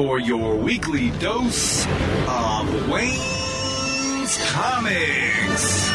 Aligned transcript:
for 0.00 0.18
your 0.18 0.56
weekly 0.56 1.10
dose 1.18 1.84
of 2.26 2.88
Wayne's 2.88 4.38
Comics. 4.50 5.90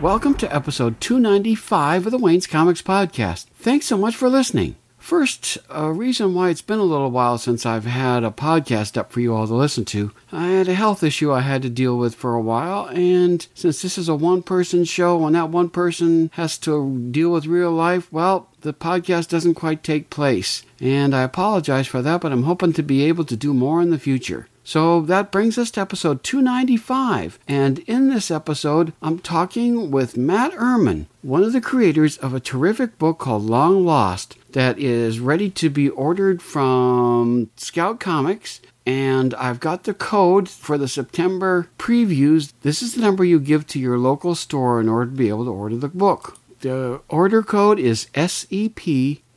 Welcome 0.00 0.34
to 0.34 0.54
episode 0.54 1.00
295 1.00 2.06
of 2.06 2.12
the 2.12 2.18
Wayne's 2.18 2.46
Comics 2.46 2.82
Podcast. 2.82 3.46
Thanks 3.56 3.86
so 3.86 3.98
much 3.98 4.14
for 4.14 4.28
listening. 4.28 4.76
First, 5.02 5.58
a 5.68 5.92
reason 5.92 6.32
why 6.32 6.50
it's 6.50 6.62
been 6.62 6.78
a 6.78 6.84
little 6.84 7.10
while 7.10 7.36
since 7.36 7.66
I've 7.66 7.86
had 7.86 8.22
a 8.22 8.30
podcast 8.30 8.96
up 8.96 9.10
for 9.10 9.18
you 9.18 9.34
all 9.34 9.48
to 9.48 9.54
listen 9.54 9.84
to. 9.86 10.12
I 10.30 10.46
had 10.46 10.68
a 10.68 10.74
health 10.74 11.02
issue 11.02 11.32
I 11.32 11.40
had 11.40 11.60
to 11.62 11.68
deal 11.68 11.98
with 11.98 12.14
for 12.14 12.34
a 12.34 12.40
while, 12.40 12.86
and 12.86 13.44
since 13.52 13.82
this 13.82 13.98
is 13.98 14.08
a 14.08 14.14
one 14.14 14.44
person 14.44 14.84
show 14.84 15.26
and 15.26 15.34
that 15.34 15.50
one 15.50 15.70
person 15.70 16.30
has 16.34 16.56
to 16.58 17.08
deal 17.10 17.32
with 17.32 17.46
real 17.46 17.72
life, 17.72 18.12
well, 18.12 18.48
the 18.60 18.72
podcast 18.72 19.26
doesn't 19.26 19.54
quite 19.54 19.82
take 19.82 20.08
place. 20.08 20.62
And 20.80 21.16
I 21.16 21.22
apologize 21.22 21.88
for 21.88 22.00
that, 22.00 22.20
but 22.20 22.30
I'm 22.30 22.44
hoping 22.44 22.72
to 22.74 22.82
be 22.82 23.02
able 23.02 23.24
to 23.24 23.36
do 23.36 23.52
more 23.52 23.82
in 23.82 23.90
the 23.90 23.98
future. 23.98 24.46
So 24.64 25.00
that 25.02 25.32
brings 25.32 25.58
us 25.58 25.72
to 25.72 25.80
episode 25.80 26.22
295. 26.22 27.40
And 27.48 27.80
in 27.80 28.08
this 28.08 28.30
episode, 28.30 28.92
I'm 29.02 29.18
talking 29.18 29.90
with 29.90 30.16
Matt 30.16 30.52
Erman, 30.54 31.08
one 31.22 31.42
of 31.42 31.52
the 31.52 31.60
creators 31.60 32.16
of 32.18 32.32
a 32.32 32.40
terrific 32.40 32.96
book 32.98 33.18
called 33.18 33.42
Long 33.42 33.84
Lost 33.84 34.36
that 34.52 34.78
is 34.78 35.20
ready 35.20 35.48
to 35.50 35.70
be 35.70 35.88
ordered 35.88 36.42
from 36.42 37.50
Scout 37.56 38.00
Comics. 38.00 38.60
And 38.84 39.32
I've 39.34 39.60
got 39.60 39.84
the 39.84 39.94
code 39.94 40.48
for 40.48 40.76
the 40.76 40.88
September 40.88 41.68
previews. 41.78 42.52
This 42.62 42.82
is 42.82 42.94
the 42.94 43.00
number 43.00 43.24
you 43.24 43.38
give 43.38 43.66
to 43.68 43.78
your 43.78 43.96
local 43.98 44.34
store 44.34 44.80
in 44.80 44.88
order 44.88 45.08
to 45.10 45.16
be 45.16 45.28
able 45.28 45.44
to 45.44 45.52
order 45.52 45.76
the 45.76 45.86
book. 45.88 46.38
The 46.60 47.00
order 47.08 47.42
code 47.42 47.78
is 47.78 48.08
SEP 48.14 48.80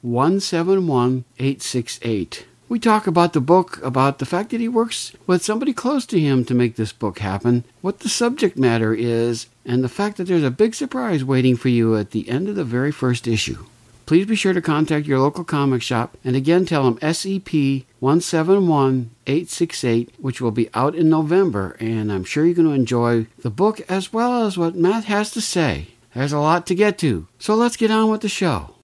171868. 0.01 2.45
We 2.67 2.79
talk 2.79 3.05
about 3.05 3.33
the 3.33 3.41
book, 3.41 3.79
about 3.83 4.17
the 4.17 4.25
fact 4.25 4.49
that 4.49 4.59
he 4.59 4.67
works 4.67 5.11
with 5.27 5.45
somebody 5.45 5.71
close 5.71 6.07
to 6.07 6.19
him 6.19 6.43
to 6.45 6.55
make 6.55 6.75
this 6.75 6.91
book 6.91 7.19
happen, 7.19 7.63
what 7.81 7.99
the 7.99 8.09
subject 8.09 8.57
matter 8.57 8.91
is, 8.93 9.45
and 9.63 9.83
the 9.83 9.89
fact 9.89 10.17
that 10.17 10.23
there's 10.25 10.43
a 10.43 10.49
big 10.49 10.73
surprise 10.73 11.23
waiting 11.23 11.55
for 11.55 11.69
you 11.69 11.95
at 11.95 12.09
the 12.09 12.27
end 12.27 12.49
of 12.49 12.55
the 12.55 12.63
very 12.63 12.91
first 12.91 13.27
issue. 13.27 13.65
Please 14.05 14.27
be 14.27 14.35
sure 14.35 14.53
to 14.53 14.61
contact 14.61 15.07
your 15.07 15.19
local 15.19 15.43
comic 15.43 15.81
shop 15.81 16.15
and 16.23 16.35
again 16.35 16.63
tell 16.65 16.83
them 16.83 16.99
SEP 17.13 17.51
171868, 17.99 20.13
which 20.19 20.39
will 20.39 20.51
be 20.51 20.69
out 20.75 20.93
in 20.93 21.09
November, 21.09 21.75
and 21.79 22.11
I'm 22.11 22.23
sure 22.23 22.45
you're 22.45 22.53
going 22.53 22.67
to 22.67 22.73
enjoy 22.73 23.25
the 23.39 23.49
book 23.49 23.81
as 23.89 24.13
well 24.13 24.45
as 24.45 24.59
what 24.59 24.75
Matt 24.75 25.05
has 25.05 25.31
to 25.31 25.41
say. 25.41 25.87
There's 26.13 26.33
a 26.33 26.39
lot 26.39 26.67
to 26.67 26.75
get 26.75 26.99
to, 26.99 27.25
so 27.39 27.55
let's 27.55 27.77
get 27.77 27.89
on 27.89 28.11
with 28.11 28.21
the 28.21 28.29
show. 28.29 28.74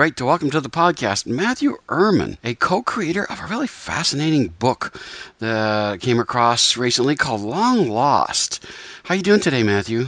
Great 0.00 0.16
to 0.16 0.24
welcome 0.24 0.48
to 0.48 0.62
the 0.62 0.70
podcast 0.70 1.26
Matthew 1.26 1.76
Erman, 1.90 2.38
a 2.42 2.54
co-creator 2.54 3.30
of 3.30 3.38
a 3.38 3.46
really 3.48 3.66
fascinating 3.66 4.48
book 4.48 4.98
that 5.40 6.00
came 6.00 6.18
across 6.18 6.78
recently 6.78 7.14
called 7.14 7.42
Long 7.42 7.86
Lost. 7.90 8.64
How 9.02 9.14
you 9.14 9.20
doing 9.20 9.40
today, 9.40 9.62
Matthew? 9.62 10.06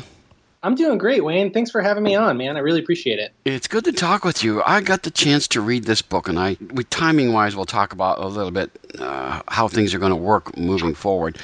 I'm 0.63 0.77
doing 0.77 0.97
great, 0.97 1.23
Wayne. 1.23 1.53
Thanks 1.53 1.71
for 1.71 1.83
having 1.83 2.05
me 2.05 2.15
on, 2.15 2.39
man. 2.39 2.57
I 2.57 2.61
really 2.61 2.81
appreciate 2.81 3.19
it. 3.19 3.35
It's 3.45 3.69
good 3.69 3.85
to 3.85 3.93
talk 3.93 4.25
with 4.25 4.43
you. 4.43 4.63
I 4.65 4.81
got 4.81 5.03
the 5.03 5.11
chance 5.11 5.47
to 5.49 5.61
read 5.61 5.85
this 5.85 6.01
book, 6.01 6.27
and 6.27 6.39
I, 6.39 6.57
we 6.73 6.85
timing 6.85 7.35
wise, 7.35 7.55
we'll 7.55 7.67
talk 7.67 7.93
about 7.93 8.19
a 8.19 8.29
little 8.29 8.51
bit 8.51 8.71
uh, 8.99 9.43
how 9.49 9.69
things 9.69 9.93
are 9.93 9.99
going 9.99 10.09
to 10.09 10.17
work 10.17 10.57
moving 10.57 10.95
forward. 10.95 11.37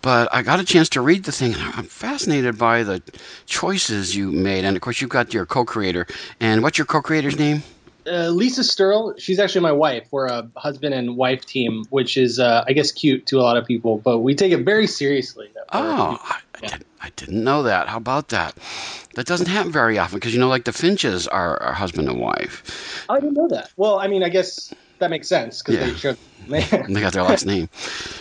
But 0.00 0.28
I 0.34 0.42
got 0.42 0.58
a 0.58 0.64
chance 0.64 0.88
to 0.88 1.00
read 1.00 1.22
the 1.22 1.30
thing, 1.30 1.54
and 1.54 1.62
I'm 1.62 1.84
fascinated 1.84 2.58
by 2.58 2.82
the 2.82 3.00
choices 3.46 4.16
you 4.16 4.32
made. 4.32 4.64
And 4.64 4.76
of 4.76 4.82
course, 4.82 5.00
you've 5.00 5.10
got 5.10 5.32
your 5.32 5.46
co-creator. 5.46 6.08
And 6.40 6.64
what's 6.64 6.78
your 6.78 6.86
co-creator's 6.86 7.38
name? 7.38 7.62
Uh, 8.06 8.28
Lisa 8.28 8.62
Sterle, 8.62 9.18
she's 9.18 9.38
actually 9.38 9.60
my 9.60 9.72
wife. 9.72 10.08
We're 10.10 10.26
a 10.26 10.48
husband 10.56 10.94
and 10.94 11.16
wife 11.16 11.44
team, 11.46 11.84
which 11.90 12.16
is, 12.16 12.40
uh, 12.40 12.64
I 12.66 12.72
guess, 12.72 12.90
cute 12.90 13.26
to 13.26 13.38
a 13.38 13.42
lot 13.42 13.56
of 13.56 13.64
people, 13.64 13.98
but 13.98 14.18
we 14.18 14.34
take 14.34 14.52
it 14.52 14.64
very 14.64 14.86
seriously. 14.86 15.48
Oh, 15.72 16.18
I, 16.20 16.40
I, 16.54 16.66
did, 16.66 16.84
I 17.00 17.10
didn't 17.16 17.44
know 17.44 17.62
that. 17.62 17.88
How 17.88 17.98
about 17.98 18.28
that? 18.30 18.56
That 19.14 19.26
doesn't 19.26 19.46
happen 19.46 19.70
very 19.70 19.98
often 19.98 20.18
because, 20.18 20.34
you 20.34 20.40
know, 20.40 20.48
like 20.48 20.64
the 20.64 20.72
Finches 20.72 21.28
are, 21.28 21.62
are 21.62 21.72
husband 21.72 22.08
and 22.08 22.18
wife. 22.18 23.04
I 23.08 23.20
didn't 23.20 23.34
know 23.34 23.48
that. 23.48 23.70
Well, 23.76 23.98
I 23.98 24.08
mean, 24.08 24.22
I 24.22 24.28
guess 24.30 24.74
that 25.02 25.10
makes 25.10 25.28
sense 25.28 25.62
because 25.62 25.76
Yeah. 25.76 25.86
they 25.86 25.94
share. 25.94 26.16
they 26.88 27.00
got 27.00 27.12
their 27.12 27.22
last 27.22 27.46
name. 27.46 27.68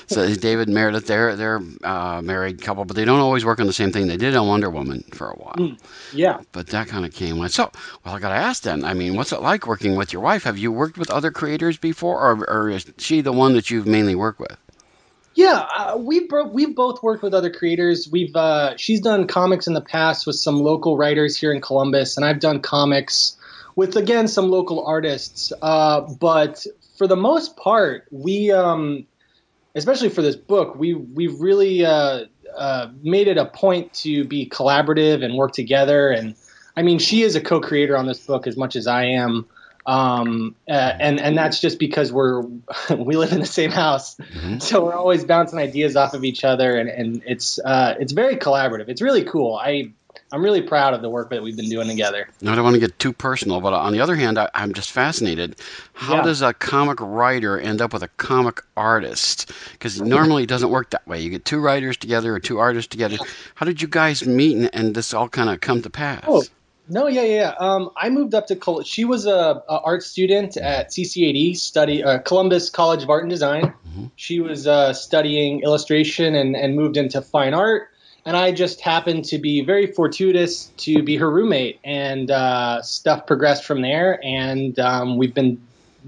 So 0.06 0.32
David 0.36 0.70
Meredith, 0.70 1.08
they're 1.08 1.36
they're 1.36 1.60
uh, 1.84 2.22
married 2.22 2.62
couple, 2.62 2.86
but 2.86 2.96
they 2.96 3.04
don't 3.06 3.20
always 3.20 3.44
work 3.44 3.60
on 3.60 3.66
the 3.66 3.74
same 3.74 3.92
thing. 3.92 4.06
They 4.08 4.18
did 4.18 4.36
on 4.36 4.48
Wonder 4.48 4.70
Woman 4.70 5.04
for 5.14 5.30
a 5.32 5.36
while, 5.36 5.56
Mm. 5.58 5.80
yeah. 6.14 6.42
but 6.52 6.68
that 6.68 6.88
kind 6.88 7.04
of 7.06 7.14
came 7.16 7.40
with. 7.40 7.52
So, 7.52 7.72
well, 8.06 8.14
I 8.14 8.20
got 8.20 8.30
to 8.30 8.36
ask 8.36 8.62
then. 8.62 8.84
I 8.84 8.94
mean, 8.94 9.16
what's 9.16 9.32
it 9.32 9.42
like 9.42 9.66
working 9.66 9.96
with 9.96 10.14
your 10.14 10.22
wife? 10.22 10.44
Have 10.44 10.60
you 10.60 10.72
worked 10.72 11.00
with 11.00 11.10
other 11.10 11.32
creators 11.32 11.78
before, 11.78 12.20
or, 12.20 12.48
or 12.50 12.70
is 12.70 12.86
she 13.00 13.22
the 13.22 13.32
one 13.32 13.54
that 13.54 13.72
you've 13.72 13.88
mainly 13.88 14.14
worked 14.14 14.40
with? 14.40 14.56
Yeah, 15.34 15.66
uh, 15.76 15.98
we've 15.98 16.28
bro- 16.30 16.48
we've 16.50 16.76
both 16.76 17.02
worked 17.02 17.24
with 17.24 17.34
other 17.34 17.50
creators. 17.50 18.08
We've 18.12 18.36
uh, 18.36 18.76
she's 18.78 19.00
done 19.02 19.26
comics 19.28 19.66
in 19.66 19.74
the 19.74 19.82
past 19.82 20.28
with 20.28 20.36
some 20.36 20.60
local 20.60 20.96
writers 20.98 21.38
here 21.38 21.54
in 21.54 21.62
Columbus, 21.62 22.18
and 22.18 22.26
I've 22.26 22.40
done 22.40 22.60
comics 22.60 23.38
with 23.76 23.96
again 23.96 24.28
some 24.28 24.50
local 24.50 24.86
artists. 24.86 25.52
Uh, 25.62 26.02
but 26.02 26.66
for 26.98 27.08
the 27.08 27.16
most 27.16 27.58
part, 27.58 28.06
we, 28.12 28.52
um, 28.52 29.06
especially 29.76 30.10
for 30.10 30.22
this 30.22 30.36
book, 30.36 30.76
we 30.76 30.94
we've 30.94 31.40
really 31.40 31.86
uh, 31.86 32.26
uh, 32.56 32.88
made 33.02 33.28
it 33.28 33.38
a 33.38 33.46
point 33.46 33.94
to 33.94 34.24
be 34.26 34.48
collaborative 34.48 35.24
and 35.24 35.36
work 35.36 35.54
together. 35.54 36.10
And 36.10 36.36
I 36.76 36.82
mean, 36.84 37.00
she 37.00 37.24
is 37.24 37.36
a 37.36 37.42
co-creator 37.42 37.98
on 37.98 38.06
this 38.06 38.20
book 38.26 38.48
as 38.48 38.58
much 38.58 38.76
as 38.76 38.88
I 38.88 39.06
am. 39.06 39.48
Um, 39.86 40.56
uh, 40.70 40.74
and 40.74 41.20
and 41.20 41.36
that's 41.36 41.60
just 41.60 41.80
because 41.80 42.12
we're 42.12 42.42
we 42.96 43.18
live 43.18 43.32
in 43.32 43.40
the 43.40 43.48
same 43.48 43.72
house, 43.72 44.16
so 44.60 44.86
we're 44.86 44.94
always 44.94 45.26
bouncing 45.26 45.58
ideas 45.58 45.96
off 45.96 46.14
of 46.14 46.24
each 46.24 46.44
other, 46.44 46.78
and 46.78 46.88
and 46.88 47.24
it's 47.26 47.58
uh, 47.58 47.96
it's 48.00 48.12
very 48.12 48.36
collaborative. 48.36 48.90
It's 48.90 49.02
really 49.02 49.24
cool. 49.24 49.56
I 49.56 49.94
I'm 50.34 50.42
really 50.44 50.62
proud 50.62 50.94
of 50.94 51.02
the 51.02 51.10
work 51.10 51.30
that 51.32 51.44
we've 51.44 51.58
been 51.58 51.70
doing 51.70 51.88
together. 51.88 52.30
I 52.42 52.56
don't 52.56 52.64
want 52.64 52.74
to 52.76 52.80
get 52.80 52.98
too 53.00 53.12
personal, 53.12 53.60
but 53.60 53.74
on 53.74 53.92
the 53.92 54.00
other 54.00 54.16
hand, 54.16 54.38
I, 54.38 54.50
I'm 54.54 54.74
just 54.74 54.92
fascinated. 54.92 55.58
How 55.94 56.16
Yeah. 56.18 56.22
does 56.24 56.42
a 56.42 56.54
comic 56.54 57.00
writer 57.02 57.60
end 57.60 57.82
up 57.82 57.92
with 57.94 58.04
a 58.04 58.08
comic 58.10 58.62
artist? 58.78 59.52
Because 59.74 60.02
normally 60.02 60.44
it 60.44 60.50
doesn't 60.50 60.70
work 60.70 60.92
that 60.92 61.06
way. 61.08 61.22
You 61.22 61.30
get 61.30 61.44
two 61.46 61.60
writers 61.60 61.98
together 61.98 62.34
or 62.34 62.40
two 62.40 62.60
artists 62.60 62.90
together. 62.90 63.18
How 63.56 63.66
did 63.66 63.82
you 63.82 63.88
guys 63.88 64.26
meet 64.26 64.56
and, 64.56 64.74
and 64.74 64.96
this 64.96 65.14
all 65.14 65.28
kind 65.28 65.50
of 65.50 65.60
come 65.60 65.82
to 65.82 65.90
pass? 65.90 66.24
Oh, 66.28 66.44
No, 66.88 67.08
yeah, 67.08 67.22
yeah. 67.24 67.36
yeah. 67.36 67.54
Um, 67.60 67.90
I 67.98 68.10
moved 68.10 68.34
up 68.34 68.48
to 68.48 68.56
Col- 68.56 68.84
she 68.84 69.04
was 69.06 69.26
a, 69.26 69.62
a 69.70 69.80
art 69.84 70.04
student 70.04 70.56
at 70.58 70.90
CCAD, 70.92 71.56
study 71.58 72.04
uh, 72.04 72.20
Columbus 72.20 72.70
College 72.70 73.04
of 73.04 73.10
Art 73.10 73.24
and 73.24 73.30
Design. 73.30 73.74
She 74.16 74.40
was 74.40 74.66
uh, 74.68 74.94
studying 74.94 75.62
illustration 75.62 76.36
and, 76.36 76.56
and 76.56 76.76
moved 76.76 76.96
into 76.98 77.22
fine 77.22 77.54
art. 77.54 77.90
And 78.26 78.38
I 78.38 78.52
just 78.52 78.82
happened 78.82 79.26
to 79.26 79.40
be 79.40 79.62
very 79.62 79.88
fortuitous 79.88 80.66
to 80.78 81.02
be 81.02 81.18
her 81.18 81.30
roommate, 81.30 81.80
and 81.84 82.30
uh, 82.30 82.82
stuff 82.84 83.26
progressed 83.26 83.66
from 83.66 83.82
there. 83.82 84.20
And 84.24 84.78
um, 84.80 85.18
we've 85.18 85.34
been 85.34 85.62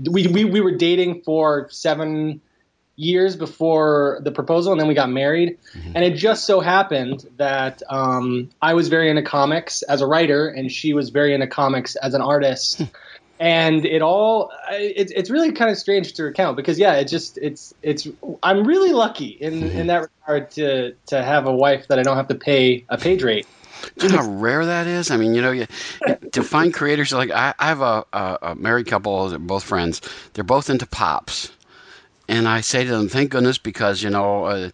we, 0.10 0.28
we 0.28 0.46
we 0.46 0.62
were 0.62 0.76
dating 0.76 1.22
for 1.22 1.68
seven 1.72 2.42
years 2.96 3.36
before 3.36 4.20
the 4.22 4.32
proposal, 4.32 4.72
and 4.72 4.80
then 4.80 4.88
we 4.88 4.94
got 4.94 5.10
married. 5.10 5.58
And 5.96 6.04
it 6.04 6.16
just 6.16 6.46
so 6.46 6.60
happened 6.60 7.28
that 7.38 7.82
um, 7.90 8.50
I 8.62 8.76
was 8.76 8.90
very 8.90 9.10
into 9.10 9.24
comics 9.24 9.82
as 9.82 10.02
a 10.02 10.08
writer, 10.08 10.48
and 10.48 10.72
she 10.72 10.94
was 10.94 11.10
very 11.10 11.34
into 11.34 11.48
comics 11.48 11.96
as 11.96 12.14
an 12.14 12.22
artist. 12.22 12.82
and 13.44 13.86
it 13.86 14.02
all 14.02 14.54
it's 14.72 15.12
it's 15.12 15.30
really 15.30 15.52
kind 15.52 15.70
of 15.70 15.78
strange 15.78 16.14
to 16.14 16.24
recount 16.24 16.56
because 16.56 16.80
yeah, 16.80 16.94
it 16.94 17.10
just 17.10 17.38
it's 17.40 17.74
it's 17.82 18.08
I'm 18.42 18.64
really 18.66 18.94
lucky 18.94 19.28
in 19.28 19.70
in 19.72 19.88
that 19.88 20.10
regard 20.22 20.52
to 20.52 20.94
to 21.08 21.22
have 21.22 21.46
a 21.46 21.52
wife 21.52 21.90
that 21.90 22.00
I 22.00 22.04
don't 22.04 22.16
have 22.16 22.30
to 22.30 22.36
pay 22.36 22.86
a 22.88 22.98
page 22.98 23.22
rate. 23.22 23.46
Do 23.98 24.08
you 24.08 24.14
know 24.14 24.20
how 24.20 24.30
rare 24.30 24.66
that 24.66 24.88
is? 24.88 25.12
I 25.12 25.18
mean, 25.18 25.36
you 25.36 25.42
know, 25.42 25.52
you, 25.52 25.68
to 26.32 26.42
find 26.42 26.74
creators 26.74 27.12
like 27.12 27.32
I, 27.32 27.54
I 27.60 27.68
have 27.68 27.82
a, 27.82 28.06
a, 28.14 28.38
a 28.42 28.56
married 28.56 28.88
couple, 28.88 29.28
they're 29.28 29.40
both 29.40 29.66
friends. 29.66 30.00
They're 30.34 30.46
both 30.46 30.70
into 30.70 30.88
pops, 30.88 31.52
and 32.30 32.48
I 32.48 32.62
say 32.62 32.86
to 32.86 32.90
them, 32.90 33.10
"Thank 33.10 33.32
goodness," 33.32 33.58
because 33.58 34.02
you 34.02 34.10
know, 34.10 34.46
uh, 34.46 34.70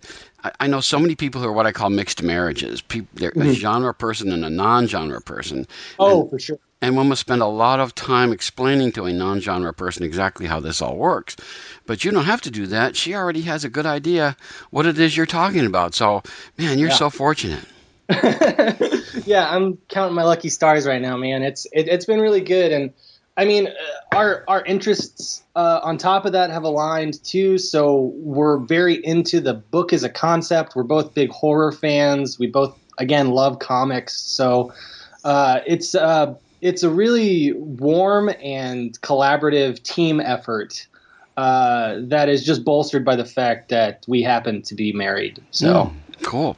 I, 0.59 0.67
know 0.67 0.79
so 0.79 0.99
many 0.99 1.15
people 1.15 1.41
who 1.41 1.47
are 1.47 1.53
what 1.53 1.65
I 1.65 1.71
call 1.71 1.89
mixed 1.89 2.21
marriages. 2.21 2.83
People, 2.83 3.09
they're 3.15 3.33
a 3.35 3.53
genre 3.55 3.95
person 3.95 4.31
and 4.31 4.45
a 4.45 4.49
non-genre 4.51 5.21
person. 5.21 5.65
Oh, 5.97 6.27
for 6.27 6.37
sure. 6.37 6.59
And 6.81 6.95
one 6.95 7.09
must 7.09 7.21
spend 7.21 7.41
a 7.41 7.45
lot 7.47 7.81
of 7.81 7.93
time 7.93 8.31
explaining 8.31 8.93
to 8.93 9.05
a 9.05 9.11
non 9.13 9.41
genre 9.41 9.73
person 9.73 10.03
exactly 10.03 10.45
how 10.45 10.59
this 10.61 10.81
all 10.81 10.95
works. 10.95 11.35
But 11.85 12.05
you 12.05 12.11
don't 12.11 12.25
have 12.25 12.41
to 12.41 12.51
do 12.51 12.67
that. 12.67 12.95
She 12.95 13.15
already 13.15 13.41
has 13.41 13.65
a 13.65 13.69
good 13.69 13.85
idea 13.85 14.37
what 14.69 14.85
it 14.85 14.97
is 14.97 15.15
you're 15.17 15.25
talking 15.25 15.65
about. 15.65 15.93
So, 15.93 16.23
man, 16.57 16.79
you're 16.79 16.89
Yeah. 16.89 16.95
so 16.95 17.09
fortunate. 17.09 17.65
yeah, 19.25 19.49
I'm 19.49 19.77
counting 19.89 20.15
my 20.15 20.23
lucky 20.23 20.49
stars 20.49 20.87
right 20.87 21.01
now, 21.01 21.17
man. 21.17 21.43
It's 21.43 21.65
it, 21.73 21.87
it's 21.87 22.05
been 22.05 22.19
really 22.19 22.41
good, 22.41 22.71
and 22.71 22.91
I 23.37 23.45
mean, 23.45 23.67
uh, 23.67 24.15
our 24.15 24.43
our 24.47 24.63
interests 24.65 25.43
uh, 25.55 25.81
on 25.83 25.97
top 25.97 26.25
of 26.25 26.31
that 26.31 26.49
have 26.49 26.63
aligned 26.63 27.23
too. 27.23 27.57
So 27.57 28.11
we're 28.15 28.57
very 28.57 28.95
into 29.05 29.39
the 29.41 29.53
book 29.53 29.93
as 29.93 30.03
a 30.03 30.09
concept. 30.09 30.75
We're 30.75 30.83
both 30.83 31.13
big 31.13 31.29
horror 31.29 31.71
fans. 31.71 32.39
We 32.39 32.47
both 32.47 32.75
again 32.97 33.29
love 33.31 33.59
comics. 33.59 34.15
So 34.19 34.73
uh, 35.23 35.59
it's 35.67 35.93
uh, 35.93 36.33
it's 36.61 36.83
a 36.83 36.89
really 36.89 37.53
warm 37.53 38.29
and 38.41 38.99
collaborative 39.01 39.81
team 39.83 40.19
effort. 40.19 40.87
Uh, 41.37 41.99
that 42.01 42.27
is 42.27 42.43
just 42.43 42.65
bolstered 42.65 43.05
by 43.05 43.15
the 43.15 43.25
fact 43.25 43.69
that 43.69 44.03
we 44.07 44.21
happen 44.21 44.61
to 44.63 44.75
be 44.75 44.91
married. 44.91 45.41
So. 45.51 45.85
Mm, 45.85 46.23
cool. 46.23 46.57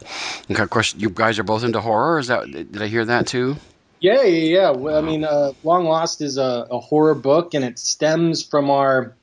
And 0.50 0.60
of 0.60 0.70
course, 0.72 0.96
you 0.96 1.10
guys 1.10 1.38
are 1.38 1.44
both 1.44 1.64
into 1.64 1.80
horror. 1.80 2.18
Is 2.18 2.28
that? 2.28 2.50
Did 2.52 2.82
I 2.82 2.88
hear 2.88 3.06
that 3.06 3.28
too? 3.28 3.58
Yeah, 4.00 4.24
yeah, 4.24 4.60
yeah. 4.60 4.70
Well, 4.72 4.98
I 4.98 5.02
mean, 5.02 5.24
uh, 5.24 5.54
Long 5.64 5.86
Lost 5.86 6.22
is 6.22 6.38
a, 6.38 6.66
a 6.72 6.80
horror 6.80 7.14
book, 7.14 7.54
and 7.54 7.64
it 7.64 7.78
stems 7.78 8.44
from 8.44 8.72
our. 8.72 9.16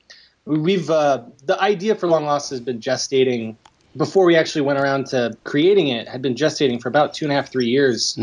We've 0.44 0.88
uh, 0.88 1.24
the 1.44 1.60
idea 1.60 1.96
for 1.96 2.06
Long 2.06 2.24
Lost 2.24 2.50
has 2.50 2.60
been 2.60 2.78
gestating 2.78 3.56
before 3.96 4.24
we 4.24 4.36
actually 4.36 4.62
went 4.62 4.78
around 4.78 5.08
to 5.08 5.36
creating 5.42 5.88
it. 5.88 6.06
Had 6.06 6.22
been 6.22 6.36
gestating 6.36 6.80
for 6.80 6.88
about 6.88 7.14
two 7.14 7.24
and 7.24 7.32
a 7.32 7.34
half, 7.34 7.50
three 7.50 7.66
years, 7.66 8.16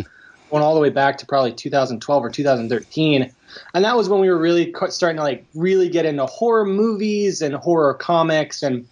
going 0.50 0.64
all 0.64 0.76
the 0.76 0.82
way 0.82 0.90
back 0.90 1.18
to 1.20 1.26
probably 1.26 1.54
2012 1.54 2.24
or 2.24 2.30
2013, 2.30 3.32
and 3.74 3.86
that 3.86 3.96
was 3.96 4.10
when 4.10 4.20
we 4.20 4.30
were 4.30 4.38
really 4.38 4.74
starting 4.90 5.18
to 5.18 5.24
like 5.24 5.46
really 5.56 5.90
get 5.90 6.06
into 6.06 6.26
horror 6.26 6.66
movies 6.66 7.42
and 7.42 7.56
horror 7.56 7.94
comics 7.94 8.64
and 8.64 8.88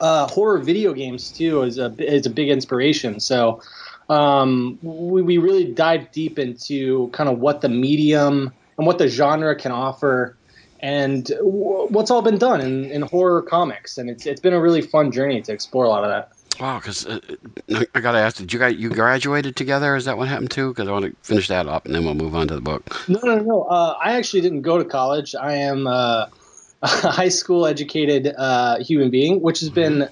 uh, 0.00 0.26
horror 0.28 0.58
video 0.58 0.92
games 0.92 1.30
too 1.30 1.62
is 1.62 1.78
a 1.78 1.94
is 1.98 2.26
a 2.26 2.30
big 2.30 2.48
inspiration. 2.48 3.20
So 3.20 3.60
um, 4.08 4.78
we, 4.82 5.22
we 5.22 5.38
really 5.38 5.72
dive 5.72 6.10
deep 6.12 6.38
into 6.38 7.08
kind 7.08 7.28
of 7.28 7.38
what 7.38 7.60
the 7.60 7.68
medium 7.68 8.52
and 8.78 8.86
what 8.86 8.98
the 8.98 9.08
genre 9.08 9.54
can 9.54 9.72
offer 9.72 10.36
and 10.80 11.26
w- 11.26 11.86
what's 11.88 12.10
all 12.10 12.22
been 12.22 12.38
done 12.38 12.60
in, 12.60 12.84
in 12.86 13.02
horror 13.02 13.42
comics. 13.42 13.98
And 13.98 14.08
it's, 14.08 14.26
it's 14.26 14.40
been 14.40 14.54
a 14.54 14.60
really 14.60 14.80
fun 14.80 15.10
journey 15.10 15.42
to 15.42 15.52
explore 15.52 15.84
a 15.84 15.88
lot 15.88 16.04
of 16.04 16.10
that. 16.10 16.32
Wow, 16.60 16.78
because 16.78 17.06
uh, 17.06 17.20
I 17.72 17.86
I 17.94 18.00
gotta 18.00 18.18
ask, 18.18 18.36
did 18.36 18.52
you 18.52 18.58
guys 18.58 18.76
you 18.76 18.90
graduated 18.90 19.56
together? 19.56 19.96
Is 19.96 20.04
that 20.06 20.18
what 20.18 20.28
happened 20.28 20.50
too? 20.50 20.70
Because 20.70 20.88
I 20.88 20.92
want 20.92 21.04
to 21.04 21.14
finish 21.22 21.48
that 21.48 21.68
up, 21.68 21.86
and 21.86 21.94
then 21.94 22.04
we'll 22.04 22.14
move 22.14 22.34
on 22.34 22.48
to 22.48 22.54
the 22.54 22.60
book. 22.60 22.84
No, 23.08 23.20
no, 23.22 23.38
no. 23.38 23.62
Uh, 23.62 23.96
I 24.02 24.16
actually 24.16 24.40
didn't 24.40 24.62
go 24.62 24.78
to 24.78 24.84
college. 24.84 25.34
I 25.34 25.54
am 25.54 25.86
uh, 25.86 26.26
a 26.82 26.88
high 26.88 27.28
school 27.28 27.66
educated 27.66 28.34
uh, 28.36 28.78
human 28.80 29.10
being, 29.10 29.40
which 29.40 29.60
has 29.60 29.70
been 29.70 30.08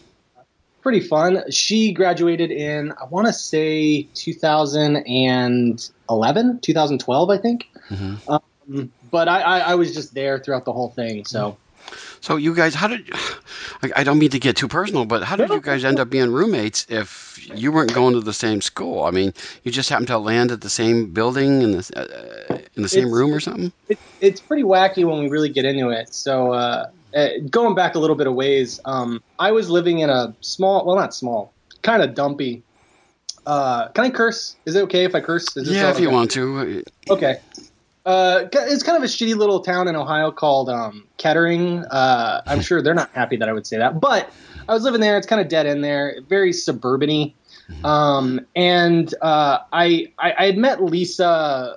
pretty 0.83 1.01
fun. 1.01 1.43
She 1.51 1.93
graduated 1.93 2.53
in, 2.53 2.93
I 2.93 3.07
want 3.07 3.27
to 3.27 3.33
say 3.33 4.03
2011, 4.15 6.61
2012, 6.61 7.31
I 7.31 7.39
think. 7.39 7.67
Mhm. 7.89 8.19
Um, 8.29 8.41
but 9.11 9.29
I, 9.29 9.41
I, 9.41 9.59
I 9.59 9.75
was 9.75 9.93
just 9.95 10.15
there 10.15 10.39
throughout 10.39 10.65
the 10.65 10.73
whole 10.73 10.91
thing. 10.91 11.25
So. 11.25 11.57
So 12.21 12.37
you 12.37 12.55
guys, 12.55 12.75
how 12.75 12.89
did? 12.89 13.09
I, 13.83 13.91
I 13.97 14.05
don't 14.05 14.19
mean 14.19 14.31
to 14.31 14.39
get 14.39 14.57
too 14.57 14.69
personal, 14.69 15.05
but 15.05 15.23
how 15.23 15.37
did 15.37 15.51
you 15.51 15.61
guys 15.61 15.85
end 15.85 16.01
up 16.01 16.11
being 16.11 16.31
roommates 16.31 16.87
if 16.89 17.39
you 17.55 17.71
weren't 17.73 17.93
going 17.93 18.15
to 18.15 18.21
the 18.21 18.33
same 18.33 18.61
school? 18.61 19.05
I 19.05 19.11
mean, 19.11 19.33
you 19.63 19.71
just 19.73 19.89
happened 19.91 20.09
to 20.09 20.19
land 20.19 20.51
at 20.51 20.61
the 20.63 20.71
same 20.71 21.13
building 21.13 21.63
in 21.63 21.73
the 21.73 21.91
uh, 21.97 22.59
in 22.75 22.83
the 22.83 22.89
same 22.89 23.05
It's- 23.05 23.15
room 23.15 23.33
or 23.35 23.41
something. 23.41 23.73
it, 23.89 23.99
it's 24.21 24.41
pretty 24.41 24.63
wacky 24.65 25.05
when 25.09 25.21
we 25.23 25.29
really 25.29 25.49
get 25.51 25.65
into 25.65 25.91
it. 25.91 26.13
So, 26.13 26.53
uh, 26.53 26.87
uh, 27.15 27.29
going 27.51 27.75
back 27.75 27.95
a 27.95 27.99
little 27.99 28.17
bit 28.17 28.27
of 28.27 28.35
ways, 28.35 28.81
um, 28.85 29.21
I 29.39 29.53
was 29.53 29.71
living 29.71 30.01
in 30.01 30.11
a 30.11 30.35
small, 30.41 30.85
well, 30.85 30.97
not 30.97 31.15
small, 31.15 31.55
kind 31.83 32.03
of 32.03 32.15
dumpy. 32.15 32.65
Uh, 33.47 33.89
can 33.91 34.05
I 34.05 34.11
curse? 34.11 34.57
Is 34.67 34.75
it 34.75 34.83
okay 34.83 35.05
if 35.05 35.15
I 35.15 35.21
curse? 35.21 35.45
Is 35.57 35.69
this 35.69 35.77
Yeah, 35.77 35.91
if 35.91 36.01
you 36.01 36.09
okay? 36.09 36.15
want 36.15 36.31
to. 36.33 36.83
Okay. 37.11 37.37
Uh, 38.07 38.49
it's 38.53 38.85
kind 38.85 38.97
of 38.97 39.03
a 39.03 39.07
shitty 39.07 39.37
little 39.37 39.61
town 39.61 39.89
in 39.89 39.97
Ohio 39.97 40.31
called 40.31 40.71
um, 40.71 41.07
Kettering. 41.17 41.85
Uh, 41.87 42.41
I'm 42.47 42.61
sure 42.61 42.81
they're 42.81 42.95
not 42.95 43.11
happy 43.13 43.37
that 43.37 43.49
I 43.49 43.53
would 43.53 43.67
say 43.67 43.79
that, 43.79 43.99
but 44.01 44.31
I 44.69 44.73
was 44.73 44.85
living 44.85 45.01
there. 45.01 45.19
It's 45.19 45.27
kind 45.27 45.41
of 45.41 45.49
dead 45.49 45.67
in 45.67 45.81
there, 45.81 46.21
very 46.29 46.53
suburban-y. 46.53 47.35
Um, 47.83 48.47
and 48.55 49.13
uh, 49.21 49.59
I, 49.73 50.13
I 50.21 50.35
I 50.39 50.47
had 50.47 50.57
met 50.57 50.85
Lisa, 50.85 51.75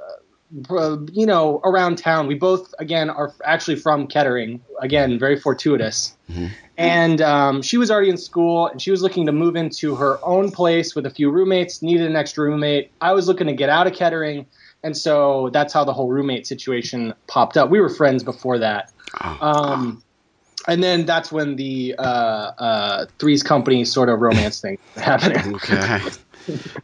uh, 0.69 0.97
you 1.11 1.25
know, 1.25 1.61
around 1.63 1.97
town. 1.97 2.27
We 2.27 2.35
both 2.35 2.75
again 2.77 3.09
are 3.09 3.33
actually 3.43 3.77
from 3.77 4.05
Kettering. 4.05 4.61
Again, 4.81 5.17
very 5.17 5.39
fortuitous. 5.39 6.15
And 6.77 7.21
um, 7.21 7.63
she 7.63 7.77
was 7.77 7.89
already 7.89 8.09
in 8.09 8.17
school, 8.17 8.67
and 8.67 8.79
she 8.79 8.91
was 8.91 9.01
looking 9.01 9.25
to 9.25 9.31
move 9.31 9.55
into 9.55 9.95
her 9.95 10.19
own 10.23 10.51
place 10.51 10.93
with 10.93 11.07
a 11.07 11.09
few 11.09 11.31
roommates. 11.31 11.81
Needed 11.81 12.05
an 12.05 12.15
extra 12.15 12.45
roommate. 12.45 12.91
I 13.01 13.13
was 13.13 13.27
looking 13.27 13.47
to 13.47 13.53
get 13.53 13.69
out 13.69 13.87
of 13.87 13.93
Kettering, 13.93 14.45
and 14.83 14.95
so 14.95 15.49
that's 15.51 15.73
how 15.73 15.83
the 15.83 15.93
whole 15.93 16.09
roommate 16.09 16.47
situation 16.47 17.13
popped 17.27 17.57
up. 17.57 17.69
We 17.69 17.81
were 17.81 17.89
friends 17.89 18.23
before 18.23 18.59
that. 18.59 18.91
Oh, 19.23 19.37
Um, 19.41 20.03
and 20.67 20.83
then 20.83 21.05
that's 21.05 21.31
when 21.31 21.55
the 21.55 21.95
uh, 21.97 22.01
uh, 22.01 23.05
Three's 23.17 23.43
Company 23.43 23.85
sort 23.85 24.09
of 24.09 24.19
romance 24.19 24.61
thing 24.61 24.77
happened. 24.95 25.55
okay. 25.55 25.99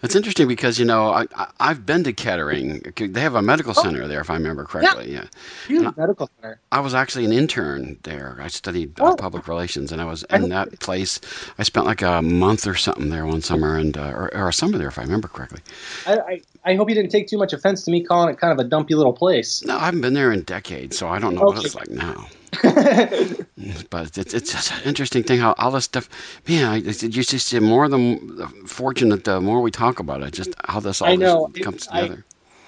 It's 0.02 0.16
interesting 0.16 0.48
because 0.48 0.78
you 0.80 0.86
know 0.86 1.10
I, 1.10 1.26
I 1.36 1.48
I've 1.60 1.86
been 1.86 2.04
to 2.04 2.14
Kettering. 2.14 2.82
They 2.96 3.22
have 3.22 3.36
a 3.36 3.42
medical 3.42 3.74
center 3.74 4.08
there, 4.08 4.22
if 4.22 4.30
I 4.30 4.34
remember 4.36 4.66
correctly. 4.66 5.14
Yeah. 5.14 5.26
Huge 5.68 5.96
medical 5.98 6.30
center. 6.42 6.60
I 6.72 6.80
was 6.80 6.94
actually 6.94 7.26
an 7.26 7.32
intern 7.32 7.98
there. 8.04 8.38
I 8.40 8.48
studied 8.48 9.00
uh, 9.00 9.12
Oh. 9.12 9.16
public 9.16 9.48
relations, 9.48 9.92
and 9.92 10.02
I 10.02 10.06
was 10.06 10.24
in 10.30 10.50
that 10.50 10.80
place. 10.80 11.20
I 11.58 11.64
spent 11.64 11.86
like 11.86 12.02
a 12.02 12.22
month 12.22 12.68
or 12.68 12.76
something 12.76 13.10
there 13.10 13.26
one 13.26 13.42
summer, 13.42 13.78
and 13.78 13.98
uh, 13.98 14.12
or, 14.12 14.34
or 14.36 14.50
a 14.50 14.54
summer 14.54 14.78
there, 14.78 14.88
if 14.88 14.98
I 15.00 15.04
remember 15.04 15.28
correctly. 15.28 15.62
I, 16.08 16.18
I, 16.18 16.42
I 16.72 16.76
hope 16.76 16.90
you 16.90 16.96
didn't 16.96 17.12
take 17.12 17.28
too 17.28 17.38
much 17.38 17.54
offense 17.54 17.84
to 17.86 17.92
me 17.92 18.04
calling 18.04 18.34
it 18.34 18.40
kind 18.40 18.52
of 18.58 18.64
a 18.66 18.68
dumpy 18.68 18.96
little 18.96 19.14
place. 19.14 19.64
No, 19.66 19.78
I 19.78 19.86
haven't 19.86 20.02
been 20.02 20.14
there 20.14 20.32
in 20.32 20.42
decades, 20.44 20.98
so 20.98 21.08
I 21.08 21.20
don't 21.20 21.36
know 21.36 21.42
what 21.44 21.64
it's 21.64 21.76
like 21.76 21.90
now. 21.90 22.28
But 23.90 24.18
it's 24.18 24.34
it's 24.34 24.52
just 24.52 24.72
an 24.72 24.82
interesting 24.86 25.24
thing 25.24 25.40
how 25.40 25.54
all 25.58 25.72
this 25.72 25.86
stuff, 25.86 26.10
man. 26.48 26.66
I, 26.66 26.78
it's, 26.78 27.04
you 27.04 27.10
just 27.10 27.52
the 27.52 27.62
more 27.62 27.88
the 27.88 28.52
fortunate, 28.66 29.24
the 29.24 29.42
more 29.42 29.62
we 29.62 29.72
talk 29.72 30.00
about 30.00 30.22
it. 30.24 30.34
Just 30.34 30.54
how 30.66 30.80
this 30.80 31.02
all 31.02 31.10
I 31.10 31.16
know. 31.16 31.50
this 31.54 31.64
comes 31.64 31.88
I- 31.90 32.02
together. 32.02 32.26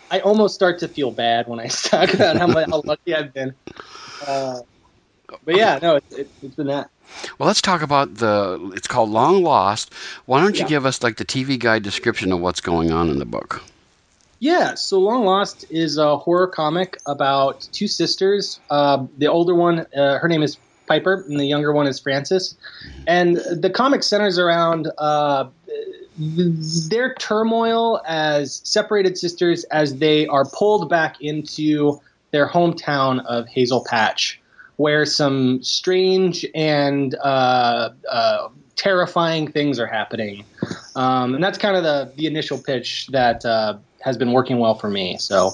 I 0.09 0.21
almost 0.21 0.55
start 0.55 0.79
to 0.79 0.87
feel 0.87 1.11
bad 1.11 1.47
when 1.49 1.59
I 1.59 1.67
talk 1.67 2.13
about 2.13 2.37
how, 2.37 2.47
how 2.47 2.81
lucky 2.85 3.13
I've 3.13 3.33
been. 3.33 3.53
Uh, 4.25 4.59
but 5.43 5.57
yeah, 5.57 5.79
no, 5.81 5.97
it, 5.97 6.03
it, 6.11 6.31
it's 6.41 6.55
been 6.55 6.67
that. 6.67 6.89
Well, 7.37 7.47
let's 7.47 7.61
talk 7.61 7.81
about 7.81 8.15
the. 8.15 8.71
It's 8.73 8.87
called 8.87 9.09
Long 9.09 9.43
Lost. 9.43 9.93
Why 10.25 10.39
don't 10.41 10.55
you 10.55 10.61
Yeah. 10.61 10.67
give 10.69 10.85
us 10.85 11.03
like 11.03 11.17
the 11.17 11.25
TV 11.25 11.59
guide 11.59 11.83
description 11.83 12.31
of 12.31 12.39
what's 12.39 12.61
going 12.61 12.91
on 12.91 13.09
in 13.09 13.19
the 13.19 13.25
book? 13.25 13.61
Yeah, 14.39 14.75
so 14.75 14.99
Long 14.99 15.25
Lost 15.25 15.65
is 15.69 15.97
a 15.97 16.17
horror 16.17 16.47
comic 16.47 16.97
about 17.07 17.67
two 17.71 17.87
sisters. 17.87 18.59
Uh, 18.69 19.07
the 19.17 19.27
older 19.27 19.55
one, 19.55 19.87
uh, 19.95 20.19
her 20.19 20.27
name 20.27 20.43
is 20.43 20.57
Piper, 20.87 21.25
and 21.27 21.39
the 21.39 21.45
younger 21.45 21.73
one 21.73 21.87
is 21.87 21.99
Frances. 21.99 22.55
And 23.07 23.37
the 23.37 23.69
comic 23.69 24.03
centers 24.03 24.37
around 24.37 24.89
uh, 24.97 25.49
their 26.17 27.13
turmoil 27.15 28.01
as 28.07 28.61
separated 28.63 29.17
sisters 29.17 29.63
as 29.65 29.97
they 29.97 30.27
are 30.27 30.45
pulled 30.45 30.89
back 30.89 31.19
into 31.19 31.99
their 32.31 32.47
hometown 32.47 33.25
of 33.25 33.47
Hazel 33.47 33.85
Patch, 33.89 34.39
where 34.75 35.05
some 35.05 35.63
strange 35.63 36.45
and 36.53 37.15
uh, 37.23 37.89
uh, 38.09 38.49
terrifying 38.75 39.51
things 39.51 39.79
are 39.79 39.87
happening. 39.87 40.45
Um, 40.95 41.35
and 41.35 41.43
that's 41.43 41.57
kind 41.57 41.75
of 41.75 41.83
the, 41.83 42.11
the 42.15 42.27
initial 42.27 42.57
pitch 42.59 43.07
that 43.07 43.43
uh, 43.45 43.77
has 44.01 44.17
been 44.17 44.31
working 44.31 44.59
well 44.59 44.75
for 44.75 44.89
me. 44.89 45.17
So 45.17 45.51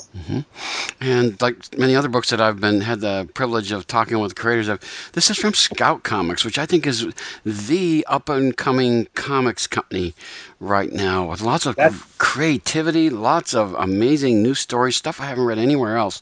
And 1.01 1.41
like 1.41 1.77
many 1.77 1.95
other 1.95 2.07
books 2.09 2.29
that 2.29 2.39
I've 2.39 2.59
been 2.59 2.81
had 2.81 2.99
the 3.01 3.27
privilege 3.33 3.71
of 3.71 3.87
talking 3.87 4.19
with 4.19 4.35
creators 4.35 4.67
of, 4.67 4.79
this 5.13 5.29
is 5.29 5.37
from 5.37 5.53
Scout 5.53 6.03
Comics, 6.03 6.45
which 6.45 6.57
I 6.57 6.65
think 6.65 6.85
is 6.87 7.07
the 7.45 8.05
up 8.07 8.29
and 8.29 8.55
coming 8.55 9.07
comics 9.15 9.67
company 9.67 10.13
right 10.59 10.91
now 10.91 11.29
with 11.29 11.41
lots 11.41 11.65
of 11.65 11.75
That's- 11.75 11.99
creativity, 12.17 13.09
lots 13.09 13.53
of 13.53 13.73
amazing 13.75 14.43
new 14.43 14.53
stories, 14.53 14.95
stuff 14.95 15.19
I 15.19 15.25
haven't 15.25 15.45
read 15.45 15.57
anywhere 15.59 15.97
else 15.97 16.21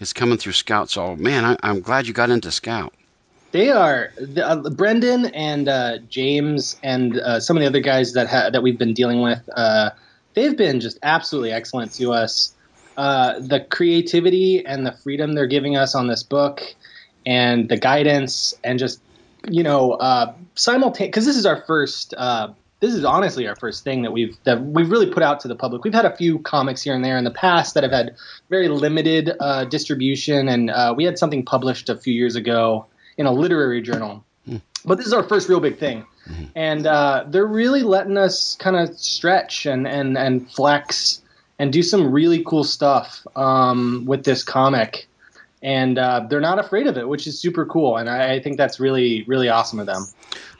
is 0.00 0.12
coming 0.12 0.38
through 0.38 0.52
Scout. 0.52 0.90
So 0.90 1.16
man, 1.16 1.44
I, 1.44 1.56
I'm 1.62 1.80
glad 1.80 2.06
you 2.06 2.12
got 2.12 2.30
into 2.30 2.50
Scout. 2.50 2.92
they 3.52 3.70
are 3.70 4.12
the, 4.18 4.46
uh, 4.46 4.70
Brendan 4.70 5.26
and 5.34 5.68
uh, 5.68 5.98
James 6.08 6.76
and 6.82 7.18
uh, 7.18 7.38
some 7.40 7.56
of 7.56 7.60
the 7.60 7.66
other 7.66 7.80
guys 7.80 8.12
that 8.14 8.28
ha- 8.28 8.50
that 8.50 8.62
we've 8.62 8.78
been 8.78 8.94
dealing 8.94 9.20
with. 9.20 9.40
They've 10.34 10.56
been 10.56 10.80
just 10.80 10.98
absolutely 11.02 11.52
excellent 11.52 11.92
to 11.94 12.12
us. 12.12 12.54
Uh, 12.96 13.38
the 13.38 13.60
creativity 13.60 14.64
and 14.66 14.86
the 14.86 14.92
freedom 14.92 15.32
they're 15.32 15.46
giving 15.46 15.76
us 15.76 15.94
on 15.94 16.08
this 16.08 16.22
book, 16.22 16.62
and 17.24 17.68
the 17.68 17.78
guidance, 17.78 18.54
and 18.62 18.78
just 18.78 19.00
you 19.48 19.62
know, 19.62 19.92
uh, 19.92 20.34
simultaneous 20.54 21.08
because 21.08 21.26
this 21.26 21.36
is 21.36 21.46
our 21.46 21.62
first 21.62 22.14
uh, 22.16 22.52
this 22.80 22.94
is 22.94 23.04
honestly 23.04 23.46
our 23.46 23.56
first 23.56 23.84
thing 23.84 24.02
that 24.02 24.12
we've 24.12 24.36
that 24.44 24.62
we've 24.62 24.90
really 24.90 25.10
put 25.10 25.22
out 25.22 25.40
to 25.40 25.48
the 25.48 25.54
public. 25.54 25.84
We've 25.84 25.94
had 25.94 26.04
a 26.04 26.16
few 26.16 26.40
comics 26.40 26.82
here 26.82 26.94
and 26.94 27.04
there 27.04 27.16
in 27.16 27.24
the 27.24 27.30
past 27.30 27.74
that 27.74 27.82
have 27.82 27.92
had 27.92 28.16
very 28.50 28.68
limited 28.68 29.32
uh, 29.40 29.64
distribution, 29.66 30.48
and 30.48 30.70
uh, 30.70 30.94
we 30.96 31.04
had 31.04 31.18
something 31.18 31.44
published 31.44 31.88
a 31.88 31.96
few 31.96 32.12
years 32.12 32.36
ago 32.36 32.86
in 33.16 33.26
a 33.26 33.32
literary 33.32 33.82
journal. 33.82 34.24
Mm. 34.48 34.60
But 34.84 34.98
this 34.98 35.06
is 35.06 35.12
our 35.12 35.22
first 35.22 35.48
real 35.48 35.60
big 35.60 35.78
thing, 35.78 36.04
mm-hmm. 36.28 36.44
and 36.54 36.86
uh, 36.86 37.24
they're 37.28 37.46
really 37.46 37.82
letting 37.82 38.16
us 38.16 38.56
kind 38.56 38.76
of 38.76 38.96
stretch 38.98 39.66
and 39.66 39.86
and 39.86 40.16
and 40.16 40.50
flex 40.50 41.20
and 41.58 41.72
do 41.72 41.82
some 41.82 42.10
really 42.10 42.42
cool 42.44 42.64
stuff 42.64 43.26
um, 43.36 44.04
with 44.06 44.24
this 44.24 44.42
comic 44.42 45.08
and 45.62 45.96
uh, 45.96 46.26
they're 46.28 46.40
not 46.40 46.58
afraid 46.58 46.86
of 46.86 46.96
it, 46.98 47.08
which 47.08 47.26
is 47.26 47.38
super 47.38 47.64
cool. 47.64 47.96
And 47.96 48.10
I, 48.10 48.34
I, 48.34 48.42
think 48.42 48.56
that's 48.56 48.80
really, 48.80 49.22
really 49.24 49.48
awesome 49.48 49.78
of 49.78 49.86
them. 49.86 50.06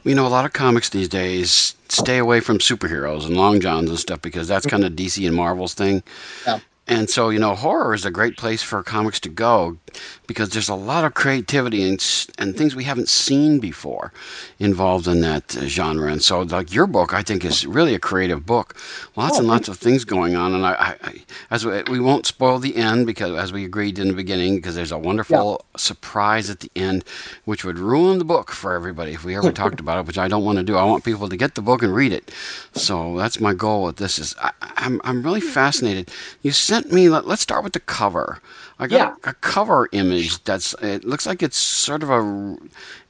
You 0.05 0.15
know, 0.15 0.27
a 0.27 0.29
lot 0.29 0.45
of 0.45 0.53
comics 0.53 0.91
these 0.91 1.09
days 1.09 1.75
stay 1.89 2.19
away 2.19 2.41
from 2.41 2.59
superheroes 2.59 3.27
and 3.27 3.37
long 3.37 3.61
johns 3.61 3.91
and 3.91 3.99
stuff 3.99 4.23
because 4.23 4.49
that's 4.49 4.67
kind 4.67 4.85
of 4.85 4.93
DC 4.93 5.27
and 5.27 5.35
Marvel's 5.35 5.75
thing. 5.75 6.03
Yeah. 6.47 6.61
And 6.89 7.09
so, 7.09 7.29
you 7.29 7.39
know, 7.39 7.55
horror 7.55 7.95
is 7.95 8.05
a 8.05 8.11
great 8.11 8.37
place 8.37 8.61
for 8.61 8.83
comics 8.83 9.21
to 9.21 9.29
go 9.29 9.79
because 10.27 10.51
there's 10.51 10.69
a 10.69 10.75
lot 10.75 11.05
of 11.05 11.15
creativity 11.15 11.89
and, 11.89 12.05
and 12.39 12.57
things 12.57 12.75
we 12.75 12.83
haven't 12.83 13.09
seen 13.09 13.61
before 13.61 14.13
involved 14.59 15.07
in 15.07 15.21
that 15.21 15.57
uh, 15.57 15.67
genre. 15.67 16.11
And 16.11 16.21
so, 16.21 16.41
like 16.41 16.75
your 16.75 16.89
book, 16.89 17.15
I 17.15 17.23
think 17.23 17.45
is 17.45 17.65
really 17.67 17.95
a 17.95 18.01
creative 18.01 18.45
book. 18.45 18.77
Lots 19.15 19.37
oh, 19.37 19.41
and 19.41 19.49
lots 19.49 19.69
of 19.69 19.79
things 19.79 20.05
going 20.05 20.35
on. 20.35 20.55
And 20.55 20.67
I, 20.67 20.97
I 21.03 21.25
as 21.51 21.65
we, 21.65 21.83
we, 21.85 22.01
won't 22.01 22.27
spoil 22.27 22.59
the 22.59 22.75
end 22.75 23.07
because, 23.07 23.39
as 23.39 23.53
we 23.53 23.65
agreed 23.65 24.01
in 24.01 24.09
the 24.09 24.15
beginning, 24.15 24.57
because 24.57 24.75
there's 24.75 24.93
a 24.93 24.99
wonderful 24.99 25.61
yeah. 25.61 25.79
surprise 25.79 26.51
at 26.51 26.61
the 26.61 26.71
end, 26.75 27.05
which 27.45 27.65
would 27.65 27.79
ruin 27.79 28.19
the 28.19 28.25
book 28.25 28.51
for 28.51 28.75
everybody 28.75 29.13
if 29.13 29.25
we 29.25 29.37
ever 29.37 29.53
talked 29.53 29.79
about 29.79 30.01
it, 30.01 30.07
which 30.07 30.19
I 30.19 30.27
don't 30.27 30.45
want 30.45 30.59
to 30.59 30.65
do. 30.65 30.77
I 30.77 30.85
want 30.85 31.05
people 31.05 31.29
to 31.29 31.37
get 31.37 31.55
the 31.55 31.63
book 31.63 31.83
and 31.83 31.95
read 31.95 32.13
it. 32.13 32.33
So 32.73 33.17
that's 33.17 33.39
my 33.39 33.55
goal 33.55 33.85
with 33.85 33.97
this. 33.99 34.19
Is 34.19 34.35
I, 34.43 34.51
I'm 34.63 35.01
I'm 35.05 35.23
really 35.23 35.41
fascinated. 35.41 36.11
You 36.43 36.51
sent 36.73 36.91
me. 36.91 37.11
Let, 37.11 37.27
us 37.27 37.41
start 37.41 37.65
with 37.65 37.75
the 37.75 37.81
cover. 37.81 38.41
I 38.79 38.87
got 38.87 38.97
yeah. 38.97 39.15
a, 39.25 39.31
a, 39.31 39.35
cover 39.35 39.89
image 39.93 40.43
that's. 40.45 40.75
It 40.81 41.05
looks 41.05 41.27
like 41.27 41.43
it's 41.43 41.59
sort 41.59 42.03
of 42.03 42.11
a. 42.11 42.57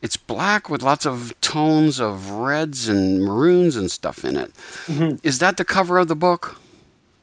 It's 0.00 0.16
black 0.16 0.68
with 0.68 0.82
lots 0.82 1.06
of 1.06 1.32
tones 1.40 2.00
of 2.00 2.30
reds 2.30 2.88
and 2.88 3.22
maroons 3.22 3.76
and 3.76 3.88
stuff 3.88 4.24
in 4.24 4.36
it. 4.36 4.52
Mm-hmm. 4.86 5.16
Is 5.22 5.38
that 5.38 5.56
the 5.56 5.64
cover 5.64 5.98
of 5.98 6.08
the 6.08 6.16
book? 6.16 6.60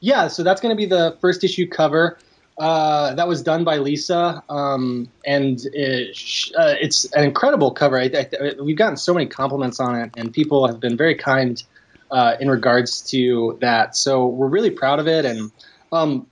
Yeah. 0.00 0.28
So 0.28 0.42
that's 0.42 0.62
going 0.62 0.74
to 0.74 0.76
be 0.76 0.86
the 0.86 1.18
first 1.20 1.44
issue 1.44 1.66
cover. 1.66 2.18
Uh, 2.58 3.14
that 3.14 3.28
was 3.28 3.42
done 3.42 3.64
by 3.64 3.78
Lisa, 3.78 4.42
um, 4.50 5.08
and 5.24 5.60
it, 5.72 6.18
uh, 6.58 6.74
it's 6.78 7.06
an 7.12 7.24
incredible 7.24 7.70
cover. 7.70 7.98
I, 7.98 8.10
I, 8.12 8.52
we've 8.60 8.76
gotten 8.76 8.98
so 8.98 9.14
many 9.14 9.26
compliments 9.26 9.80
on 9.80 9.98
it, 9.98 10.10
and 10.16 10.30
people 10.30 10.66
have 10.66 10.78
been 10.78 10.94
very 10.94 11.14
kind 11.14 11.62
uh, 12.10 12.36
in 12.38 12.50
regards 12.50 13.00
to 13.12 13.56
that. 13.62 13.96
So 13.96 14.26
we're 14.26 14.48
really 14.48 14.70
proud 14.70 14.98
of 14.98 15.08
it, 15.08 15.24
and 15.24 15.50
um, 15.92 16.26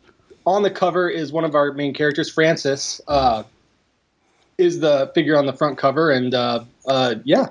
on 0.46 0.62
the 0.62 0.70
cover 0.70 1.08
is 1.08 1.32
one 1.32 1.44
of 1.44 1.54
our 1.54 1.72
main 1.72 1.94
characters, 1.94 2.30
Frances, 2.30 3.00
uh, 3.08 3.42
is 4.56 4.80
the 4.80 5.10
figure 5.14 5.36
on 5.36 5.46
the 5.46 5.52
front 5.52 5.78
cover, 5.78 6.10
and 6.10 6.34
uh, 6.34 6.64
uh, 6.86 7.16
yeah. 7.24 7.46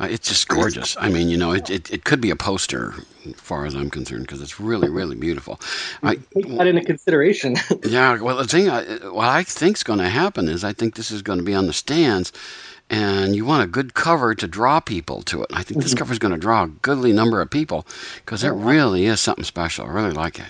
Uh, 0.00 0.08
it's 0.10 0.28
just 0.28 0.48
gorgeous. 0.48 0.96
I 0.98 1.10
mean, 1.10 1.28
you 1.28 1.36
know, 1.36 1.52
it, 1.52 1.68
it, 1.68 1.90
it 1.90 2.04
could 2.04 2.20
be 2.20 2.30
a 2.30 2.36
poster, 2.36 2.94
as 3.26 3.34
far 3.34 3.66
as 3.66 3.74
I'm 3.74 3.90
concerned, 3.90 4.22
because 4.22 4.40
it's 4.40 4.58
really, 4.58 4.88
really 4.88 5.14
beautiful. 5.14 5.60
I, 6.02 6.16
Take 6.16 6.48
that 6.56 6.66
into 6.66 6.82
consideration. 6.82 7.56
yeah, 7.84 8.20
well, 8.20 8.38
the 8.38 8.46
thing, 8.46 8.68
I, 8.70 8.82
what 9.10 9.28
I 9.28 9.42
think 9.42 9.76
is 9.76 9.82
going 9.82 9.98
to 10.00 10.08
happen 10.08 10.48
is 10.48 10.64
I 10.64 10.72
think 10.72 10.94
this 10.94 11.10
is 11.10 11.22
going 11.22 11.38
to 11.38 11.44
be 11.44 11.54
on 11.54 11.66
the 11.66 11.72
stands, 11.72 12.32
and 12.88 13.36
you 13.36 13.44
want 13.44 13.64
a 13.64 13.66
good 13.66 13.94
cover 13.94 14.34
to 14.34 14.46
draw 14.48 14.80
people 14.80 15.22
to 15.22 15.42
it. 15.42 15.50
I 15.52 15.62
think 15.62 15.82
this 15.82 15.92
mm-hmm. 15.92 15.98
cover 15.98 16.12
is 16.12 16.18
going 16.18 16.34
to 16.34 16.40
draw 16.40 16.64
a 16.64 16.68
goodly 16.68 17.12
number 17.12 17.40
of 17.40 17.50
people 17.50 17.86
because 18.16 18.42
it 18.42 18.50
really 18.50 19.06
is 19.06 19.20
something 19.20 19.44
special. 19.44 19.86
I 19.86 19.90
really 19.90 20.12
like 20.12 20.38
it. 20.38 20.46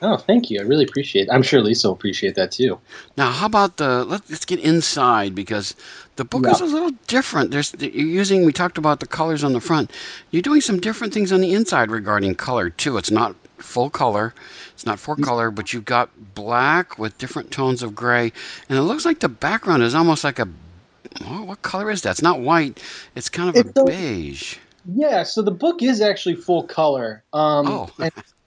Oh, 0.00 0.16
thank 0.16 0.50
you. 0.50 0.60
I 0.60 0.62
really 0.62 0.84
appreciate 0.84 1.28
it. 1.28 1.30
I'm 1.32 1.42
sure 1.42 1.60
Lisa 1.60 1.88
will 1.88 1.94
appreciate 1.94 2.36
that 2.36 2.52
too. 2.52 2.78
Now, 3.16 3.30
how 3.30 3.46
about 3.46 3.76
the 3.78 4.04
let's, 4.04 4.44
get 4.44 4.60
inside 4.60 5.34
because 5.34 5.74
the 6.16 6.24
book 6.24 6.44
yeah. 6.44 6.52
is 6.52 6.60
a 6.60 6.66
little 6.66 6.92
different. 7.06 7.50
There's 7.50 7.74
you're 7.78 7.90
using 7.90 8.44
we 8.44 8.52
talked 8.52 8.78
about 8.78 9.00
the 9.00 9.06
colors 9.06 9.42
on 9.44 9.52
the 9.52 9.60
front. 9.60 9.90
You're 10.30 10.42
doing 10.42 10.60
some 10.60 10.78
different 10.80 11.12
things 11.12 11.32
on 11.32 11.40
the 11.40 11.52
inside 11.52 11.90
regarding 11.90 12.34
color 12.36 12.70
too. 12.70 12.96
It's 12.96 13.10
not 13.10 13.34
full 13.58 13.90
color. 13.90 14.34
It's 14.74 14.86
not 14.86 15.00
four 15.00 15.16
color, 15.16 15.50
but 15.50 15.72
you've 15.72 15.84
got 15.84 16.10
black 16.34 16.98
with 16.98 17.18
different 17.18 17.50
tones 17.50 17.82
of 17.82 17.94
gray, 17.94 18.32
and 18.68 18.78
it 18.78 18.82
looks 18.82 19.04
like 19.04 19.18
the 19.18 19.28
background 19.28 19.82
is 19.82 19.94
almost 19.94 20.22
like 20.22 20.38
a 20.38 20.48
oh, 21.26 21.44
what 21.44 21.62
color 21.62 21.90
is 21.90 22.02
that? 22.02 22.12
It's 22.12 22.22
not 22.22 22.40
white. 22.40 22.82
It's 23.14 23.28
kind 23.28 23.48
of 23.48 23.56
it's 23.56 23.76
a, 23.76 23.82
a 23.82 23.84
beige. 23.84 24.56
Yeah, 24.86 25.24
so 25.24 25.42
the 25.42 25.50
book 25.50 25.82
is 25.82 26.00
actually 26.00 26.36
full 26.36 26.62
color. 26.62 27.24
Um, 27.32 27.66
oh. 27.66 27.90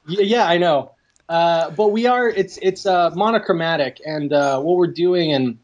yeah, 0.08 0.48
I 0.48 0.58
know. 0.58 0.94
Uh, 1.32 1.72
but 1.72 1.94
we 1.94 2.08
are 2.08 2.28
it's 2.28 2.60
it's 2.62 2.86
uh, 2.86 3.10
monochromatic, 3.16 4.02
and 4.06 4.34
uh, 4.34 4.60
what 4.60 4.76
we're 4.76 4.86
doing, 4.86 5.32
and 5.32 5.58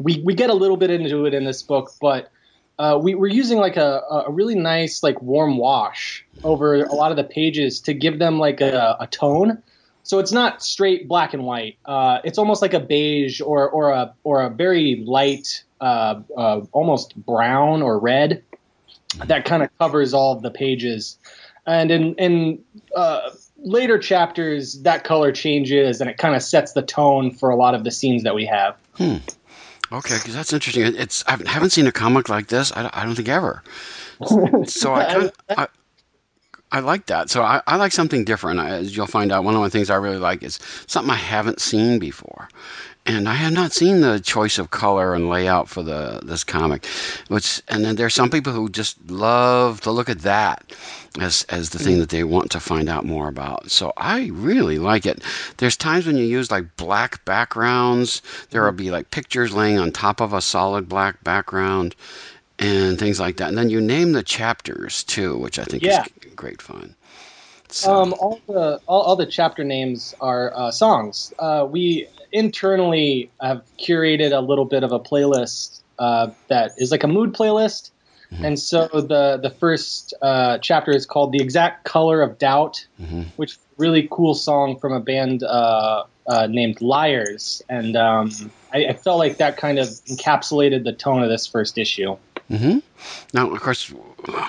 we 0.00 0.22
we 0.24 0.34
get 0.34 0.48
a 0.48 0.54
little 0.54 0.78
bit 0.78 0.90
into 0.90 1.26
it 1.26 1.34
in 1.34 1.44
this 1.44 1.62
book, 1.62 1.90
but 2.00 2.30
uh, 2.78 2.98
we, 3.00 3.14
we're 3.14 3.26
using 3.26 3.58
like 3.58 3.76
a, 3.76 4.00
a 4.26 4.32
really 4.32 4.54
nice 4.54 5.02
like 5.02 5.20
warm 5.20 5.58
wash 5.58 6.24
over 6.44 6.82
a 6.82 6.94
lot 6.94 7.10
of 7.10 7.18
the 7.18 7.24
pages 7.24 7.78
to 7.78 7.92
give 7.92 8.18
them 8.18 8.38
like 8.38 8.62
a, 8.62 8.96
a 9.00 9.06
tone. 9.06 9.62
So 10.02 10.18
it's 10.18 10.32
not 10.32 10.62
straight 10.62 11.08
black 11.08 11.34
and 11.34 11.44
white. 11.44 11.76
Uh, 11.84 12.20
it's 12.24 12.38
almost 12.38 12.62
like 12.62 12.72
a 12.72 12.80
beige 12.80 13.42
or 13.42 13.68
or 13.68 13.90
a 13.90 14.14
or 14.24 14.40
a 14.40 14.48
very 14.48 15.04
light, 15.04 15.62
almost 15.78 17.14
brown 17.16 17.82
or 17.82 17.98
red 17.98 18.42
that 19.26 19.44
kind 19.44 19.62
of 19.62 19.68
covers 19.78 20.14
all 20.14 20.34
of 20.34 20.40
the 20.40 20.50
pages. 20.50 21.18
And 21.66 21.90
in 21.90 22.14
in 22.14 22.64
uh, 22.96 23.28
later 23.62 23.98
chapters, 23.98 24.80
that 24.82 25.04
color 25.04 25.32
changes 25.32 26.00
and 26.00 26.10
it 26.10 26.18
kind 26.18 26.34
of 26.34 26.42
sets 26.42 26.72
the 26.72 26.82
tone 26.82 27.30
for 27.30 27.50
a 27.50 27.56
lot 27.56 27.74
of 27.74 27.84
the 27.84 27.90
scenes 27.90 28.22
that 28.24 28.34
we 28.34 28.46
have. 28.46 28.76
Hmm. 28.94 29.16
Okay, 29.92 30.16
because 30.16 30.34
that's 30.34 30.52
interesting. 30.52 30.84
It's 30.96 31.22
I 31.26 31.38
haven't 31.46 31.70
seen 31.70 31.86
a 31.86 31.92
comic 31.92 32.28
like 32.28 32.48
this. 32.48 32.72
I, 32.72 32.88
I 32.92 33.04
don't 33.04 33.14
think 33.14 33.28
ever. 33.28 33.62
So 34.66 34.94
I 34.94 35.04
kind 35.14 35.32
I, 35.50 35.68
I 36.72 36.80
like 36.80 37.06
that. 37.06 37.30
So 37.30 37.42
I, 37.42 37.60
I 37.66 37.76
like 37.76 37.92
something 37.92 38.24
different. 38.24 38.58
As 38.58 38.96
you'll 38.96 39.06
find 39.06 39.30
out, 39.30 39.44
one 39.44 39.54
of 39.54 39.62
the 39.62 39.70
things 39.70 39.90
I 39.90 39.96
really 39.96 40.18
like 40.18 40.42
is 40.42 40.58
something 40.86 41.10
I 41.10 41.16
haven't 41.16 41.60
seen 41.60 41.98
before 41.98 42.48
and 43.04 43.28
I 43.28 43.34
have 43.34 43.52
not 43.52 43.72
seen 43.72 44.00
the 44.00 44.20
choice 44.20 44.58
of 44.58 44.70
color 44.70 45.14
and 45.14 45.28
layout 45.28 45.68
for 45.68 45.82
the 45.82 46.20
this 46.22 46.44
comic. 46.44 46.86
Which 47.28 47.60
and 47.68 47.84
then 47.84 47.96
there's 47.96 48.14
some 48.14 48.30
people 48.30 48.52
who 48.52 48.68
just 48.68 48.96
love 49.10 49.80
to 49.82 49.90
look 49.90 50.08
at 50.08 50.20
that 50.20 50.72
as 51.18 51.44
as 51.48 51.70
the 51.70 51.78
thing 51.78 51.98
that 51.98 52.10
they 52.10 52.22
want 52.22 52.50
to 52.52 52.60
find 52.60 52.88
out 52.88 53.04
more 53.04 53.28
about. 53.28 53.70
So 53.70 53.92
I 53.96 54.30
really 54.32 54.78
like 54.78 55.04
it. 55.04 55.22
There's 55.56 55.76
times 55.76 56.06
when 56.06 56.16
you 56.16 56.24
use 56.24 56.50
like 56.50 56.76
black 56.76 57.24
backgrounds. 57.24 58.22
There 58.50 58.64
will 58.64 58.72
be 58.72 58.92
like 58.92 59.10
pictures 59.10 59.52
laying 59.52 59.78
on 59.78 59.90
top 59.90 60.20
of 60.20 60.32
a 60.32 60.40
solid 60.40 60.88
black 60.88 61.22
background 61.24 61.96
and 62.62 62.98
things 62.98 63.18
like 63.18 63.38
that. 63.38 63.48
And 63.48 63.58
then 63.58 63.70
you 63.70 63.80
name 63.80 64.12
the 64.12 64.22
chapters 64.22 65.04
too, 65.04 65.36
which 65.36 65.58
I 65.58 65.64
think 65.64 65.82
yeah. 65.82 66.04
is 66.22 66.34
great 66.34 66.62
fun. 66.62 66.94
So. 67.68 67.92
Um, 67.92 68.14
all 68.20 68.40
the 68.46 68.80
all, 68.86 69.00
all, 69.02 69.16
the 69.16 69.26
chapter 69.26 69.64
names 69.64 70.14
are 70.20 70.52
uh, 70.54 70.70
songs. 70.70 71.32
Uh, 71.38 71.66
we 71.68 72.06
internally 72.30 73.30
have 73.40 73.62
curated 73.78 74.36
a 74.36 74.40
little 74.40 74.66
bit 74.66 74.84
of 74.84 74.92
a 74.92 75.00
playlist 75.00 75.80
uh, 75.98 76.30
that 76.48 76.72
is 76.76 76.90
like 76.90 77.02
a 77.02 77.08
mood 77.08 77.32
playlist. 77.32 77.90
Mm-hmm. 78.30 78.44
And 78.44 78.58
so 78.58 78.88
the 78.88 79.38
the 79.42 79.50
first 79.58 80.14
uh, 80.20 80.58
chapter 80.58 80.90
is 80.90 81.06
called 81.06 81.32
"The 81.32 81.42
Exact 81.42 81.84
Color 81.84 82.20
of 82.20 82.38
Doubt," 82.38 82.86
mm-hmm. 83.00 83.22
which 83.36 83.58
really 83.78 84.06
cool 84.10 84.34
song 84.34 84.78
from 84.78 84.92
a 84.92 85.00
band 85.00 85.42
uh, 85.42 86.04
uh 86.26 86.46
named 86.48 86.80
Liars, 86.80 87.62
and 87.68 87.96
um, 87.96 88.30
I, 88.72 88.86
I, 88.86 88.92
felt 88.92 89.18
like 89.18 89.38
that 89.38 89.56
kind 89.56 89.78
of 89.78 89.88
encapsulated 89.88 90.84
the 90.84 90.92
tone 90.92 91.22
of 91.22 91.28
this 91.28 91.46
first 91.46 91.78
issue. 91.78 92.16
Mm-hmm. 92.50 92.78
Now, 93.34 93.50
of 93.50 93.60
course, 93.60 93.92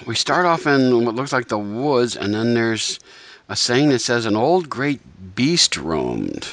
we 0.06 0.16
start 0.16 0.46
off 0.46 0.68
in 0.68 1.06
what 1.06 1.16
looks 1.16 1.34
like 1.34 1.48
the 1.48 1.58
woods, 1.58 2.16
and 2.16 2.34
then 2.34 2.54
there's 2.54 3.00
a 3.50 3.56
saying 3.56 3.90
that 3.90 4.00
says, 4.00 4.26
"An 4.26 4.36
old 4.36 4.70
great 4.70 5.02
beast 5.36 5.78
roamed." 5.78 6.48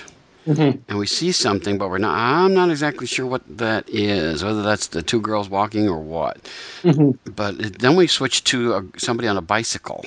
Mm-hmm. 0.46 0.80
And 0.88 0.98
we 0.98 1.06
see 1.06 1.32
something, 1.32 1.76
but 1.76 1.90
we're 1.90 1.98
not. 1.98 2.16
I'm 2.16 2.54
not 2.54 2.70
exactly 2.70 3.06
sure 3.06 3.26
what 3.26 3.42
that 3.58 3.88
is. 3.88 4.42
Whether 4.42 4.62
that's 4.62 4.88
the 4.88 5.02
two 5.02 5.20
girls 5.20 5.48
walking 5.50 5.88
or 5.88 5.98
what. 5.98 6.50
Mm-hmm. 6.82 7.30
But 7.32 7.60
it, 7.60 7.78
then 7.78 7.94
we 7.94 8.06
switch 8.06 8.42
to 8.44 8.74
a, 8.74 8.84
somebody 8.98 9.28
on 9.28 9.36
a 9.36 9.42
bicycle. 9.42 10.04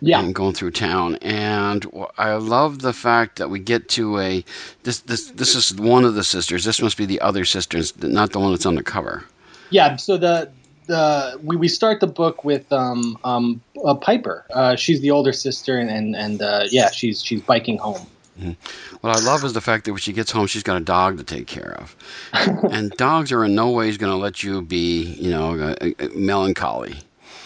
Yeah. 0.00 0.20
And 0.20 0.32
going 0.34 0.54
through 0.54 0.70
town, 0.70 1.16
and 1.16 1.84
I 2.16 2.34
love 2.34 2.78
the 2.78 2.92
fact 2.92 3.38
that 3.38 3.50
we 3.50 3.58
get 3.58 3.88
to 3.90 4.20
a 4.20 4.44
this 4.84 5.00
this 5.00 5.32
this 5.32 5.56
is 5.56 5.74
one 5.74 6.04
of 6.04 6.14
the 6.14 6.22
sisters. 6.22 6.64
This 6.64 6.80
must 6.80 6.96
be 6.96 7.06
the 7.06 7.20
other 7.20 7.44
sisters, 7.44 7.92
not 8.00 8.30
the 8.30 8.38
one 8.38 8.52
that's 8.52 8.66
on 8.66 8.76
the 8.76 8.84
cover. 8.84 9.24
Yeah. 9.70 9.96
So 9.96 10.16
the 10.16 10.50
the 10.86 11.40
we, 11.42 11.56
we 11.56 11.68
start 11.68 12.00
the 12.00 12.06
book 12.06 12.44
with 12.44 12.70
um 12.72 13.18
um 13.24 13.62
Piper. 14.00 14.44
Uh, 14.52 14.76
she's 14.76 15.00
the 15.00 15.10
older 15.10 15.32
sister, 15.32 15.78
and 15.78 15.90
and, 15.90 16.14
and 16.16 16.42
uh, 16.42 16.66
yeah, 16.70 16.90
she's 16.90 17.22
she's 17.22 17.40
biking 17.40 17.78
home. 17.78 18.06
Mm-hmm. 18.38 18.96
What 19.00 19.16
I 19.16 19.20
love 19.20 19.44
is 19.44 19.52
the 19.52 19.60
fact 19.60 19.84
that 19.84 19.92
when 19.92 20.00
she 20.00 20.12
gets 20.12 20.30
home, 20.30 20.46
she's 20.46 20.62
got 20.62 20.76
a 20.76 20.84
dog 20.84 21.18
to 21.18 21.24
take 21.24 21.46
care 21.46 21.74
of, 21.78 21.96
and 22.72 22.90
dogs 22.92 23.32
are 23.32 23.44
in 23.44 23.54
no 23.54 23.70
ways 23.70 23.98
going 23.98 24.12
to 24.12 24.16
let 24.16 24.42
you 24.42 24.62
be, 24.62 25.02
you 25.02 25.30
know, 25.30 25.58
uh, 25.58 25.90
uh, 25.98 26.08
melancholy. 26.14 26.96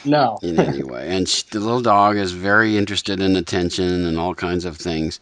No. 0.06 0.38
in 0.42 0.60
any 0.60 0.82
way. 0.84 1.08
And 1.16 1.26
she, 1.26 1.44
the 1.50 1.60
little 1.60 1.80
dog 1.80 2.18
is 2.18 2.32
very 2.32 2.76
interested 2.76 3.22
in 3.22 3.36
attention 3.36 4.04
and 4.04 4.18
all 4.18 4.34
kinds 4.34 4.66
of 4.66 4.76
things. 4.76 5.18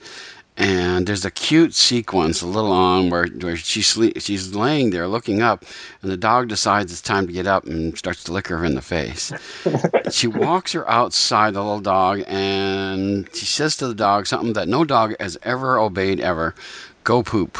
And 0.62 1.08
there's 1.08 1.24
a 1.24 1.30
cute 1.32 1.74
sequence 1.74 2.40
a 2.40 2.46
little 2.46 2.70
on 2.70 3.10
where, 3.10 3.26
where 3.26 3.56
she's 3.56 3.88
sleep, 3.88 4.20
she's 4.20 4.54
laying 4.54 4.90
there 4.90 5.08
looking 5.08 5.42
up, 5.42 5.64
and 6.02 6.10
the 6.10 6.16
dog 6.16 6.46
decides 6.46 6.92
it's 6.92 7.00
time 7.00 7.26
to 7.26 7.32
get 7.32 7.48
up 7.48 7.64
and 7.64 7.98
starts 7.98 8.22
to 8.24 8.32
lick 8.32 8.46
her 8.46 8.64
in 8.64 8.76
the 8.76 8.80
face. 8.80 9.32
she 10.12 10.28
walks 10.28 10.70
her 10.70 10.88
outside, 10.88 11.54
the 11.54 11.60
little 11.60 11.80
dog, 11.80 12.22
and 12.28 13.28
she 13.34 13.44
says 13.44 13.76
to 13.78 13.88
the 13.88 13.94
dog 13.94 14.28
something 14.28 14.52
that 14.52 14.68
no 14.68 14.84
dog 14.84 15.16
has 15.18 15.36
ever 15.42 15.80
obeyed 15.80 16.20
ever: 16.20 16.54
"Go 17.02 17.24
poop." 17.24 17.58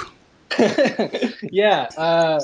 yeah, 1.42 1.88
uh, 1.96 2.40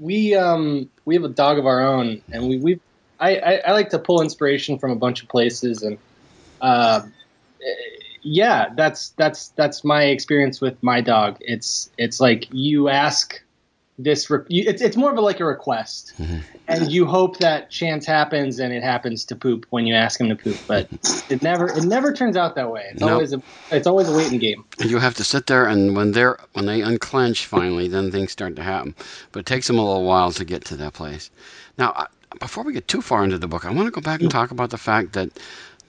we 0.00 0.34
um, 0.34 0.90
we 1.04 1.14
have 1.14 1.22
a 1.22 1.28
dog 1.28 1.56
of 1.56 1.66
our 1.66 1.86
own, 1.86 2.20
and 2.32 2.48
we 2.48 2.58
we 2.58 2.80
I, 3.20 3.36
I, 3.36 3.52
I 3.66 3.72
like 3.72 3.90
to 3.90 3.98
pull 4.00 4.22
inspiration 4.22 4.76
from 4.76 4.90
a 4.90 4.96
bunch 4.96 5.22
of 5.22 5.28
places, 5.28 5.84
and 5.84 5.98
uh, 6.60 7.02
yeah, 8.22 8.70
that's 8.74 9.10
that's 9.10 9.48
that's 9.50 9.84
my 9.84 10.04
experience 10.04 10.60
with 10.60 10.82
my 10.82 11.00
dog. 11.00 11.38
It's 11.40 11.90
it's 11.98 12.20
like 12.20 12.48
you 12.50 12.88
ask 12.88 13.40
this, 13.98 14.30
re- 14.30 14.44
you, 14.48 14.64
it's 14.66 14.80
it's 14.80 14.96
more 14.96 15.10
of 15.10 15.18
a, 15.18 15.20
like 15.20 15.40
a 15.40 15.44
request, 15.44 16.12
mm-hmm. 16.18 16.38
and 16.68 16.90
you 16.90 17.06
hope 17.06 17.38
that 17.38 17.70
chance 17.70 18.06
happens, 18.06 18.58
and 18.58 18.72
it 18.72 18.82
happens 18.82 19.26
to 19.26 19.36
poop 19.36 19.66
when 19.70 19.86
you 19.86 19.94
ask 19.94 20.20
him 20.20 20.28
to 20.28 20.36
poop, 20.36 20.56
but 20.66 20.88
it 21.30 21.42
never 21.42 21.68
it 21.68 21.84
never 21.84 22.12
turns 22.12 22.36
out 22.36 22.54
that 22.54 22.70
way. 22.70 22.88
It's 22.92 23.00
Nope. 23.00 23.10
always 23.10 23.32
a 23.32 23.42
it's 23.70 23.86
always 23.86 24.08
a 24.08 24.16
waiting 24.16 24.38
game. 24.38 24.64
You 24.78 24.98
have 24.98 25.14
to 25.16 25.24
sit 25.24 25.46
there, 25.46 25.66
and 25.66 25.96
when 25.96 26.12
they're 26.12 26.38
when 26.52 26.66
they 26.66 26.80
unclench 26.80 27.46
finally, 27.46 27.88
then 27.88 28.10
things 28.10 28.32
start 28.32 28.56
to 28.56 28.62
happen. 28.62 28.94
But 29.32 29.40
it 29.40 29.46
takes 29.46 29.66
them 29.66 29.78
a 29.78 29.84
little 29.84 30.04
while 30.04 30.32
to 30.32 30.44
get 30.44 30.64
to 30.66 30.76
that 30.76 30.94
place. 30.94 31.30
Now, 31.78 31.92
I- 31.96 32.06
before 32.38 32.62
we 32.62 32.72
get 32.72 32.86
too 32.86 33.02
far 33.02 33.24
into 33.24 33.38
the 33.38 33.48
book, 33.48 33.64
I 33.64 33.70
want 33.70 33.86
to 33.86 33.90
go 33.90 34.00
back 34.00 34.20
and 34.20 34.28
mm. 34.28 34.32
talk 34.32 34.52
about 34.52 34.70
the 34.70 34.78
fact 34.78 35.14
that 35.14 35.30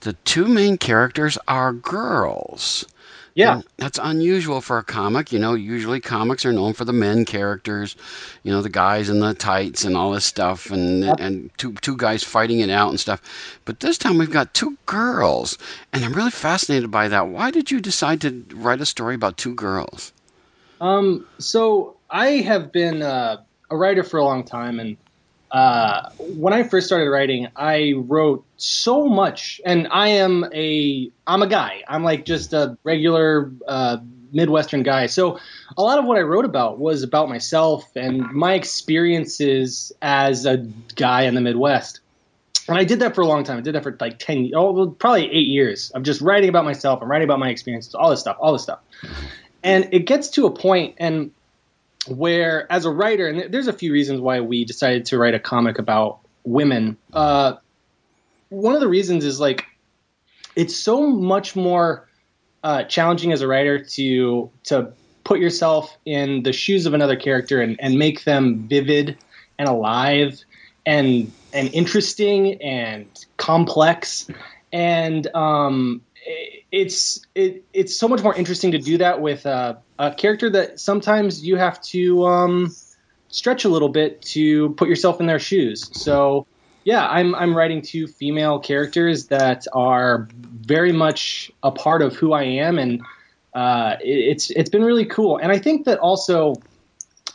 the 0.02 0.14
two 0.26 0.48
main 0.48 0.78
characters 0.78 1.38
are 1.48 1.74
girls. 1.74 2.86
Yeah. 3.34 3.56
And 3.56 3.64
that's 3.78 4.00
unusual 4.02 4.60
for 4.60 4.78
a 4.78 4.84
comic. 4.84 5.32
You 5.32 5.40
know, 5.40 5.54
usually 5.54 6.02
comics 6.02 6.46
are 6.46 6.52
known 6.52 6.74
for 6.74 6.84
the 6.84 6.92
men 6.92 7.24
characters, 7.24 7.96
you 8.44 8.52
know, 8.52 8.62
the 8.62 8.70
guys 8.70 9.08
in 9.08 9.22
the 9.22 9.34
tights 9.34 9.86
and 9.86 9.96
all 9.96 10.12
this 10.12 10.26
stuff, 10.26 10.70
and 10.70 11.04
Yep. 11.06 11.16
and 11.20 11.50
two 11.58 11.72
two 11.76 11.96
guys 11.96 12.26
fighting 12.26 12.60
it 12.60 12.70
out 12.70 12.90
and 12.90 13.00
stuff. 13.00 13.22
But 13.64 13.80
this 13.80 13.98
time 13.98 14.18
we've 14.18 14.30
got 14.30 14.54
two 14.54 14.78
girls, 14.86 15.58
and 15.94 16.04
I'm 16.04 16.12
really 16.14 16.32
fascinated 16.32 16.92
by 16.92 17.08
that. 17.08 17.30
Why 17.30 17.52
did 17.52 17.72
you 17.72 17.80
decide 17.80 18.20
to 18.22 18.44
write 18.54 18.82
a 18.82 18.86
story 18.86 19.16
about 19.16 19.38
two 19.38 19.56
girls? 19.56 20.12
Um, 20.82 21.26
so 21.38 21.96
I 22.10 22.28
have 22.42 22.74
been 22.74 23.02
uh, 23.02 23.38
a 23.70 23.78
writer 23.78 24.04
for 24.04 24.18
a 24.18 24.26
long 24.26 24.44
time, 24.44 24.78
and 24.80 24.98
uh, 25.52 26.10
when 26.20 26.54
I 26.54 26.64
first 26.64 26.88
started 26.88 27.10
writing, 27.10 27.48
I 27.56 27.94
wrote 27.98 28.46
so 28.58 29.08
much, 29.08 29.60
and 29.66 29.88
I 29.92 30.08
am 30.10 30.46
a 30.54 31.12
I'm 31.28 31.42
a 31.42 31.48
guy. 31.48 31.84
I'm 31.88 32.04
like 32.04 32.26
just 32.26 32.54
a 32.54 32.78
regular 32.84 33.52
uh, 33.68 33.98
Midwestern 34.32 34.84
guy. 34.84 35.08
So 35.08 35.40
a 35.78 35.82
lot 35.82 36.00
of 36.00 36.06
what 36.06 36.18
I 36.18 36.22
wrote 36.22 36.46
about 36.46 36.80
was 36.80 37.04
about 37.04 37.30
myself 37.30 37.90
and 37.96 38.22
my 38.32 38.54
experiences 38.54 39.92
as 40.02 40.46
a 40.46 40.58
guy 40.96 41.24
in 41.24 41.36
the 41.36 41.42
Midwest. 41.42 42.00
And 42.68 42.78
I 42.78 42.84
did 42.84 43.00
that 43.00 43.16
for 43.16 43.22
a 43.22 43.28
long 43.28 43.44
time. 43.44 43.58
I 43.58 43.62
did 43.62 43.76
that 43.76 43.84
for 43.84 43.98
like 44.00 44.20
10, 44.20 44.52
oh, 44.56 44.92
probably 44.92 45.26
eight 45.32 45.48
years. 45.48 45.92
I'm 45.94 46.04
just 46.04 46.22
writing 46.22 46.48
about 46.48 46.64
myself. 46.64 47.02
I'm 47.02 47.10
writing 47.10 47.26
about 47.26 47.40
my 47.40 47.50
experiences, 47.50 47.96
all 47.96 48.10
this 48.10 48.22
stuff, 48.22 48.38
all 48.40 48.54
this 48.54 48.64
stuff. 48.64 48.80
And 49.64 49.90
it 49.92 50.06
gets 50.06 50.30
to 50.32 50.46
a 50.46 50.52
point, 50.52 50.96
and 50.98 51.32
where 52.08 52.72
as 52.72 52.86
a 52.86 52.92
writer, 52.92 53.28
and 53.28 53.54
there's 53.54 53.68
a 53.68 53.74
few 53.74 53.92
reasons 53.92 54.20
why 54.20 54.42
we 54.42 54.66
decided 54.66 55.06
to 55.08 55.18
write 55.18 55.34
a 55.34 55.40
comic 55.40 55.80
about 55.80 56.20
women. 56.44 56.98
Uh, 57.14 57.56
one 58.50 58.74
of 58.74 58.82
the 58.82 58.88
reasons 58.88 59.24
is 59.24 59.40
like 59.40 59.66
it's 60.56 60.76
so 60.76 61.08
much 61.08 61.56
more 61.56 62.08
uh, 62.64 62.84
challenging 62.84 63.32
as 63.32 63.42
a 63.42 63.48
writer 63.48 63.84
to 63.84 64.50
to 64.64 64.92
put 65.24 65.40
yourself 65.40 65.98
in 66.06 66.44
the 66.44 66.52
shoes 66.52 66.86
of 66.86 66.94
another 66.94 67.16
character 67.16 67.62
and, 67.62 67.80
and 67.80 67.98
make 67.98 68.24
them 68.24 68.68
vivid 68.68 69.18
and 69.60 69.70
alive 69.70 70.44
and 70.86 71.32
and 71.54 71.74
interesting 71.74 72.62
and 72.62 73.26
complex 73.38 74.28
and 74.74 75.28
um, 75.36 76.02
it's 76.72 77.26
it, 77.36 77.66
it's 77.74 77.98
so 77.98 78.08
much 78.08 78.24
more 78.24 78.34
interesting 78.34 78.72
to 78.72 78.78
do 78.78 78.98
that 79.00 79.22
with 79.22 79.46
uh, 79.46 79.76
a 80.00 80.14
character 80.14 80.50
that 80.52 80.80
sometimes 80.80 81.44
you 81.46 81.58
have 81.58 81.82
to 81.82 82.26
um, 82.26 82.76
stretch 83.28 83.66
a 83.66 83.70
little 83.70 83.90
bit 83.90 84.22
to 84.22 84.70
put 84.72 84.88
yourself 84.88 85.20
in 85.20 85.26
their 85.26 85.40
shoes. 85.40 85.90
So 85.94 86.48
yeah, 86.84 87.06
I'm 87.06 87.36
I'm 87.36 87.56
writing 87.56 87.82
two 87.82 88.08
female 88.08 88.60
characters 88.60 89.28
that 89.28 89.68
are 89.74 90.30
very 90.34 90.94
much 90.94 91.52
a 91.62 91.72
part 91.72 92.02
of 92.02 92.16
who 92.16 92.32
I 92.32 92.44
am, 92.44 92.80
and 92.80 93.02
uh, 93.54 93.98
it, 94.02 94.38
it's 94.38 94.50
it's 94.50 94.70
been 94.70 94.84
really 94.84 95.06
cool. 95.06 95.38
And 95.38 95.52
I 95.52 95.60
think 95.60 95.86
that 95.86 96.00
also, 96.00 96.56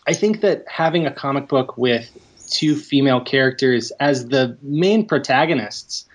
I 0.07 0.15
think 0.15 0.41
that 0.41 0.65
having 0.67 1.07
a 1.07 1.13
comic 1.13 1.49
book 1.49 1.77
with 1.77 2.11
two 2.49 2.75
female 2.75 3.21
characters 3.21 3.91
as 4.01 4.29
the 4.29 4.57
main 4.63 5.07
protagonists, 5.07 6.07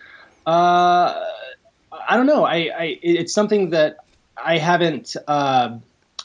uh, 0.46 1.24
I 2.12 2.17
don't 2.17 2.26
know. 2.26 2.43
I, 2.43 2.56
I 2.78 3.00
it's 3.02 3.34
something 3.34 3.69
that 3.69 4.00
I 4.36 4.58
haven't. 4.58 5.15
Uh, 5.26 5.78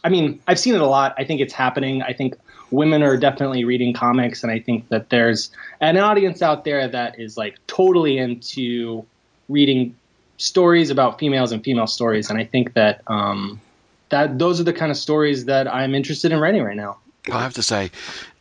I 0.03 0.09
mean, 0.09 0.40
I've 0.49 0.59
seen 0.59 0.75
it 0.75 0.81
a 0.81 0.87
lot. 0.87 1.14
I 1.16 1.22
think 1.22 1.40
it's 1.40 1.53
happening. 1.53 2.03
I 2.03 2.12
think 2.12 2.35
women 2.72 3.05
are 3.05 3.16
definitely 3.16 3.64
reading 3.64 3.94
comics, 3.94 4.42
and 4.42 4.51
I 4.51 4.59
think 4.59 4.88
that 4.88 5.11
there's 5.11 5.53
an 5.81 5.96
audience 5.96 6.42
out 6.42 6.64
there 6.64 6.88
that 6.88 7.20
is 7.20 7.37
like 7.37 7.64
totally 7.68 8.18
into 8.18 9.07
reading 9.49 9.94
stories 10.38 10.90
about 10.90 11.20
females 11.20 11.53
and 11.53 11.62
female 11.62 11.87
stories. 11.87 12.31
And 12.31 12.38
I 12.40 12.46
think 12.46 12.75
that 12.75 13.03
um, 13.07 13.61
that 14.09 14.40
those 14.40 14.59
are 14.59 14.64
the 14.64 14.72
kind 14.72 14.90
of 14.90 14.96
stories 14.96 15.44
that 15.44 15.72
I'm 15.72 15.94
interested 15.94 16.33
in 16.33 16.40
writing 16.40 16.64
right 16.64 16.77
now. 16.77 16.99
I 17.31 17.42
have 17.42 17.55
to 17.55 17.62
say, 17.62 17.92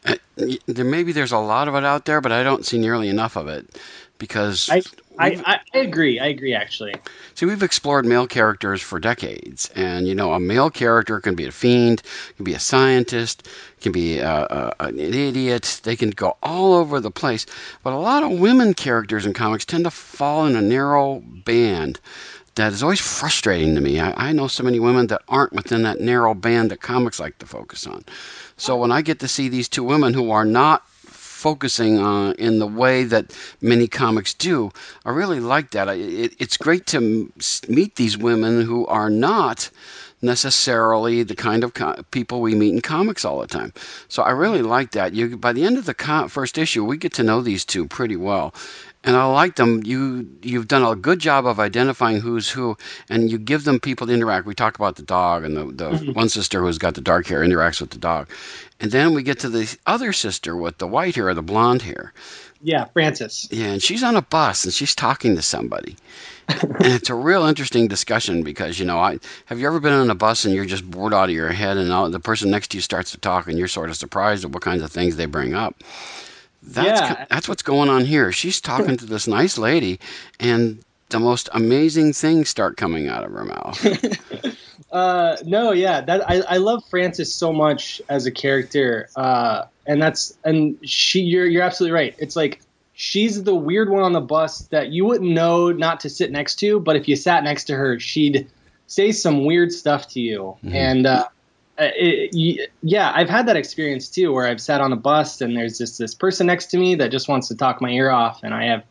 uh, 0.03 0.15
there 0.65 0.83
maybe 0.83 1.11
there's 1.11 1.31
a 1.31 1.37
lot 1.37 1.67
of 1.67 1.75
it 1.75 1.85
out 1.85 2.05
there, 2.05 2.21
but 2.21 2.31
I 2.31 2.41
don't 2.41 2.65
see 2.65 2.79
nearly 2.79 3.07
enough 3.07 3.35
of 3.35 3.47
it 3.49 3.67
because 4.17 4.69
I 4.69 4.81
I, 5.17 5.59
I, 5.73 5.77
agree. 5.77 6.19
I 6.19 6.27
agree. 6.27 6.53
Actually, 6.53 6.93
See, 7.35 7.45
we've 7.45 7.63
explored 7.63 8.05
male 8.05 8.27
characters 8.27 8.81
for 8.81 8.99
decades, 8.99 9.69
and 9.75 10.07
you 10.07 10.15
know, 10.15 10.33
a 10.33 10.39
male 10.39 10.69
character 10.69 11.19
can 11.19 11.35
be 11.35 11.45
a 11.45 11.51
fiend, 11.51 12.01
can 12.35 12.43
be 12.43 12.53
a 12.53 12.59
scientist, 12.59 13.47
can 13.81 13.91
be 13.91 14.19
a, 14.19 14.29
a, 14.29 14.75
an 14.81 14.99
idiot. 14.99 15.79
They 15.83 15.95
can 15.95 16.09
go 16.09 16.37
all 16.43 16.73
over 16.73 16.99
the 16.99 17.11
place. 17.11 17.45
But 17.83 17.93
a 17.93 17.97
lot 17.97 18.23
of 18.23 18.39
women 18.39 18.73
characters 18.73 19.25
in 19.25 19.33
comics 19.33 19.65
tend 19.65 19.85
to 19.85 19.91
fall 19.91 20.45
in 20.45 20.55
a 20.55 20.61
narrow 20.61 21.21
band 21.25 21.99
that 22.55 22.71
is 22.71 22.81
always 22.83 23.01
frustrating 23.01 23.75
to 23.75 23.81
me. 23.81 23.99
I, 23.99 24.29
I 24.29 24.31
know 24.31 24.47
so 24.47 24.63
many 24.63 24.79
women 24.79 25.07
that 25.07 25.21
aren't 25.27 25.53
within 25.53 25.83
that 25.83 25.99
narrow 25.99 26.33
band 26.33 26.71
that 26.71 26.81
comics 26.81 27.19
like 27.19 27.37
to 27.39 27.45
focus 27.45 27.85
on. 27.85 28.03
So 28.57 28.77
when 28.77 28.91
I 28.91 29.01
get 29.01 29.19
to 29.19 29.27
see 29.27 29.49
these 29.49 29.67
two 29.69 29.83
women 29.83 30.13
who 30.13 30.31
are 30.31 30.45
not 30.45 30.83
focusing 31.35 31.99
on 31.99 32.33
in 32.35 32.59
the 32.59 32.67
way 32.67 33.03
that 33.03 33.35
many 33.61 33.87
comics 33.87 34.33
do. 34.33 34.71
I 35.05 35.09
really 35.11 35.41
like 35.41 35.71
that. 35.71 35.89
It, 35.89 36.33
it's 36.39 36.57
great 36.57 36.85
to 36.87 37.29
meet 37.67 37.95
these 37.95 38.17
women 38.17 38.61
who 38.61 38.87
are 38.87 39.09
not 39.09 39.69
necessarily 40.21 41.23
the 41.23 41.35
kind 41.35 41.63
of 41.63 41.73
co- 41.73 42.01
people 42.11 42.41
we 42.41 42.55
meet 42.55 42.73
in 42.73 42.81
comics 42.81 43.25
all 43.25 43.39
the 43.41 43.47
time. 43.47 43.73
So 44.07 44.23
I 44.23 44.31
really 44.31 44.61
like 44.61 44.91
that. 44.91 45.13
You 45.13 45.37
by 45.37 45.53
the 45.53 45.65
end 45.65 45.77
of 45.77 45.85
the 45.85 45.93
co- 45.93 46.27
first 46.29 46.57
issue, 46.57 46.83
we 46.85 46.97
get 46.97 47.13
to 47.13 47.23
know 47.23 47.41
these 47.41 47.65
two 47.65 47.85
pretty 47.85 48.15
well. 48.15 48.53
And 49.05 49.15
I 49.15 49.25
like 49.25 49.55
them. 49.55 49.83
You 49.85 50.27
you've 50.41 50.67
done 50.67 50.83
a 50.83 50.95
good 50.95 51.19
job 51.19 51.45
of 51.45 51.59
identifying 51.59 52.19
who's 52.19 52.49
who, 52.49 52.75
and 53.07 53.29
you 53.29 53.37
give 53.37 53.63
them 53.63 53.79
people 53.79 54.07
to 54.07 54.13
interact. 54.13 54.47
We 54.47 54.55
talk 54.55 54.75
about 54.75 54.95
the 54.95 55.03
dog 55.03 55.43
and 55.43 55.55
the, 55.55 55.65
the 55.65 55.91
mm-hmm. 55.91 56.11
one 56.13 56.27
sister 56.27 56.59
who's 56.61 56.79
got 56.79 56.95
the 56.95 57.01
dark 57.01 57.27
hair 57.27 57.41
interacts 57.41 57.79
with 57.79 57.91
the 57.91 57.99
dog, 57.99 58.27
and 58.79 58.91
then 58.91 59.13
we 59.13 59.21
get 59.21 59.39
to 59.39 59.49
the 59.49 59.77
other 59.85 60.11
sister 60.11 60.57
with 60.57 60.79
the 60.79 60.87
white 60.87 61.15
hair 61.15 61.27
or 61.29 61.35
the 61.35 61.43
blonde 61.43 61.83
hair. 61.83 62.13
yeah, 62.61 62.85
Frances. 62.85 63.47
Yeah, 63.51 63.67
and 63.67 63.83
she's 63.83 64.01
on 64.01 64.15
a 64.15 64.23
bus 64.23 64.65
and 64.65 64.73
she's 64.73 64.95
talking 64.95 65.35
to 65.35 65.41
somebody. 65.43 65.95
and 66.47 66.75
it's 66.81 67.09
a 67.09 67.15
real 67.15 67.45
interesting 67.45 67.87
discussion 67.87 68.43
because 68.43 68.79
you 68.79 68.85
know, 68.85 68.97
I 68.97 69.19
have 69.45 69.59
you 69.59 69.67
ever 69.67 69.79
been 69.79 69.93
on 69.93 70.09
a 70.09 70.15
bus 70.15 70.45
and 70.45 70.53
you're 70.53 70.65
just 70.65 70.89
bored 70.89 71.13
out 71.13 71.29
of 71.29 71.35
your 71.35 71.51
head 71.51 71.77
and 71.77 71.91
all, 71.91 72.09
the 72.09 72.19
person 72.19 72.49
next 72.49 72.71
to 72.71 72.77
you 72.77 72.81
starts 72.81 73.11
to 73.11 73.17
talk 73.17 73.47
and 73.47 73.57
you're 73.57 73.67
sort 73.67 73.89
of 73.89 73.95
surprised 73.97 74.45
at 74.45 74.51
what 74.51 74.63
kinds 74.63 74.81
of 74.81 74.91
things 74.91 75.15
they 75.15 75.27
bring 75.27 75.53
up. 75.53 75.75
That's 76.67 77.01
Yeah. 77.01 77.25
that's 77.29 77.47
what's 77.47 77.63
going 77.63 77.89
on 77.89 78.05
here. 78.05 78.31
She's 78.31 78.59
talking 78.61 78.97
to 78.97 79.05
this 79.05 79.27
nice 79.27 79.57
lady 79.57 79.99
and 80.39 80.79
the 81.09 81.19
most 81.19 81.49
amazing 81.53 82.13
things 82.13 82.49
start 82.49 82.77
coming 82.77 83.07
out 83.07 83.23
of 83.23 83.31
her 83.31 83.45
mouth. 83.45 84.57
Uh, 84.91 85.35
no, 85.43 85.71
yeah, 85.73 85.99
that 85.99 86.29
I, 86.29 86.41
I 86.47 86.57
love 86.57 86.81
Frances 86.89 87.33
so 87.33 87.51
much 87.51 88.01
as 88.07 88.25
a 88.25 88.31
character, 88.31 89.09
uh, 89.17 89.63
and 89.85 90.01
that's 90.01 90.37
and 90.45 90.77
she 90.87 91.19
you're 91.19 91.45
you're 91.45 91.63
absolutely 91.63 91.93
right. 91.93 92.15
It's 92.17 92.35
like 92.37 92.61
she's 92.93 93.43
the 93.43 93.55
weird 93.55 93.89
one 93.89 94.03
on 94.03 94.13
the 94.13 94.21
bus 94.21 94.59
that 94.67 94.91
you 94.91 95.03
wouldn't 95.03 95.31
know 95.31 95.71
not 95.71 95.99
to 96.01 96.09
sit 96.09 96.31
next 96.31 96.59
to, 96.59 96.79
but 96.79 96.95
if 96.95 97.09
you 97.09 97.17
sat 97.17 97.43
next 97.43 97.65
to 97.65 97.75
her, 97.75 97.99
she'd 97.99 98.47
say 98.87 99.11
some 99.11 99.43
weird 99.43 99.73
stuff 99.73 100.07
to 100.09 100.21
you. 100.21 100.55
And 100.71 101.05
uh, 101.05 101.27
it, 101.77 102.71
yeah, 102.81 103.11
I've 103.13 103.29
had 103.29 103.47
that 103.47 103.55
experience 103.55 104.09
too, 104.09 104.31
where 104.33 104.47
I've 104.47 104.61
sat 104.61 104.81
on 104.81 104.93
a 104.93 104.95
bus 104.95 105.41
and 105.41 105.55
there's 105.55 105.77
just 105.77 105.97
this 105.97 106.13
person 106.13 106.47
next 106.47 106.67
to 106.67 106.77
me 106.77 106.95
that 106.95 107.11
just 107.11 107.27
wants 107.27 107.47
to 107.49 107.55
talk 107.55 107.81
my 107.81 107.89
ear 107.89 108.09
off, 108.09 108.41
and 108.43 108.53
I 108.53 108.65
have 108.65 108.83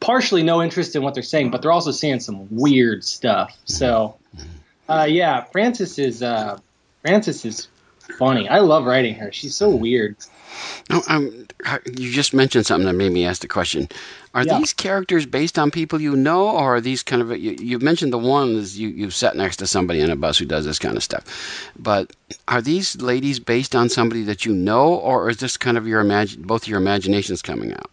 partially 0.00 0.42
no 0.42 0.62
interest 0.62 0.96
in 0.96 1.02
what 1.02 1.14
they're 1.14 1.22
saying, 1.22 1.50
but 1.50 1.62
they're 1.62 1.72
also 1.72 1.90
saying 1.90 2.20
some 2.20 2.48
weird 2.50 3.04
stuff. 3.04 3.56
So, 3.64 4.16
uh, 4.88 5.06
yeah, 5.08 5.44
Frances 5.44 5.98
is 5.98 6.22
uh, 6.22 6.58
Frances 7.02 7.44
is 7.44 7.68
funny. 8.18 8.48
I 8.48 8.60
love 8.60 8.86
writing 8.86 9.14
her. 9.16 9.30
She's 9.32 9.54
so 9.54 9.68
weird. 9.68 10.16
Um, 11.08 11.46
you 11.98 12.10
just 12.10 12.34
mentioned 12.34 12.66
something 12.66 12.86
that 12.86 12.94
made 12.94 13.12
me 13.12 13.24
ask 13.24 13.42
the 13.42 13.48
question. 13.48 13.88
Are 14.34 14.44
Yeah. 14.44 14.58
these 14.58 14.72
characters 14.72 15.26
based 15.26 15.58
on 15.58 15.70
people 15.70 16.00
you 16.00 16.16
know, 16.16 16.48
or 16.48 16.76
are 16.76 16.80
these 16.80 17.02
kind 17.02 17.22
of 17.22 17.36
you, 17.36 17.56
you 17.60 17.78
mentioned 17.78 18.12
the 18.12 18.18
ones 18.18 18.78
you 18.78 18.88
you've 18.88 19.14
sat 19.14 19.36
next 19.36 19.56
to 19.56 19.66
somebody 19.66 20.02
on 20.02 20.10
a 20.10 20.16
bus 20.16 20.38
who 20.38 20.44
does 20.44 20.64
this 20.64 20.78
kind 20.78 20.96
of 20.96 21.02
stuff, 21.02 21.24
but 21.78 22.12
are 22.48 22.62
these 22.62 23.00
ladies 23.00 23.40
based 23.40 23.74
on 23.74 23.88
somebody 23.88 24.22
that 24.24 24.44
you 24.46 24.54
know, 24.54 24.94
or 24.94 25.28
is 25.28 25.38
this 25.38 25.56
kind 25.56 25.76
of 25.76 25.86
your 25.86 26.00
imagine 26.00 26.42
both 26.42 26.68
your 26.68 26.78
imaginations 26.78 27.42
coming 27.42 27.72
out? 27.72 27.90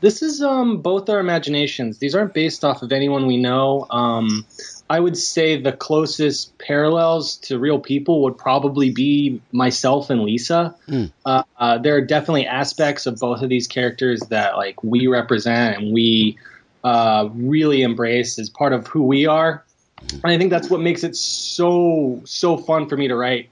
This 0.00 0.22
is 0.22 0.42
um, 0.42 0.82
both 0.82 1.08
our 1.08 1.18
imaginations. 1.20 1.98
These 1.98 2.14
aren't 2.14 2.34
based 2.34 2.64
off 2.64 2.82
of 2.82 2.92
anyone 2.92 3.26
we 3.26 3.38
know. 3.38 3.86
Um, 3.90 4.44
I 4.88 5.00
would 5.00 5.16
say 5.16 5.60
the 5.60 5.72
closest 5.72 6.56
parallels 6.58 7.38
to 7.38 7.58
real 7.58 7.80
people 7.80 8.22
would 8.22 8.38
probably 8.38 8.90
be 8.90 9.40
myself 9.50 10.10
and 10.10 10.22
Lisa. 10.22 10.76
Hmm. 10.86 11.04
Uh, 11.24 11.42
uh, 11.58 11.78
there 11.78 11.96
are 11.96 12.00
definitely 12.00 12.46
aspects 12.46 13.06
of 13.06 13.18
both 13.18 13.42
of 13.42 13.48
these 13.48 13.66
characters 13.66 14.20
that 14.30 14.56
like 14.56 14.82
we 14.84 15.08
represent 15.08 15.78
and 15.78 15.92
we 15.92 16.38
uh, 16.84 17.28
really 17.34 17.82
embrace 17.82 18.38
as 18.38 18.48
part 18.48 18.72
of 18.72 18.86
who 18.86 19.02
we 19.02 19.26
are. 19.26 19.64
And 20.12 20.26
I 20.26 20.38
think 20.38 20.50
that's 20.50 20.70
what 20.70 20.80
makes 20.80 21.02
it 21.02 21.16
so 21.16 22.22
so 22.24 22.56
fun 22.56 22.88
for 22.88 22.96
me 22.96 23.08
to 23.08 23.16
write, 23.16 23.48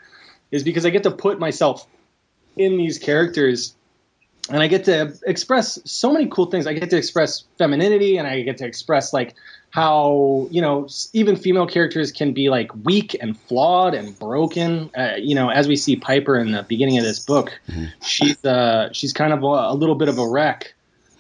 is 0.53 0.63
because 0.63 0.87
I 0.87 0.91
get 0.91 1.03
to 1.03 1.11
put 1.11 1.41
myself 1.41 1.87
in 2.57 2.77
these 2.77 2.99
characters 2.99 3.75
and 4.51 4.63
I 4.63 4.67
get 4.67 4.85
to 4.85 5.19
express 5.27 5.79
so 5.85 6.13
many 6.13 6.27
cool 6.27 6.47
things. 6.47 6.67
I 6.67 6.75
get 6.75 6.91
to 6.91 6.99
express 6.99 7.45
femininity, 7.57 8.19
and 8.19 8.29
I 8.29 8.43
get 8.43 8.59
to 8.59 8.67
express 8.67 9.13
like 9.13 9.35
how 9.75 10.47
you 10.53 10.63
know 10.63 10.87
even 11.15 11.35
female 11.35 11.67
characters 11.67 12.13
can 12.13 12.33
be 12.33 12.49
like 12.49 12.73
weak 12.85 13.17
and 13.21 13.37
flawed 13.37 13.93
and 13.93 14.17
broken. 14.21 14.89
Uh, 14.97 15.15
you 15.19 15.35
know, 15.35 15.49
as 15.49 15.67
we 15.67 15.75
see 15.75 15.97
Piper 15.97 16.39
in 16.39 16.53
the 16.53 16.63
beginning 16.63 16.97
of 16.97 17.03
this 17.03 17.19
book, 17.19 17.59
she's 18.01 18.45
uh, 18.45 18.91
she's 18.93 19.13
kind 19.13 19.33
of 19.33 19.43
a, 19.43 19.47
a 19.47 19.75
little 19.75 19.97
bit 19.97 20.09
of 20.09 20.17
a 20.17 20.29
wreck 20.29 20.73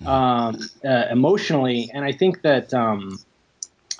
um, 0.06 0.60
uh, 0.84 1.06
emotionally, 1.10 1.90
and 1.92 2.04
I 2.04 2.12
think 2.12 2.42
that 2.42 2.72
um, 2.72 3.18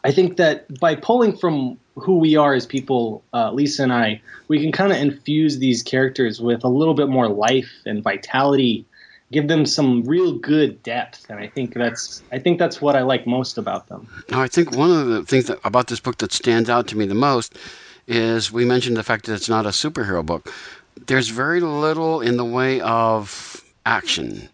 I 0.05 0.13
think 0.13 0.37
that 0.37 0.79
by 0.79 0.95
pulling 0.95 1.37
from 1.37 1.77
who 1.97 2.19
we 2.19 2.37
are 2.37 2.55
as 2.55 2.65
people, 2.65 3.25
uh, 3.33 3.51
Lisa 3.51 3.83
and 3.83 3.93
I, 3.93 4.23
we 4.47 4.61
can 4.61 4.71
kind 4.71 4.93
of 4.93 4.99
infuse 4.99 5.59
these 5.59 5.83
characters 5.83 6.41
with 6.41 6.63
a 6.63 6.69
little 6.69 6.95
bit 6.95 7.09
more 7.09 7.27
life 7.29 7.73
and 7.87 8.05
vitality, 8.05 8.87
give 9.33 9.49
them 9.49 9.67
some 9.67 10.03
real 10.05 10.39
good 10.39 10.83
depth, 10.83 11.27
and 11.29 11.41
I 11.41 11.49
think 11.49 11.75
that's 11.75 12.23
I 12.33 12.39
think 12.39 12.59
that's 12.59 12.81
what 12.81 12.97
I 12.97 13.03
like 13.03 13.27
most 13.27 13.59
about 13.59 13.89
them. 13.89 14.09
Now, 14.31 14.41
I 14.41 14.49
think 14.49 14.77
one 14.77 14.91
of 14.91 15.07
the 15.07 15.23
things 15.25 15.47
that, 15.47 15.59
about 15.65 15.89
this 15.89 16.01
book 16.01 16.19
that 16.19 16.33
stands 16.33 16.71
out 16.71 16.89
to 16.89 16.97
me 16.97 17.07
the 17.07 17.15
most 17.15 17.57
is 18.07 18.53
we 18.53 18.65
mentioned 18.65 18.97
the 18.97 19.03
fact 19.03 19.27
that 19.27 19.35
it's 19.35 19.49
not 19.49 19.67
a 19.67 19.71
superhero 19.71 20.25
book. 20.25 20.53
There's 21.07 21.29
very 21.29 21.61
little 21.61 22.21
in 22.21 22.37
the 22.37 22.45
way 22.45 22.81
of 22.81 23.63
action. 23.87 24.49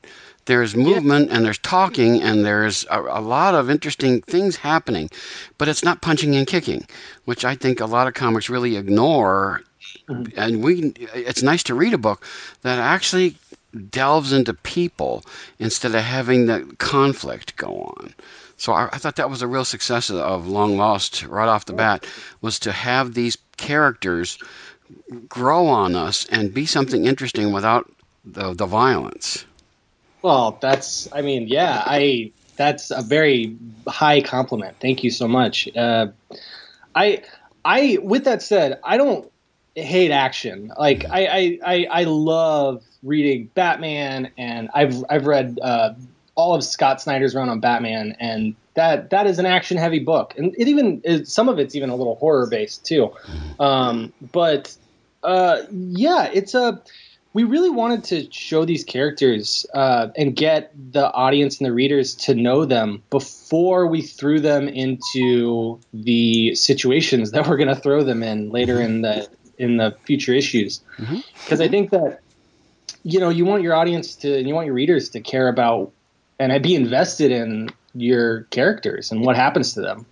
There's 0.46 0.74
movement 0.74 1.30
and 1.30 1.44
there's 1.44 1.58
talking 1.58 2.22
and 2.22 2.44
there's 2.44 2.84
a, 2.90 3.00
a 3.00 3.20
lot 3.20 3.54
of 3.54 3.70
interesting 3.70 4.22
things 4.22 4.56
happening, 4.56 5.10
but 5.58 5.68
it's 5.68 5.84
not 5.84 6.00
punching 6.00 6.34
and 6.34 6.46
kicking, 6.46 6.86
which 7.24 7.44
I 7.44 7.54
think 7.54 7.80
a 7.80 7.86
lot 7.86 8.08
of 8.08 8.14
comics 8.14 8.48
really 8.48 8.76
ignore. 8.76 9.62
Mm-hmm. 10.08 10.38
And 10.38 10.64
we, 10.64 10.92
it's 11.14 11.42
nice 11.42 11.62
to 11.64 11.74
read 11.74 11.94
a 11.94 11.98
book 11.98 12.26
that 12.62 12.78
actually 12.78 13.36
delves 13.90 14.32
into 14.32 14.54
people 14.54 15.24
instead 15.58 15.94
of 15.94 16.02
having 16.02 16.46
the 16.46 16.74
conflict 16.78 17.56
go 17.56 17.94
on. 17.98 18.14
So 18.56 18.72
I, 18.72 18.90
I 18.92 18.98
thought 18.98 19.16
that 19.16 19.30
was 19.30 19.42
a 19.42 19.46
real 19.46 19.64
success 19.64 20.10
of- 20.10 20.16
of 20.16 20.46
Long 20.48 20.76
Lost 20.76 21.24
right 21.24 21.48
off 21.48 21.64
the 21.64 21.72
bat 21.72 22.06
was 22.40 22.58
to 22.60 22.72
have 22.72 23.14
these 23.14 23.38
characters 23.56 24.38
grow 25.28 25.66
on 25.68 25.94
us 25.94 26.26
and 26.30 26.52
be 26.52 26.66
something 26.66 27.06
interesting 27.06 27.52
without 27.52 27.90
the, 28.24 28.52
the 28.54 28.66
violence. 28.66 29.44
Well, 30.22 30.58
that's 30.60 31.08
I 31.12 31.22
mean, 31.22 31.48
yeah, 31.48 31.82
I 31.84 32.32
that's 32.56 32.90
a 32.90 33.00
very 33.00 33.56
high 33.86 34.20
compliment. 34.20 34.76
Thank 34.80 35.02
you 35.02 35.10
so 35.10 35.26
much. 35.26 35.68
Uh, 35.74 36.08
I 36.94 37.22
I 37.64 37.98
with 38.02 38.24
that 38.24 38.42
said, 38.42 38.80
I 38.84 38.98
don't 38.98 39.30
hate 39.74 40.10
action. 40.10 40.70
Like 40.76 41.06
I 41.08 41.26
I, 41.26 41.58
I, 41.64 41.86
I 41.90 42.04
love 42.04 42.82
reading 43.02 43.50
Batman, 43.54 44.30
and 44.36 44.68
I've 44.74 45.04
I've 45.08 45.26
read 45.26 45.58
uh, 45.62 45.94
all 46.34 46.54
of 46.54 46.64
Scott 46.64 47.00
Snyder's 47.00 47.34
run 47.34 47.48
on 47.48 47.60
Batman, 47.60 48.16
and 48.18 48.54
that 48.74 49.10
that 49.10 49.26
is 49.26 49.38
an 49.38 49.46
action 49.46 49.76
heavy 49.76 49.98
book, 49.98 50.34
and 50.36 50.54
it 50.58 50.68
even 50.68 51.02
is, 51.04 51.32
some 51.32 51.48
of 51.48 51.58
it's 51.58 51.74
even 51.74 51.90
a 51.90 51.96
little 51.96 52.16
horror 52.16 52.46
based 52.48 52.84
too. 52.84 53.10
Um, 53.58 54.12
but 54.32 54.76
uh, 55.22 55.62
yeah, 55.70 56.30
it's 56.32 56.54
a 56.54 56.82
we 57.32 57.44
really 57.44 57.70
wanted 57.70 58.04
to 58.04 58.32
show 58.32 58.64
these 58.64 58.82
characters 58.82 59.64
uh, 59.72 60.08
and 60.16 60.34
get 60.34 60.72
the 60.92 61.12
audience 61.12 61.58
and 61.58 61.66
the 61.66 61.72
readers 61.72 62.14
to 62.16 62.34
know 62.34 62.64
them 62.64 63.02
before 63.10 63.86
we 63.86 64.02
threw 64.02 64.40
them 64.40 64.68
into 64.68 65.78
the 65.92 66.54
situations 66.56 67.30
that 67.30 67.46
we're 67.46 67.56
going 67.56 67.68
to 67.68 67.76
throw 67.76 68.02
them 68.02 68.22
in 68.22 68.50
later 68.50 68.80
in 68.80 69.02
the 69.02 69.28
in 69.58 69.76
the 69.76 69.96
future 70.04 70.32
issues. 70.32 70.80
Because 71.44 71.60
I 71.60 71.68
think 71.68 71.90
that 71.90 72.20
you 73.02 73.18
know 73.20 73.28
you 73.28 73.44
want 73.44 73.62
your 73.62 73.74
audience 73.74 74.14
to 74.16 74.38
and 74.38 74.48
you 74.48 74.54
want 74.54 74.66
your 74.66 74.74
readers 74.74 75.08
to 75.10 75.20
care 75.20 75.48
about 75.48 75.92
and 76.38 76.62
be 76.62 76.74
invested 76.74 77.30
in 77.30 77.70
your 77.94 78.42
characters 78.44 79.10
and 79.10 79.24
what 79.24 79.36
happens 79.36 79.74
to 79.74 79.80
them. 79.80 80.06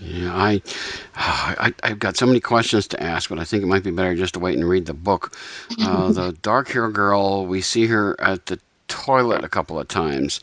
Yeah, 0.00 0.34
I, 0.34 0.62
I, 1.16 1.74
I've 1.82 1.98
got 1.98 2.16
so 2.16 2.26
many 2.26 2.40
questions 2.40 2.88
to 2.88 3.02
ask, 3.02 3.28
but 3.28 3.38
I 3.38 3.44
think 3.44 3.62
it 3.62 3.66
might 3.66 3.84
be 3.84 3.90
better 3.90 4.14
just 4.14 4.34
to 4.34 4.40
wait 4.40 4.56
and 4.56 4.68
read 4.68 4.86
the 4.86 4.94
book. 4.94 5.36
Uh, 5.80 6.12
the 6.12 6.32
dark 6.42 6.68
hair 6.70 6.88
girl, 6.90 7.46
we 7.46 7.60
see 7.60 7.86
her 7.86 8.18
at 8.20 8.46
the 8.46 8.58
toilet 8.88 9.44
a 9.44 9.48
couple 9.48 9.78
of 9.78 9.88
times, 9.88 10.40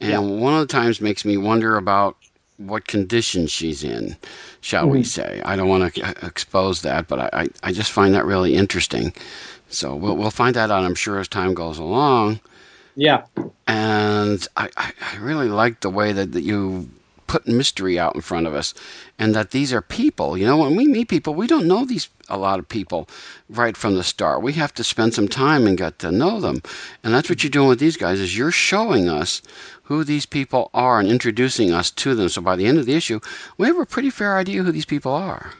and 0.00 0.10
Yeah. 0.10 0.18
one 0.18 0.54
of 0.54 0.60
the 0.60 0.72
times 0.72 1.00
makes 1.00 1.24
me 1.24 1.36
wonder 1.36 1.76
about 1.76 2.16
what 2.56 2.86
condition 2.86 3.46
she's 3.46 3.82
in, 3.82 4.16
shall 4.60 4.86
we 4.88 5.02
say. 5.02 5.40
I 5.44 5.56
don't 5.56 5.68
want 5.68 5.94
to 5.94 6.26
expose 6.26 6.82
that, 6.82 7.08
but 7.08 7.18
I, 7.18 7.30
I, 7.32 7.48
I 7.62 7.72
just 7.72 7.90
find 7.90 8.14
that 8.14 8.26
really 8.26 8.54
interesting. 8.54 9.14
So 9.70 9.94
we'll, 9.94 10.16
we'll 10.16 10.30
find 10.30 10.54
that 10.56 10.70
out, 10.70 10.84
I'm 10.84 10.94
sure, 10.94 11.18
as 11.18 11.28
time 11.28 11.54
goes 11.54 11.78
along. 11.78 12.40
Yeah, 12.96 13.22
and 13.66 14.46
I, 14.56 14.68
I, 14.76 14.92
really 15.20 15.48
like 15.48 15.80
the 15.80 15.90
way 15.90 16.12
that, 16.12 16.32
that 16.32 16.42
you 16.42 16.90
put 17.28 17.46
mystery 17.46 17.96
out 17.96 18.16
in 18.16 18.20
front 18.20 18.48
of 18.48 18.54
us 18.54 18.74
and 19.16 19.36
that 19.36 19.52
these 19.52 19.72
are 19.72 19.80
people. 19.80 20.36
You 20.36 20.46
know 20.46 20.56
when 20.56 20.74
we 20.74 20.88
meet 20.88 21.08
people 21.08 21.32
we 21.32 21.46
don't 21.46 21.68
know 21.68 21.84
these 21.84 22.08
a 22.28 22.36
lot 22.36 22.58
of 22.58 22.68
people 22.68 23.08
right 23.48 23.76
from 23.76 23.94
the 23.94 24.02
start. 24.02 24.42
We 24.42 24.52
have 24.54 24.74
to 24.74 24.82
spend 24.82 25.14
some 25.14 25.28
time 25.28 25.68
and 25.68 25.78
get 25.78 26.00
to 26.00 26.10
know 26.10 26.40
them. 26.40 26.60
And 27.04 27.14
that's 27.14 27.30
what 27.30 27.44
you're 27.44 27.50
doing 27.50 27.68
with 27.68 27.78
these 27.78 27.96
guys 27.96 28.18
is 28.18 28.36
you're 28.36 28.50
showing 28.50 29.08
us 29.08 29.42
who 29.84 30.02
these 30.02 30.26
people 30.26 30.70
are 30.74 30.98
and 30.98 31.08
introducing 31.08 31.72
us 31.72 31.92
to 31.92 32.16
them. 32.16 32.28
So 32.28 32.42
by 32.42 32.56
the 32.56 32.66
end 32.66 32.78
of 32.78 32.86
the 32.86 32.94
issue 32.94 33.20
we 33.58 33.68
have 33.68 33.78
a 33.78 33.86
pretty 33.86 34.10
fair 34.10 34.36
idea 34.36 34.64
who 34.64 34.72
these 34.72 34.84
people 34.84 35.12
are. 35.12 35.52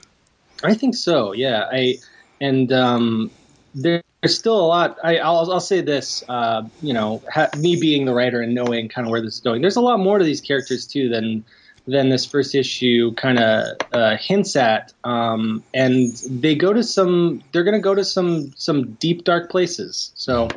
I 0.65 0.75
think 0.75 0.97
so. 0.97 1.33
Yeah, 1.33 1.69
I 1.71 1.99
and 2.41 2.73
um, 2.73 3.31
there's 3.75 4.03
still 4.27 4.59
a 4.59 4.67
lot. 4.67 4.99
I, 5.03 5.19
I'll, 5.19 5.51
I'll 5.53 5.61
say 5.61 5.81
this. 5.81 6.23
Uh, 6.29 6.69
you 6.83 6.93
know, 6.93 7.23
ha, 7.33 7.49
me 7.59 7.81
being 7.81 8.05
the 8.05 8.15
writer 8.15 8.41
and 8.41 8.55
knowing 8.55 8.89
kind 8.89 9.07
of 9.07 9.11
where 9.11 9.21
this 9.21 9.35
is 9.35 9.41
going. 9.41 9.63
There's 9.63 9.77
a 9.77 9.81
lot 9.81 9.99
more 9.99 10.19
to 10.19 10.25
these 10.25 10.41
characters 10.41 10.87
too 10.87 11.09
than 11.09 11.45
than 11.87 12.09
this 12.11 12.27
first 12.27 12.55
issue 12.55 13.13
kind 13.15 13.39
of 13.39 13.77
uh, 13.93 14.17
hints 14.17 14.55
at. 14.55 14.93
Um, 15.03 15.63
and 15.73 16.15
they 16.29 16.55
go 16.55 16.73
to 16.73 16.83
some. 16.83 17.43
They're 17.53 17.65
going 17.65 17.75
to 17.75 17.81
go 17.81 17.95
to 17.95 18.05
some 18.05 18.53
some 18.57 18.93
deep 18.95 19.25
dark 19.25 19.51
places. 19.51 20.13
So 20.15 20.49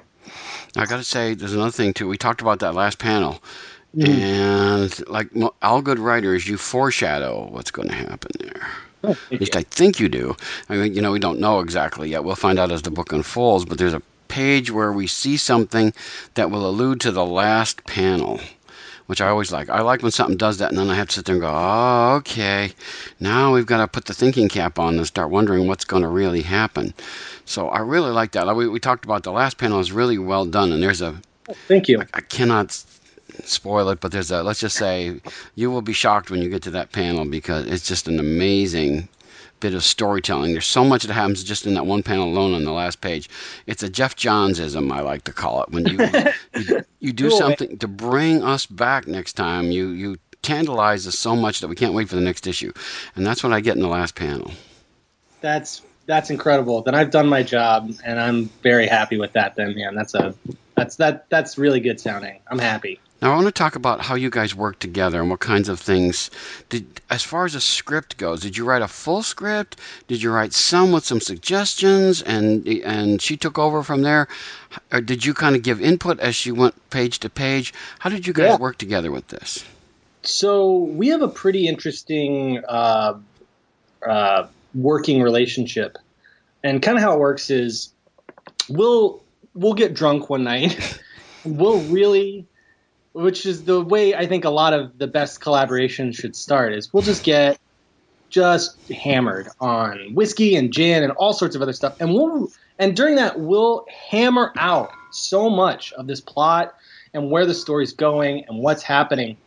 I 0.75 0.85
got 0.85 0.97
to 0.97 1.03
say, 1.03 1.33
there's 1.33 1.53
another 1.53 1.71
thing 1.71 1.93
too. 1.93 2.07
We 2.07 2.17
talked 2.17 2.41
about 2.41 2.59
that 2.59 2.73
last 2.73 2.99
panel, 2.99 3.41
Mm-hmm. 3.95 4.11
and 4.11 5.07
like 5.07 5.29
all 5.61 5.83
good 5.83 5.99
writers, 5.99 6.47
you 6.47 6.57
foreshadow 6.57 7.47
what's 7.51 7.69
going 7.69 7.89
to 7.89 7.93
happen 7.93 8.31
there. 8.39 8.67
At 9.31 9.39
least 9.39 9.55
I 9.55 9.63
think 9.63 9.99
you 9.99 10.09
do. 10.09 10.35
I 10.69 10.75
mean, 10.77 10.93
you 10.93 11.01
know, 11.01 11.11
we 11.11 11.19
don't 11.19 11.39
know 11.39 11.59
exactly 11.59 12.09
yet. 12.09 12.23
We'll 12.23 12.35
find 12.35 12.57
out 12.59 12.71
as 12.71 12.81
the 12.83 12.91
book 12.91 13.11
unfolds. 13.11 13.65
But 13.65 13.77
there's 13.77 13.93
a 13.93 14.01
page 14.27 14.71
where 14.71 14.91
we 14.91 15.07
see 15.07 15.37
something 15.37 15.93
that 16.35 16.49
will 16.51 16.65
allude 16.67 17.01
to 17.01 17.11
the 17.11 17.25
last 17.25 17.85
panel, 17.85 18.39
which 19.07 19.21
I 19.21 19.27
always 19.27 19.51
like. 19.51 19.69
I 19.69 19.81
like 19.81 20.01
when 20.01 20.11
something 20.11 20.37
does 20.37 20.57
that, 20.57 20.69
and 20.69 20.77
then 20.77 20.89
I 20.89 20.95
have 20.95 21.09
to 21.09 21.15
sit 21.15 21.25
there 21.25 21.35
and 21.35 21.41
go, 21.41 21.51
"Oh, 21.53 22.15
okay." 22.17 22.71
Now 23.19 23.53
we've 23.53 23.65
got 23.65 23.77
to 23.77 23.87
put 23.87 24.05
the 24.05 24.13
thinking 24.13 24.47
cap 24.49 24.79
on 24.79 24.97
and 24.97 25.05
start 25.05 25.29
wondering 25.29 25.67
what's 25.67 25.85
going 25.85 26.03
to 26.03 26.09
really 26.09 26.41
happen. 26.41 26.93
So 27.45 27.67
I 27.69 27.79
really 27.79 28.11
like 28.11 28.31
that. 28.31 28.55
We, 28.55 28.67
we 28.67 28.79
talked 28.79 29.05
about 29.05 29.23
the 29.23 29.31
last 29.31 29.57
panel 29.57 29.79
is 29.79 29.91
really 29.91 30.17
well 30.17 30.45
done, 30.45 30.71
and 30.71 30.81
there's 30.81 31.01
a 31.01 31.21
thank 31.67 31.89
you. 31.89 32.01
I 32.13 32.21
cannot 32.21 32.67
s- 32.67 32.85
spoil 33.43 33.89
it, 33.89 33.99
but 33.99 34.11
there's 34.11 34.31
a 34.31 34.43
let's 34.43 34.59
just 34.59 34.77
say 34.77 35.19
you 35.55 35.71
will 35.71 35.81
be 35.81 35.93
shocked 35.93 36.29
when 36.31 36.41
you 36.41 36.49
get 36.49 36.63
to 36.63 36.71
that 36.71 36.91
panel 36.91 37.25
because 37.25 37.65
it's 37.67 37.87
just 37.87 38.07
an 38.07 38.19
amazing 38.19 39.07
bit 39.59 39.73
of 39.73 39.83
storytelling. 39.83 40.51
There's 40.51 40.67
so 40.67 40.83
much 40.83 41.03
that 41.03 41.13
happens 41.13 41.43
just 41.43 41.65
in 41.65 41.73
that 41.75 41.85
one 41.85 42.03
panel 42.03 42.25
alone 42.27 42.53
on 42.53 42.65
the 42.65 42.71
last 42.71 42.99
page. 43.01 43.29
It's 43.65 43.81
a 43.81 43.89
Geoff 43.89 44.15
Johnsism, 44.15 44.91
I 44.91 44.99
like 45.01 45.23
to 45.23 45.31
call 45.33 45.63
it. 45.63 45.69
When 45.71 45.85
you 45.85 45.97
you, 46.59 46.81
you 46.99 47.13
do 47.13 47.29
Cool. 47.29 47.37
something 47.37 47.77
to 47.77 47.87
bring 47.87 48.43
us 48.43 48.65
back 48.65 49.07
next 49.07 49.33
time, 49.33 49.71
you 49.71 49.89
you 49.89 50.17
tantalize 50.41 51.07
us 51.07 51.17
so 51.17 51.35
much 51.35 51.61
that 51.61 51.69
we 51.69 51.75
can't 51.75 51.93
wait 51.93 52.09
for 52.09 52.15
the 52.15 52.21
next 52.21 52.45
issue, 52.45 52.73
and 53.15 53.25
that's 53.25 53.43
what 53.43 53.53
I 53.53 53.61
get 53.61 53.75
in 53.75 53.81
the 53.81 53.87
last 53.87 54.15
panel. 54.15 54.51
That's 55.41 55.81
that's 56.05 56.29
incredible. 56.29 56.81
Then 56.81 56.95
I've 56.95 57.11
done 57.11 57.27
my 57.29 57.43
job, 57.43 57.89
and 58.03 58.19
I'm 58.19 58.49
very 58.61 58.87
happy 58.87 59.17
with 59.17 59.31
that. 59.33 59.55
Then, 59.55 59.73
yeah, 59.77 59.91
that's 59.93 60.13
a 60.13 60.35
that's 60.75 60.97
that 60.97 61.29
that's 61.29 61.57
really 61.57 61.79
good 61.79 61.99
sounding. 61.99 62.39
I'm 62.47 62.59
happy. 62.59 62.99
Now 63.23 63.31
I 63.31 63.35
want 63.35 63.47
to 63.47 63.53
talk 63.53 63.77
about 63.77 64.01
how 64.01 64.15
you 64.15 64.29
guys 64.29 64.53
work 64.53 64.79
together 64.79 65.21
and 65.21 65.29
what 65.29 65.39
kinds 65.39 65.69
of 65.69 65.79
things 65.79 66.29
did 66.67 66.99
as 67.09 67.23
far 67.23 67.45
as 67.45 67.55
a 67.55 67.61
script 67.61 68.17
goes. 68.17 68.41
Did 68.41 68.57
you 68.57 68.65
write 68.65 68.81
a 68.81 68.87
full 68.89 69.23
script? 69.23 69.79
Did 70.09 70.21
you 70.21 70.29
write 70.29 70.51
some 70.51 70.91
with 70.91 71.05
some 71.05 71.21
suggestions 71.21 72.21
and 72.21 72.67
and 72.67 73.21
she 73.21 73.37
took 73.37 73.57
over 73.57 73.81
from 73.81 74.01
there? 74.01 74.27
Or 74.91 74.99
did 74.99 75.25
you 75.25 75.33
kind 75.33 75.55
of 75.55 75.63
give 75.63 75.79
input 75.79 76.19
as 76.19 76.35
she 76.35 76.51
went 76.51 76.75
page 76.89 77.19
to 77.19 77.29
page? 77.29 77.73
How 77.99 78.09
did 78.09 78.27
you 78.27 78.33
guys 78.33 78.49
Yeah. 78.49 78.57
work 78.57 78.77
together 78.77 79.09
with 79.09 79.29
this? 79.29 79.63
So 80.23 80.79
we 80.79 81.07
have 81.07 81.21
a 81.21 81.29
pretty 81.29 81.65
interesting 81.65 82.61
uh, 82.67 83.13
uh, 84.05 84.47
working 84.73 85.21
relationship, 85.21 85.97
and 86.61 86.81
kind 86.81 86.97
of 86.97 87.01
how 87.01 87.13
it 87.13 87.19
works 87.19 87.49
is 87.49 87.93
we'll 88.67 89.23
we'll 89.53 89.75
get 89.75 89.93
drunk 89.93 90.29
one 90.29 90.43
night. 90.43 90.77
we'll 91.45 91.79
really, 91.83 92.47
which 93.13 93.45
is 93.45 93.63
the 93.63 93.81
way 93.81 94.13
I 94.15 94.25
think 94.25 94.45
a 94.45 94.49
lot 94.49 94.73
of 94.73 94.97
the 94.97 95.07
best 95.07 95.39
collaborations 95.39 96.15
should 96.15 96.35
start. 96.35 96.73
Is 96.73 96.91
we'll 96.93 97.03
just 97.03 97.23
get 97.23 97.59
just 98.29 98.77
hammered 98.89 99.47
on 99.59 100.13
whiskey 100.15 100.55
and 100.55 100.73
gin 100.73 101.03
and 101.03 101.11
all 101.13 101.33
sorts 101.33 101.55
of 101.55 101.61
other 101.61 101.73
stuff, 101.73 101.95
and 101.99 102.13
we'll 102.13 102.51
and 102.79 102.95
during 102.95 103.15
that 103.15 103.39
we'll 103.39 103.85
hammer 104.09 104.51
out 104.57 104.91
so 105.11 105.49
much 105.49 105.93
of 105.93 106.07
this 106.07 106.19
plot 106.19 106.75
and 107.13 107.29
where 107.29 107.45
the 107.45 107.53
story's 107.53 107.93
going 107.93 108.45
and 108.47 108.57
what's 108.57 108.83
happening. 108.83 109.37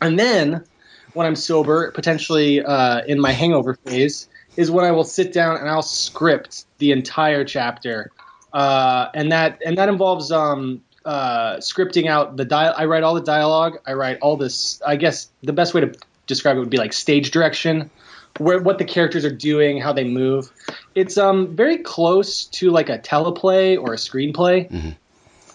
And 0.00 0.18
then, 0.18 0.64
when 1.12 1.26
I'm 1.26 1.36
sober, 1.36 1.90
potentially 1.92 2.64
uh, 2.64 3.02
in 3.06 3.20
my 3.20 3.32
hangover 3.32 3.74
phase, 3.74 4.28
is 4.56 4.70
when 4.70 4.84
I 4.84 4.90
will 4.90 5.04
sit 5.04 5.32
down 5.32 5.58
and 5.58 5.68
I'll 5.68 5.82
script 5.82 6.64
the 6.78 6.92
entire 6.92 7.44
chapter, 7.44 8.10
uh, 8.52 9.08
and 9.14 9.30
that 9.32 9.60
and 9.64 9.78
that 9.78 9.88
involves 9.88 10.32
um, 10.32 10.82
uh, 11.04 11.56
scripting 11.56 12.08
out 12.08 12.36
the 12.36 12.44
dial. 12.44 12.74
I 12.76 12.86
write 12.86 13.02
all 13.02 13.14
the 13.14 13.22
dialogue. 13.22 13.78
I 13.86 13.94
write 13.94 14.18
all 14.20 14.36
this. 14.36 14.80
I 14.86 14.96
guess 14.96 15.28
the 15.42 15.52
best 15.52 15.74
way 15.74 15.82
to 15.82 15.94
describe 16.26 16.56
it 16.56 16.60
would 16.60 16.70
be 16.70 16.78
like 16.78 16.92
stage 16.92 17.30
direction, 17.30 17.90
where 18.38 18.60
what 18.60 18.78
the 18.78 18.84
characters 18.84 19.24
are 19.24 19.34
doing, 19.34 19.80
how 19.80 19.92
they 19.92 20.04
move. 20.04 20.50
It's 20.94 21.18
um 21.18 21.56
very 21.56 21.78
close 21.78 22.46
to 22.46 22.70
like 22.70 22.88
a 22.88 22.98
teleplay 22.98 23.78
or 23.78 23.94
a 23.94 23.96
screenplay 23.96 24.96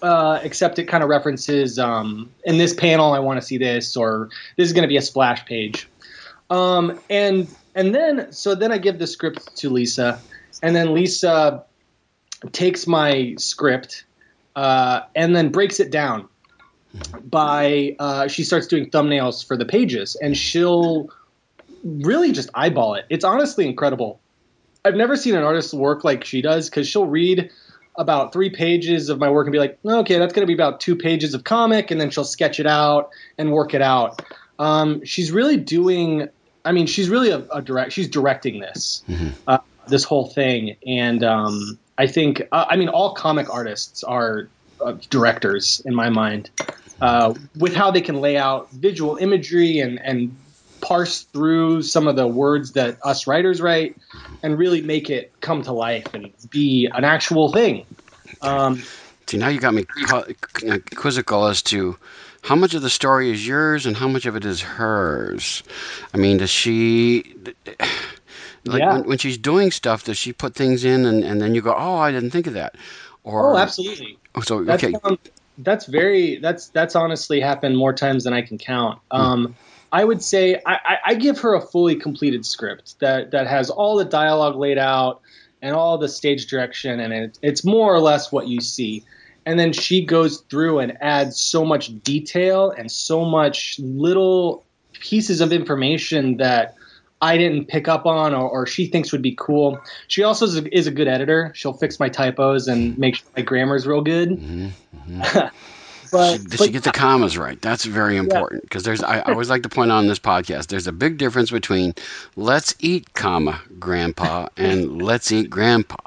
uh, 0.01 0.39
except 0.43 0.79
it 0.79 0.85
kind 0.85 1.03
of 1.03 1.09
references 1.09 1.79
um, 1.79 2.31
in 2.43 2.57
this 2.57 2.73
panel 2.73 3.13
I 3.13 3.19
want 3.19 3.39
to 3.39 3.45
see 3.45 3.57
this 3.57 3.97
or 3.97 4.29
this 4.55 4.67
is 4.67 4.73
going 4.73 4.83
to 4.83 4.87
be 4.87 4.97
a 4.97 5.01
splash 5.01 5.45
page. 5.45 5.87
Um, 6.49 6.99
and 7.09 7.47
and 7.75 7.93
then 7.93 8.31
so 8.31 8.55
then 8.55 8.71
I 8.71 8.77
give 8.77 8.99
the 8.99 9.07
script 9.07 9.57
to 9.57 9.69
Lisa, 9.69 10.19
and 10.63 10.75
then 10.75 10.93
Lisa 10.93 11.65
takes 12.51 12.87
my 12.87 13.35
script 13.37 14.05
uh, 14.57 15.03
and 15.15 15.35
then 15.35 15.49
breaks 15.49 15.79
it 15.79 15.91
down 15.91 16.27
by 17.23 17.95
uh, 17.99 18.27
she 18.27 18.43
starts 18.43 18.65
doing 18.65 18.89
thumbnails 18.89 19.45
for 19.45 19.55
the 19.55 19.65
pages 19.65 20.17
and 20.19 20.35
she'll 20.35 21.09
really 21.83 22.31
just 22.31 22.49
eyeball 22.55 22.95
it. 22.95 23.05
It's 23.09 23.23
honestly 23.23 23.67
incredible. 23.67 24.19
I've 24.83 24.95
never 24.95 25.15
seen 25.15 25.35
an 25.35 25.43
artist 25.43 25.75
work 25.75 26.03
like 26.03 26.23
she 26.23 26.41
does 26.41 26.71
because 26.71 26.87
she'll 26.87 27.05
read 27.05 27.51
about 27.95 28.33
three 28.33 28.49
pages 28.49 29.09
of 29.09 29.19
my 29.19 29.29
work 29.29 29.45
and 29.45 29.51
be 29.51 29.59
like, 29.59 29.77
okay, 29.85 30.17
that's 30.17 30.33
going 30.33 30.41
to 30.41 30.47
be 30.47 30.55
about 30.55 30.79
two 30.79 30.95
pages 30.95 31.35
of 31.35 31.43
comic, 31.43 31.91
and 31.91 32.01
then 32.01 32.09
she'll 32.09 32.23
sketch 32.23 32.59
it 32.59 32.67
out 32.67 33.09
and 33.37 33.51
work 33.51 33.73
it 33.73 33.81
out. 33.81 34.21
Um, 34.57 35.03
she's 35.03 35.31
really 35.31 35.57
doing. 35.57 36.29
I 36.63 36.71
mean, 36.71 36.87
she's 36.87 37.09
really 37.09 37.29
a, 37.31 37.45
a 37.53 37.61
direct. 37.61 37.91
She's 37.91 38.07
directing 38.07 38.59
this, 38.59 39.03
uh, 39.47 39.57
this 39.87 40.03
whole 40.03 40.27
thing, 40.27 40.77
and 40.85 41.23
um, 41.23 41.79
I 41.97 42.07
think. 42.07 42.43
Uh, 42.51 42.65
I 42.69 42.75
mean, 42.75 42.89
all 42.89 43.13
comic 43.13 43.53
artists 43.53 44.03
are 44.03 44.49
uh, 44.81 44.93
directors 45.09 45.81
in 45.85 45.95
my 45.95 46.09
mind, 46.09 46.49
uh, 47.01 47.33
with 47.57 47.73
how 47.73 47.91
they 47.91 48.01
can 48.01 48.21
lay 48.21 48.37
out 48.37 48.71
visual 48.71 49.17
imagery 49.17 49.79
and 49.79 49.99
and 50.03 50.35
parse 50.81 51.23
through 51.23 51.81
some 51.81 52.07
of 52.07 52.15
the 52.15 52.27
words 52.27 52.73
that 52.73 52.97
us 53.03 53.25
writers 53.25 53.59
write 53.59 53.97
and 54.43 54.57
really 54.57 54.81
make 54.81 55.09
it 55.09 55.31
come 55.41 55.63
to 55.63 55.73
life 55.73 56.13
and 56.13 56.31
be 56.49 56.87
an 56.93 57.03
actual 57.03 57.51
thing. 57.51 57.85
Um, 58.41 58.83
See, 59.27 59.37
now 59.37 59.49
you 59.49 59.59
got 59.59 59.73
me 59.73 59.85
quizzical 60.95 61.47
as 61.47 61.61
to 61.63 61.97
how 62.43 62.55
much 62.55 62.73
of 62.75 62.81
the 62.81 62.89
story 62.89 63.29
is 63.29 63.45
yours 63.45 63.85
and 63.85 63.97
how 63.97 64.07
much 64.07 64.25
of 64.25 64.37
it 64.37 64.45
is 64.45 64.61
hers. 64.61 65.63
I 66.13 66.17
mean, 66.17 66.37
does 66.37 66.49
she, 66.49 67.35
like 68.67 68.79
Yeah. 68.79 68.93
when, 68.99 69.09
when 69.09 69.17
she's 69.17 69.37
doing 69.37 69.71
stuff, 69.71 70.03
does 70.03 70.17
she 70.17 70.33
put 70.33 70.55
things 70.55 70.83
in 70.83 71.05
and, 71.05 71.23
and 71.23 71.41
then 71.41 71.55
you 71.55 71.61
go, 71.61 71.73
oh, 71.77 71.95
I 71.95 72.11
didn't 72.11 72.31
think 72.31 72.47
of 72.47 72.53
that? 72.53 72.75
Or, 73.23 73.53
oh, 73.53 73.57
absolutely. 73.57 74.17
oh, 74.35 74.41
so, 74.41 74.63
That's, 74.63 74.83
okay. 74.83 74.95
um, 75.03 75.17
that's 75.57 75.85
very 75.85 76.37
that's 76.37 76.67
that's 76.67 76.95
honestly 76.95 77.41
happened 77.41 77.75
more 77.77 77.91
times 77.93 78.23
than 78.23 78.33
I 78.33 78.41
can 78.41 78.57
count. 78.57 78.99
Um, 79.09 79.55
I 79.91 80.03
would 80.03 80.21
say 80.21 80.61
I, 80.65 80.73
I, 80.75 80.97
I 81.07 81.13
give 81.15 81.39
her 81.39 81.55
a 81.55 81.61
fully 81.61 81.95
completed 81.95 82.45
script 82.45 82.99
that 82.99 83.31
that 83.31 83.47
has 83.47 83.69
all 83.69 83.97
the 83.97 84.05
dialogue 84.05 84.55
laid 84.55 84.77
out 84.77 85.21
and 85.61 85.75
all 85.75 85.97
the 85.97 86.09
stage 86.09 86.45
direction, 86.47 86.99
and 86.99 87.11
it, 87.11 87.39
it's 87.41 87.65
more 87.65 87.93
or 87.93 87.99
less 87.99 88.31
what 88.31 88.47
you 88.47 88.61
see. 88.61 89.03
And 89.45 89.57
then 89.57 89.73
she 89.73 90.05
goes 90.05 90.41
through 90.41 90.79
and 90.79 91.01
adds 91.01 91.39
so 91.39 91.65
much 91.65 92.03
detail 92.03 92.69
and 92.69 92.91
so 92.91 93.25
much 93.25 93.79
little 93.79 94.65
pieces 94.93 95.41
of 95.41 95.51
information 95.53 96.37
that 96.37 96.75
I 97.21 97.37
didn't 97.37 97.65
pick 97.67 97.87
up 97.87 98.05
on 98.05 98.33
or, 98.33 98.49
or 98.49 98.65
she 98.67 98.87
thinks 98.87 99.11
would 99.11 99.21
be 99.21 99.35
cool. 99.37 99.79
She 100.07 100.23
also 100.23 100.45
is 100.45 100.57
a, 100.57 100.77
is 100.77 100.87
a 100.87 100.91
good 100.91 101.07
editor. 101.07 101.51
She'll 101.55 101.73
fix 101.73 101.99
my 101.99 102.09
typos 102.09 102.67
and 102.67 102.97
make 102.97 103.15
sure 103.15 103.27
my 103.35 103.41
grammar's 103.41 103.87
real 103.87 104.01
good. 104.01 104.29
Mm-hmm, 104.29 104.67
mm-hmm. 105.11 105.47
but 106.11 106.33
She, 106.33 106.47
but 106.47 106.59
she 106.59 106.71
get 106.71 106.83
the 106.83 106.91
commas 106.91 107.37
right? 107.37 107.59
That's 107.61 107.85
very 107.85 108.17
important 108.17 108.63
because 108.63 108.83
there's. 108.83 109.01
I, 109.01 109.19
I 109.19 109.31
always 109.31 109.49
like 109.49 109.63
to 109.63 109.69
point 109.69 109.91
out 109.91 109.97
on 109.97 110.07
this 110.07 110.19
podcast. 110.19 110.67
There's 110.67 110.87
a 110.87 110.91
big 110.91 111.17
difference 111.17 111.49
between 111.51 111.93
"Let's 112.35 112.75
eat, 112.79 113.13
comma 113.13 113.61
Grandpa" 113.79 114.49
and 114.57 115.01
"Let's 115.01 115.31
eat, 115.31 115.49
Grandpa." 115.49 115.97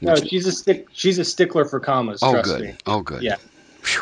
no, 0.00 0.14
she's 0.16 0.46
a 0.46 0.52
stick. 0.52 0.88
She's 0.92 1.18
a 1.18 1.24
stickler 1.24 1.64
for 1.64 1.78
commas. 1.78 2.20
Oh, 2.22 2.32
trust 2.32 2.48
good. 2.48 2.60
me. 2.62 2.74
Oh, 2.86 3.02
good. 3.02 3.22
Yeah. 3.22 3.36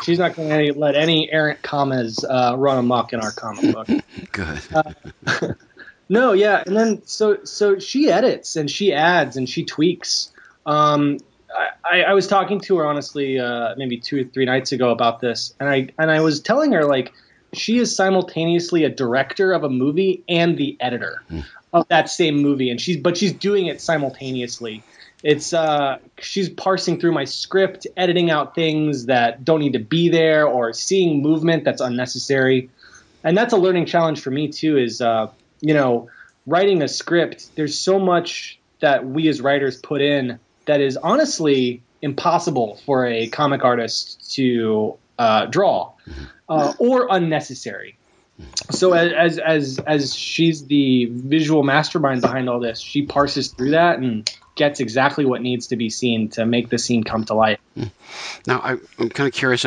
She's 0.03 0.19
not 0.19 0.35
going 0.35 0.49
to 0.49 0.77
let 0.77 0.95
any 0.95 1.31
errant 1.31 1.63
commas 1.63 2.23
uh, 2.23 2.53
run 2.55 2.77
amok 2.77 3.13
in 3.13 3.19
our 3.19 3.31
comic 3.31 3.73
book. 3.73 3.87
good. 4.31 4.61
Uh, 4.73 5.53
No, 6.11 6.33
yeah, 6.33 6.61
and 6.65 6.75
then 6.75 7.01
so 7.05 7.45
so 7.45 7.79
she 7.79 8.11
edits 8.11 8.57
and 8.57 8.69
she 8.69 8.91
adds 8.91 9.37
and 9.37 9.49
she 9.49 9.63
tweaks. 9.63 10.33
Um, 10.65 11.19
I, 11.89 12.01
I 12.03 12.13
was 12.13 12.27
talking 12.27 12.59
to 12.61 12.79
her 12.79 12.85
honestly, 12.85 13.39
uh, 13.39 13.75
maybe 13.77 13.97
two 13.97 14.19
or 14.19 14.23
three 14.25 14.43
nights 14.43 14.73
ago 14.73 14.91
about 14.91 15.21
this, 15.21 15.53
and 15.57 15.69
I 15.69 15.87
and 15.97 16.11
I 16.11 16.19
was 16.19 16.41
telling 16.41 16.73
her 16.73 16.83
like 16.83 17.13
she 17.53 17.77
is 17.77 17.95
simultaneously 17.95 18.83
a 18.83 18.89
director 18.89 19.53
of 19.53 19.63
a 19.63 19.69
movie 19.69 20.21
and 20.27 20.57
the 20.57 20.75
editor 20.81 21.23
of 21.71 21.87
that 21.87 22.09
same 22.09 22.41
movie, 22.41 22.69
and 22.69 22.81
she's 22.81 22.97
but 22.97 23.15
she's 23.15 23.31
doing 23.31 23.67
it 23.67 23.79
simultaneously. 23.79 24.83
It's 25.23 25.53
uh, 25.53 25.99
she's 26.19 26.49
parsing 26.49 26.99
through 26.99 27.13
my 27.13 27.23
script, 27.23 27.87
editing 27.95 28.29
out 28.29 28.53
things 28.53 29.05
that 29.05 29.45
don't 29.45 29.61
need 29.61 29.73
to 29.73 29.79
be 29.79 30.09
there, 30.09 30.45
or 30.45 30.73
seeing 30.73 31.21
movement 31.21 31.63
that's 31.63 31.79
unnecessary 31.79 32.69
and 33.23 33.37
that's 33.37 33.53
a 33.53 33.57
learning 33.57 33.85
challenge 33.85 34.21
for 34.21 34.31
me 34.31 34.47
too 34.47 34.77
is 34.77 35.01
uh, 35.01 35.27
you 35.61 35.73
know 35.73 36.09
writing 36.45 36.81
a 36.81 36.87
script 36.87 37.55
there's 37.55 37.77
so 37.77 37.99
much 37.99 38.59
that 38.79 39.05
we 39.05 39.27
as 39.27 39.41
writers 39.41 39.77
put 39.77 40.01
in 40.01 40.39
that 40.65 40.81
is 40.81 40.97
honestly 40.97 41.81
impossible 42.01 42.79
for 42.85 43.05
a 43.05 43.27
comic 43.27 43.63
artist 43.63 44.33
to 44.35 44.97
uh, 45.17 45.45
draw 45.45 45.91
uh, 46.49 46.73
or 46.79 47.07
unnecessary. 47.09 47.97
So 48.71 48.93
as, 48.93 49.11
as 49.13 49.39
as 49.39 49.79
as 49.85 50.15
she's 50.15 50.65
the 50.65 51.05
visual 51.05 51.61
mastermind 51.61 52.21
behind 52.21 52.49
all 52.49 52.59
this 52.59 52.79
she 52.79 53.05
parses 53.05 53.49
through 53.49 53.71
that 53.71 53.99
and 53.99 54.27
gets 54.61 54.79
exactly 54.79 55.25
what 55.25 55.41
needs 55.41 55.65
to 55.65 55.75
be 55.75 55.89
seen 55.89 56.29
to 56.29 56.45
make 56.45 56.69
the 56.69 56.77
scene 56.77 57.03
come 57.03 57.25
to 57.25 57.33
life 57.33 57.57
Now, 58.45 58.59
I, 58.59 58.71
I'm 58.99 59.09
kind 59.09 59.27
of 59.27 59.33
curious. 59.33 59.65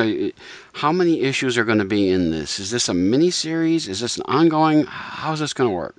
How 0.73 0.93
many 0.93 1.23
issues 1.23 1.59
are 1.59 1.65
going 1.65 1.79
to 1.79 1.85
be 1.85 2.11
in 2.11 2.31
this? 2.31 2.61
Is 2.61 2.71
this 2.71 2.89
a 2.89 2.95
mini 2.95 3.31
series? 3.31 3.89
Is 3.89 3.99
this 3.99 4.19
an 4.19 4.23
ongoing? 4.27 4.85
How's 4.87 5.41
this 5.41 5.53
going 5.53 5.71
to 5.71 5.75
work? 5.75 5.97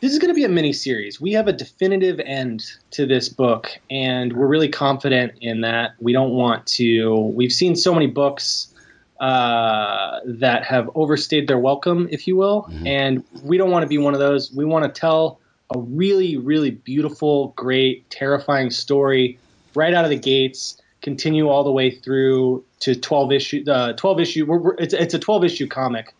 this 0.00 0.12
is 0.12 0.18
going 0.18 0.28
to 0.28 0.34
be 0.34 0.44
a 0.44 0.48
mini 0.48 0.72
series. 0.72 1.20
We 1.20 1.32
have 1.32 1.48
a 1.48 1.52
definitive 1.52 2.20
end 2.20 2.64
to 2.92 3.04
this 3.04 3.28
book, 3.28 3.68
and 3.90 4.32
we're 4.32 4.46
really 4.46 4.68
confident 4.68 5.32
in 5.40 5.62
that. 5.62 5.94
We 5.98 6.12
don't 6.12 6.30
want 6.30 6.66
to. 6.78 7.16
We've 7.34 7.52
seen 7.52 7.74
so 7.74 7.92
many 7.92 8.06
books 8.06 8.72
uh, 9.20 10.20
that 10.24 10.64
have 10.64 10.88
overstayed 10.94 11.48
their 11.48 11.58
welcome, 11.58 12.08
if 12.12 12.28
you 12.28 12.36
will, 12.36 12.70
and 12.86 13.24
we 13.42 13.58
don't 13.58 13.72
want 13.72 13.82
to 13.82 13.88
be 13.88 13.98
one 13.98 14.14
of 14.14 14.20
those. 14.20 14.52
We 14.52 14.64
want 14.64 14.84
to 14.84 15.00
tell 15.00 15.40
a 15.74 15.78
really, 15.78 16.36
really 16.36 16.70
beautiful, 16.70 17.48
great, 17.56 18.08
terrifying 18.10 18.70
story 18.70 19.38
right 19.74 19.94
out 19.94 20.04
of 20.04 20.10
the 20.10 20.18
gates. 20.18 20.80
Continue 21.02 21.48
all 21.48 21.62
the 21.62 21.72
way 21.72 21.90
through 21.90 22.64
to 22.80 22.94
twelve 22.94 23.32
issue. 23.32 23.64
Uh, 23.68 23.92
twelve 23.92 24.20
issue. 24.20 24.46
We're, 24.46 24.58
we're, 24.58 24.74
it's 24.74 24.94
it's 24.94 25.14
a 25.14 25.18
twelve 25.18 25.44
issue 25.44 25.68
comic, 25.68 26.14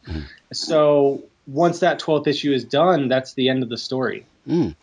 so 0.52 1.22
once 1.48 1.80
that 1.80 1.98
12th 1.98 2.26
issue 2.26 2.52
is 2.52 2.62
done, 2.62 3.08
that's 3.08 3.34
the 3.34 3.48
end 3.48 3.62
of 3.62 3.70
the 3.70 3.78
story. 3.78 4.24
Mm. 4.46 4.74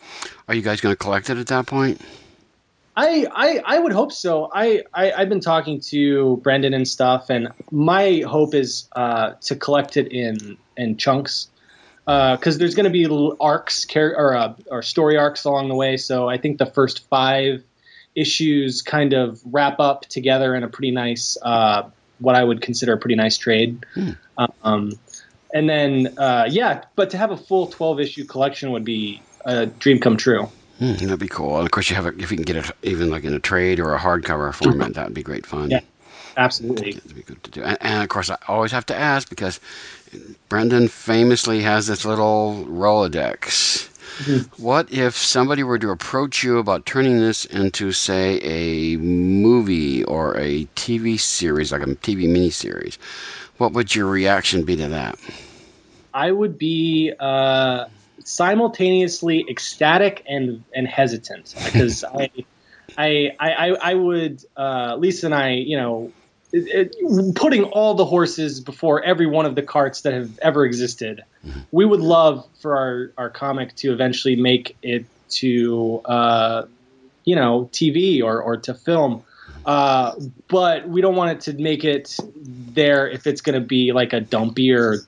Are 0.47 0.56
you 0.56 0.62
guys 0.62 0.82
going 0.82 0.93
to 0.93 0.97
collect 0.97 1.30
it 1.30 1.38
at 1.38 1.47
that 1.47 1.67
point? 1.67 2.01
I, 2.97 3.28
I, 3.34 3.62
I 3.65 3.80
would 3.80 3.91
hope 3.91 4.12
so. 4.12 4.49
I, 4.54 4.84
I 4.93 5.08
have 5.19 5.30
been 5.30 5.41
talking 5.41 5.80
to 5.82 6.38
Brendan 6.38 6.73
and 6.73 6.88
stuff, 6.88 7.30
and 7.30 7.49
my 7.71 8.23
hope 8.25 8.54
is 8.56 8.88
uh, 8.95 9.34
to 9.41 9.56
collect 9.56 9.97
it 9.97 10.12
in 10.12 10.58
in 10.78 10.97
chunks 10.97 11.47
because 12.05 12.55
uh, 12.55 12.59
there's 12.59 12.75
going 12.75 12.85
to 12.85 12.91
be 12.91 13.03
little 13.07 13.35
arcs 13.39 13.85
or 13.95 14.35
uh, 14.35 14.53
or 14.69 14.83
story 14.83 15.17
arcs 15.17 15.45
along 15.45 15.69
the 15.69 15.75
way. 15.75 15.97
So 15.97 16.29
I 16.29 16.37
think 16.37 16.59
the 16.59 16.67
first 16.67 17.07
five 17.09 17.63
issues 18.13 18.81
kind 18.81 19.13
of 19.13 19.41
wrap 19.43 19.79
up 19.79 20.03
together 20.05 20.55
in 20.55 20.63
a 20.63 20.67
pretty 20.67 20.91
nice, 20.91 21.37
uh, 21.41 21.89
what 22.19 22.35
I 22.35 22.43
would 22.43 22.61
consider 22.61 22.93
a 22.93 22.97
pretty 22.97 23.15
nice 23.15 23.37
trade. 23.37 23.85
Hmm. 23.93 24.11
Um, 24.63 24.93
and 25.53 25.69
then 25.69 26.17
uh, 26.17 26.47
yeah, 26.49 26.83
but 26.95 27.11
to 27.11 27.17
have 27.17 27.31
a 27.31 27.37
full 27.37 27.67
twelve 27.67 27.99
issue 27.99 28.25
collection 28.25 28.71
would 28.71 28.85
be 28.85 29.21
a 29.43 29.65
dream 29.65 29.99
come 29.99 30.17
true. 30.17 30.49
Mm, 30.79 30.99
that'd 30.99 31.19
be 31.19 31.27
cool. 31.27 31.57
And 31.57 31.65
of 31.65 31.71
course, 31.71 31.89
you 31.89 31.95
have 31.95 32.05
it 32.05 32.19
if 32.19 32.31
you 32.31 32.37
can 32.37 32.43
get 32.43 32.57
it 32.57 32.71
even 32.83 33.09
like 33.09 33.23
in 33.23 33.33
a 33.33 33.39
trade 33.39 33.79
or 33.79 33.95
a 33.95 33.99
hardcover 33.99 34.53
format. 34.53 34.93
That 34.95 35.05
would 35.05 35.13
be 35.13 35.23
great 35.23 35.45
fun. 35.45 35.71
Yeah, 35.71 35.79
absolutely. 36.37 36.89
It'd 36.89 37.15
be 37.15 37.21
good 37.21 37.43
to 37.43 37.51
do. 37.51 37.63
And, 37.63 37.77
and, 37.81 38.03
of 38.03 38.09
course, 38.09 38.29
I 38.29 38.37
always 38.47 38.71
have 38.71 38.85
to 38.87 38.95
ask 38.95 39.29
because 39.29 39.59
Brendan 40.49 40.87
famously 40.87 41.61
has 41.61 41.87
this 41.87 42.05
little 42.05 42.65
Rolodex. 42.67 43.89
Mm-hmm. 44.19 44.63
What 44.63 44.91
if 44.91 45.15
somebody 45.15 45.63
were 45.63 45.79
to 45.79 45.89
approach 45.89 46.43
you 46.43 46.57
about 46.57 46.85
turning 46.85 47.19
this 47.19 47.45
into, 47.45 47.91
say, 47.91 48.39
a 48.41 48.97
movie 48.97 50.03
or 50.03 50.37
a 50.37 50.65
TV 50.75 51.19
series, 51.19 51.71
like 51.71 51.81
a 51.81 51.85
TV 51.85 52.27
miniseries? 52.27 52.97
What 53.57 53.73
would 53.73 53.93
your 53.93 54.07
reaction 54.07 54.63
be 54.63 54.75
to 54.77 54.87
that? 54.89 55.19
I 56.13 56.31
would 56.31 56.57
be. 56.57 57.13
Uh 57.19 57.85
simultaneously 58.25 59.45
ecstatic 59.49 60.23
and 60.27 60.63
and 60.73 60.87
hesitant 60.87 61.53
because 61.63 62.03
I, 62.03 62.29
I 62.97 63.31
I 63.39 63.69
I 63.81 63.93
would 63.93 64.43
uh, 64.57 64.95
Lisa 64.97 65.27
and 65.27 65.35
I 65.35 65.51
you 65.51 65.77
know 65.77 66.11
it, 66.51 66.93
it, 66.95 67.36
putting 67.36 67.63
all 67.63 67.95
the 67.95 68.05
horses 68.05 68.60
before 68.60 69.03
every 69.03 69.25
one 69.25 69.45
of 69.45 69.55
the 69.55 69.62
carts 69.62 70.01
that 70.01 70.13
have 70.13 70.38
ever 70.39 70.65
existed. 70.65 71.23
Mm-hmm. 71.45 71.60
We 71.71 71.86
would 71.86 72.01
love 72.01 72.47
for 72.62 72.77
our 72.77 73.12
our 73.17 73.29
comic 73.29 73.75
to 73.77 73.91
eventually 73.91 74.36
make 74.36 74.77
it 74.81 75.05
to 75.29 76.01
uh, 76.05 76.65
you 77.23 77.36
know 77.36 77.69
TV 77.71 78.23
or 78.23 78.41
or 78.41 78.58
to 78.58 78.73
film. 78.73 79.23
Uh, 79.65 80.13
but 80.47 80.88
we 80.88 81.01
don't 81.01 81.15
want 81.15 81.31
it 81.31 81.41
to 81.51 81.53
make 81.62 81.84
it 81.84 82.19
there 82.45 83.10
if 83.10 83.25
it's 83.25 83.41
going 83.41 83.60
to 83.60 83.65
be 83.65 83.91
like 83.91 84.13
a 84.13 84.21
dumpier 84.21 84.99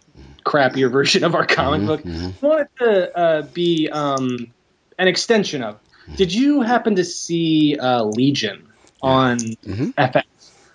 crappier 0.43 0.91
version 0.91 1.23
of 1.23 1.35
our 1.35 1.45
comic 1.45 1.81
mm-hmm, 1.81 1.87
book. 1.87 2.01
Mm-hmm. 2.01 2.45
I 2.45 2.49
want 2.49 2.61
it 2.61 2.83
to 2.83 3.17
uh, 3.17 3.41
be 3.53 3.89
um, 3.89 4.51
an 4.97 5.07
extension 5.07 5.61
of. 5.61 5.79
Did 6.15 6.33
you 6.33 6.61
happen 6.61 6.95
to 6.95 7.03
see 7.03 7.77
uh, 7.77 8.03
Legion 8.03 8.67
on 9.01 9.37
mm-hmm. 9.37 9.89
FX? 9.89 10.23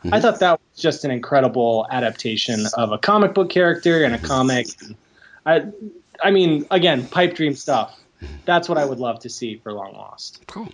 Mm-hmm. 0.05 0.15
I 0.15 0.21
thought 0.21 0.41
that 0.41 0.61
was 0.61 0.81
just 0.81 1.05
an 1.05 1.11
incredible 1.11 1.87
adaptation 1.91 2.67
of 2.75 2.93
a 2.93 2.99
comic 2.99 3.35
book 3.35 3.51
character 3.51 4.05
and 4.05 4.15
a 4.15 4.19
comic. 4.19 4.67
I, 5.47 5.67
I 6.23 6.31
mean, 6.31 6.67
again, 6.71 7.07
pipe 7.07 7.35
dream 7.35 7.55
stuff. 7.55 7.99
That's 8.45 8.69
what 8.69 8.79
I 8.79 8.85
would 8.85 8.99
love 8.99 9.21
to 9.21 9.29
see 9.29 9.57
for 9.57 9.73
Long 9.73 9.93
Lost. 9.93 10.45
Cool. 10.47 10.69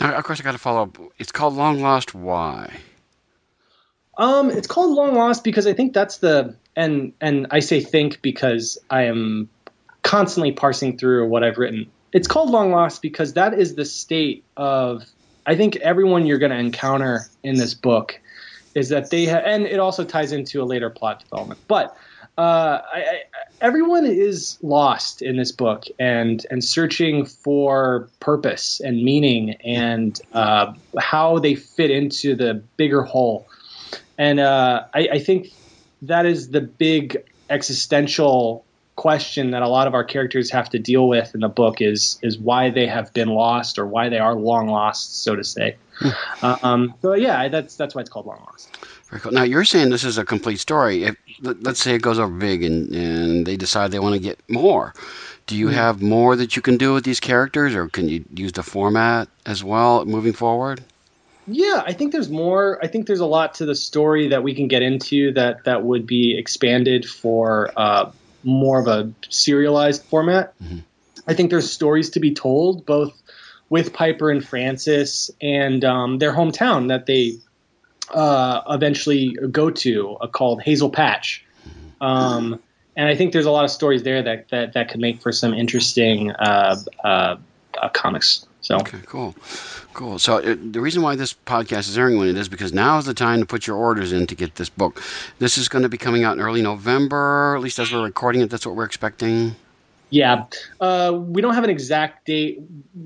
Now, 0.00 0.14
of 0.14 0.24
course, 0.24 0.40
I 0.40 0.44
got 0.44 0.52
to 0.52 0.58
follow 0.58 0.82
up. 0.82 0.98
It's 1.18 1.32
called 1.32 1.54
Long 1.54 1.80
Lost. 1.80 2.14
Why? 2.14 2.70
Um, 4.18 4.50
it's 4.50 4.66
called 4.66 4.94
Long 4.94 5.14
Lost 5.14 5.44
because 5.44 5.66
I 5.66 5.72
think 5.72 5.92
that's 5.92 6.18
the 6.18 6.56
and 6.76 7.14
and 7.20 7.48
I 7.50 7.60
say 7.60 7.80
think 7.80 8.20
because 8.22 8.78
I 8.90 9.04
am 9.04 9.48
constantly 10.02 10.52
parsing 10.52 10.98
through 10.98 11.26
what 11.28 11.42
I've 11.42 11.58
written. 11.58 11.90
It's 12.12 12.28
called 12.28 12.50
long 12.50 12.70
lost 12.70 13.02
because 13.02 13.32
that 13.32 13.54
is 13.54 13.74
the 13.74 13.84
state 13.84 14.44
of 14.56 15.04
I 15.44 15.56
think 15.56 15.76
everyone 15.76 16.26
you're 16.26 16.38
going 16.38 16.52
to 16.52 16.58
encounter 16.58 17.22
in 17.42 17.56
this 17.56 17.74
book 17.74 18.20
is 18.76 18.90
that 18.90 19.08
they 19.08 19.24
have, 19.24 19.42
and 19.44 19.66
it 19.66 19.80
also 19.80 20.04
ties 20.04 20.32
into 20.32 20.62
a 20.62 20.64
later 20.64 20.90
plot 20.90 21.20
development. 21.20 21.58
But 21.66 21.96
uh, 22.36 22.82
I, 22.92 22.98
I, 22.98 23.22
everyone 23.62 24.04
is 24.04 24.58
lost 24.60 25.22
in 25.22 25.38
this 25.38 25.50
book 25.50 25.84
and 25.98 26.44
and 26.50 26.62
searching 26.62 27.24
for 27.24 28.10
purpose 28.20 28.78
and 28.80 29.02
meaning 29.02 29.54
and 29.64 30.20
uh, 30.34 30.74
how 30.98 31.38
they 31.38 31.54
fit 31.54 31.90
into 31.90 32.36
the 32.36 32.62
bigger 32.76 33.02
whole. 33.02 33.48
And 34.18 34.40
uh, 34.40 34.84
I, 34.92 35.08
I 35.12 35.18
think 35.20 35.48
that 36.02 36.26
is 36.26 36.50
the 36.50 36.60
big 36.60 37.16
existential 37.48 38.65
question 38.96 39.50
that 39.50 39.62
a 39.62 39.68
lot 39.68 39.86
of 39.86 39.94
our 39.94 40.04
characters 40.04 40.50
have 40.50 40.70
to 40.70 40.78
deal 40.78 41.06
with 41.06 41.34
in 41.34 41.40
the 41.40 41.48
book 41.48 41.80
is 41.80 42.18
is 42.22 42.38
why 42.38 42.70
they 42.70 42.86
have 42.86 43.12
been 43.12 43.28
lost 43.28 43.78
or 43.78 43.86
why 43.86 44.08
they 44.08 44.18
are 44.18 44.34
long 44.34 44.68
lost, 44.68 45.22
so 45.22 45.36
to 45.36 45.44
say. 45.44 45.76
Hmm. 45.98 46.54
um, 46.62 46.94
so 47.02 47.14
yeah, 47.14 47.48
that's 47.48 47.76
that's 47.76 47.94
why 47.94 48.00
it's 48.00 48.10
called 48.10 48.26
Long 48.26 48.42
Lost. 48.50 48.76
Very 49.08 49.20
cool. 49.20 49.32
Now 49.32 49.44
you're 49.44 49.64
saying 49.64 49.90
this 49.90 50.04
is 50.04 50.18
a 50.18 50.24
complete 50.24 50.58
story. 50.58 51.04
If 51.04 51.16
let's 51.42 51.80
say 51.80 51.94
it 51.94 52.02
goes 52.02 52.18
over 52.18 52.34
big 52.34 52.64
and 52.64 52.92
and 52.94 53.46
they 53.46 53.56
decide 53.56 53.92
they 53.92 54.00
want 54.00 54.14
to 54.14 54.20
get 54.20 54.40
more, 54.48 54.94
do 55.46 55.56
you 55.56 55.66
mm-hmm. 55.66 55.74
have 55.74 56.02
more 56.02 56.34
that 56.36 56.56
you 56.56 56.62
can 56.62 56.76
do 56.76 56.94
with 56.94 57.04
these 57.04 57.20
characters, 57.20 57.74
or 57.74 57.88
can 57.88 58.08
you 58.08 58.24
use 58.34 58.52
the 58.52 58.62
format 58.62 59.28
as 59.44 59.62
well 59.62 60.04
moving 60.04 60.32
forward? 60.32 60.82
Yeah, 61.46 61.82
I 61.86 61.92
think 61.92 62.10
there's 62.10 62.28
more. 62.28 62.78
I 62.82 62.88
think 62.88 63.06
there's 63.06 63.20
a 63.20 63.26
lot 63.26 63.54
to 63.54 63.66
the 63.66 63.76
story 63.76 64.28
that 64.28 64.42
we 64.42 64.54
can 64.54 64.66
get 64.66 64.82
into 64.82 65.32
that 65.34 65.64
that 65.64 65.84
would 65.84 66.06
be 66.06 66.36
expanded 66.36 67.08
for 67.08 67.70
uh, 67.76 68.10
more 68.46 68.78
of 68.78 68.86
a 68.86 69.12
serialized 69.28 70.04
format. 70.04 70.54
Mm-hmm. 70.62 70.78
I 71.26 71.34
think 71.34 71.50
there's 71.50 71.70
stories 71.70 72.10
to 72.10 72.20
be 72.20 72.32
told 72.32 72.86
both 72.86 73.12
with 73.68 73.92
Piper 73.92 74.30
and 74.30 74.46
Frances 74.46 75.30
and 75.40 75.84
um, 75.84 76.18
their 76.18 76.32
hometown 76.32 76.88
that 76.88 77.06
they 77.06 77.38
uh, 78.14 78.62
eventually 78.68 79.36
go 79.50 79.70
to 79.70 80.16
uh, 80.20 80.28
called 80.28 80.62
Hazel 80.62 80.90
Patch. 80.90 81.44
Mm-hmm. 81.68 82.02
Um, 82.02 82.60
and 82.96 83.08
I 83.08 83.16
think 83.16 83.32
there's 83.32 83.46
a 83.46 83.50
lot 83.50 83.64
of 83.64 83.70
stories 83.70 84.02
there 84.04 84.22
that 84.22 84.48
that, 84.50 84.72
that 84.74 84.88
could 84.90 85.00
make 85.00 85.20
for 85.20 85.32
some 85.32 85.52
interesting 85.52 86.30
uh, 86.30 86.76
uh, 87.02 87.36
uh 87.80 87.88
comics. 87.90 88.46
So 88.66 88.78
okay, 88.78 88.98
cool. 89.06 89.36
Cool. 89.92 90.18
So 90.18 90.38
uh, 90.38 90.56
the 90.60 90.80
reason 90.80 91.00
why 91.00 91.14
this 91.14 91.32
podcast 91.32 91.88
is 91.88 91.96
airing 91.96 92.18
when 92.18 92.26
it 92.26 92.36
is 92.36 92.48
because 92.48 92.72
now 92.72 92.98
is 92.98 93.04
the 93.04 93.14
time 93.14 93.38
to 93.38 93.46
put 93.46 93.64
your 93.64 93.76
orders 93.76 94.12
in 94.12 94.26
to 94.26 94.34
get 94.34 94.56
this 94.56 94.68
book. 94.68 95.00
This 95.38 95.56
is 95.56 95.68
going 95.68 95.84
to 95.84 95.88
be 95.88 95.98
coming 95.98 96.24
out 96.24 96.36
in 96.36 96.42
early 96.42 96.62
November, 96.62 97.54
at 97.54 97.62
least 97.62 97.78
as 97.78 97.92
we're 97.92 98.02
recording 98.02 98.42
it. 98.42 98.50
That's 98.50 98.66
what 98.66 98.74
we're 98.74 98.82
expecting. 98.82 99.54
Yeah, 100.10 100.46
uh, 100.80 101.16
we 101.16 101.42
don't 101.42 101.54
have 101.54 101.62
an 101.62 101.70
exact 101.70 102.26
date 102.26 102.58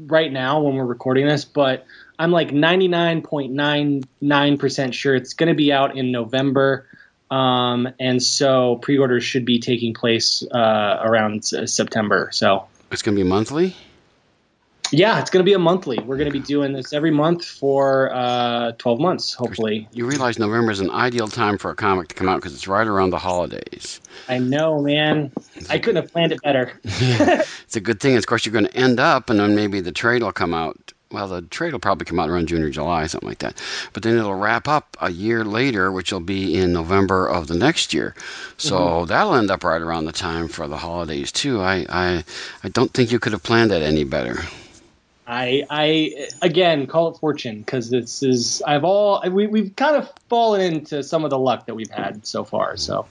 right 0.06 0.32
now 0.32 0.62
when 0.62 0.76
we're 0.76 0.86
recording 0.86 1.26
this, 1.26 1.44
but 1.44 1.84
I'm 2.18 2.30
like 2.30 2.52
99.99% 2.52 4.92
sure 4.94 5.14
it's 5.14 5.34
going 5.34 5.50
to 5.50 5.54
be 5.54 5.74
out 5.74 5.94
in 5.94 6.10
November. 6.10 6.86
Um, 7.30 7.86
and 8.00 8.22
so 8.22 8.76
pre-orders 8.76 9.24
should 9.24 9.44
be 9.44 9.58
taking 9.58 9.92
place 9.92 10.42
uh, 10.42 11.00
around 11.02 11.44
September. 11.44 12.30
So 12.32 12.64
it's 12.90 13.02
going 13.02 13.14
to 13.14 13.22
be 13.22 13.28
monthly. 13.28 13.76
Yeah, 14.92 15.20
it's 15.20 15.30
going 15.30 15.44
to 15.44 15.48
be 15.48 15.52
a 15.52 15.58
monthly. 15.58 15.98
We're 16.00 16.16
going 16.16 16.30
to 16.30 16.32
be 16.32 16.44
doing 16.44 16.72
this 16.72 16.92
every 16.92 17.12
month 17.12 17.44
for 17.44 18.12
uh, 18.12 18.72
12 18.72 19.00
months, 19.00 19.32
hopefully. 19.32 19.88
You 19.92 20.06
realize 20.06 20.38
November 20.38 20.72
is 20.72 20.80
an 20.80 20.90
ideal 20.90 21.28
time 21.28 21.58
for 21.58 21.70
a 21.70 21.76
comic 21.76 22.08
to 22.08 22.14
come 22.14 22.28
out 22.28 22.36
because 22.36 22.54
it's 22.54 22.66
right 22.66 22.86
around 22.86 23.10
the 23.10 23.18
holidays. 23.18 24.00
I 24.28 24.38
know, 24.38 24.82
man. 24.82 25.32
I 25.68 25.78
couldn't 25.78 26.02
have 26.02 26.12
planned 26.12 26.32
it 26.32 26.42
better. 26.42 26.72
it's 26.84 27.76
a 27.76 27.80
good 27.80 28.00
thing. 28.00 28.16
Of 28.16 28.26
course, 28.26 28.44
you're 28.44 28.52
going 28.52 28.66
to 28.66 28.76
end 28.76 28.98
up, 28.98 29.30
and 29.30 29.38
then 29.38 29.54
maybe 29.54 29.80
the 29.80 29.92
trade 29.92 30.22
will 30.22 30.32
come 30.32 30.54
out. 30.54 30.92
Well, 31.12 31.26
the 31.26 31.42
trade 31.42 31.72
will 31.72 31.80
probably 31.80 32.04
come 32.04 32.20
out 32.20 32.28
around 32.28 32.46
June 32.46 32.62
or 32.62 32.70
July, 32.70 33.06
something 33.06 33.28
like 33.28 33.40
that. 33.40 33.60
But 33.92 34.04
then 34.04 34.16
it'll 34.16 34.34
wrap 34.34 34.68
up 34.68 34.96
a 35.00 35.10
year 35.10 35.44
later, 35.44 35.90
which 35.90 36.12
will 36.12 36.20
be 36.20 36.56
in 36.56 36.72
November 36.72 37.26
of 37.26 37.48
the 37.48 37.56
next 37.56 37.92
year. 37.92 38.14
So 38.58 38.78
mm-hmm. 38.78 39.06
that'll 39.06 39.34
end 39.34 39.50
up 39.50 39.64
right 39.64 39.80
around 39.82 40.04
the 40.04 40.12
time 40.12 40.46
for 40.46 40.68
the 40.68 40.76
holidays 40.76 41.32
too. 41.32 41.60
I, 41.60 41.84
I, 41.88 42.24
I 42.62 42.68
don't 42.68 42.92
think 42.94 43.10
you 43.10 43.18
could 43.18 43.32
have 43.32 43.42
planned 43.42 43.72
that 43.72 43.82
any 43.82 44.04
better. 44.04 44.44
I, 45.30 45.64
I 45.70 46.28
again 46.42 46.88
call 46.88 47.12
it 47.12 47.18
fortune 47.18 47.60
because 47.60 47.88
this 47.88 48.20
is 48.20 48.62
I've 48.66 48.82
all 48.82 49.22
we 49.30 49.46
we've 49.46 49.76
kind 49.76 49.94
of 49.94 50.12
fallen 50.28 50.60
into 50.60 51.04
some 51.04 51.22
of 51.22 51.30
the 51.30 51.38
luck 51.38 51.66
that 51.66 51.76
we've 51.76 51.90
had 51.90 52.26
so 52.26 52.42
far. 52.42 52.76
So, 52.76 53.06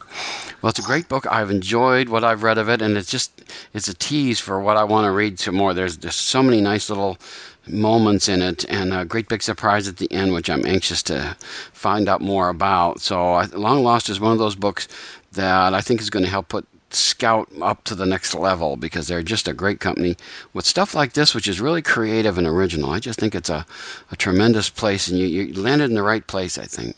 well, 0.61 0.69
it's 0.69 0.79
a 0.79 0.83
great 0.83 1.07
book. 1.07 1.25
I've 1.31 1.49
enjoyed 1.49 2.09
what 2.09 2.25
I've 2.25 2.43
read 2.43 2.57
of 2.57 2.67
it, 2.67 2.81
and 2.81 2.97
it's 2.97 3.09
just 3.09 3.31
it's 3.73 3.87
a 3.87 3.93
tease 3.93 4.37
for 4.37 4.59
what 4.59 4.75
I 4.75 4.83
want 4.83 5.05
to 5.05 5.11
read 5.11 5.39
some 5.39 5.55
more. 5.55 5.73
There's 5.73 5.95
just 5.95 6.19
so 6.27 6.43
many 6.43 6.59
nice 6.59 6.89
little 6.89 7.17
moments 7.65 8.27
in 8.27 8.41
it, 8.41 8.65
and 8.67 8.93
a 8.93 9.05
great 9.05 9.29
big 9.29 9.41
surprise 9.41 9.87
at 9.87 9.95
the 9.95 10.11
end, 10.11 10.33
which 10.33 10.49
I'm 10.49 10.65
anxious 10.65 11.01
to 11.03 11.37
find 11.71 12.09
out 12.09 12.19
more 12.19 12.49
about. 12.49 12.99
So, 12.99 13.39
Long 13.53 13.81
Lost 13.81 14.09
is 14.09 14.19
one 14.19 14.33
of 14.33 14.39
those 14.39 14.55
books 14.55 14.89
that 15.31 15.73
I 15.73 15.79
think 15.79 16.01
is 16.01 16.09
going 16.09 16.25
to 16.25 16.31
help 16.31 16.49
put 16.49 16.67
Scout 16.91 17.49
up 17.61 17.83
to 17.85 17.95
the 17.95 18.05
next 18.05 18.33
level 18.33 18.75
because 18.75 19.07
they're 19.07 19.23
just 19.23 19.47
a 19.47 19.53
great 19.53 19.79
company 19.79 20.15
with 20.53 20.65
stuff 20.65 20.95
like 20.95 21.13
this, 21.13 21.35
which 21.35 21.47
is 21.47 21.61
really 21.61 21.81
creative 21.81 22.37
and 22.37 22.47
original. 22.47 22.91
I 22.91 22.99
just 22.99 23.19
think 23.19 23.35
it's 23.35 23.49
a, 23.49 23.65
a 24.11 24.15
tremendous 24.15 24.69
place, 24.69 25.07
and 25.07 25.19
you, 25.19 25.27
you 25.27 25.53
landed 25.53 25.89
in 25.89 25.95
the 25.95 26.03
right 26.03 26.25
place, 26.25 26.57
I 26.57 26.65
think. 26.65 26.95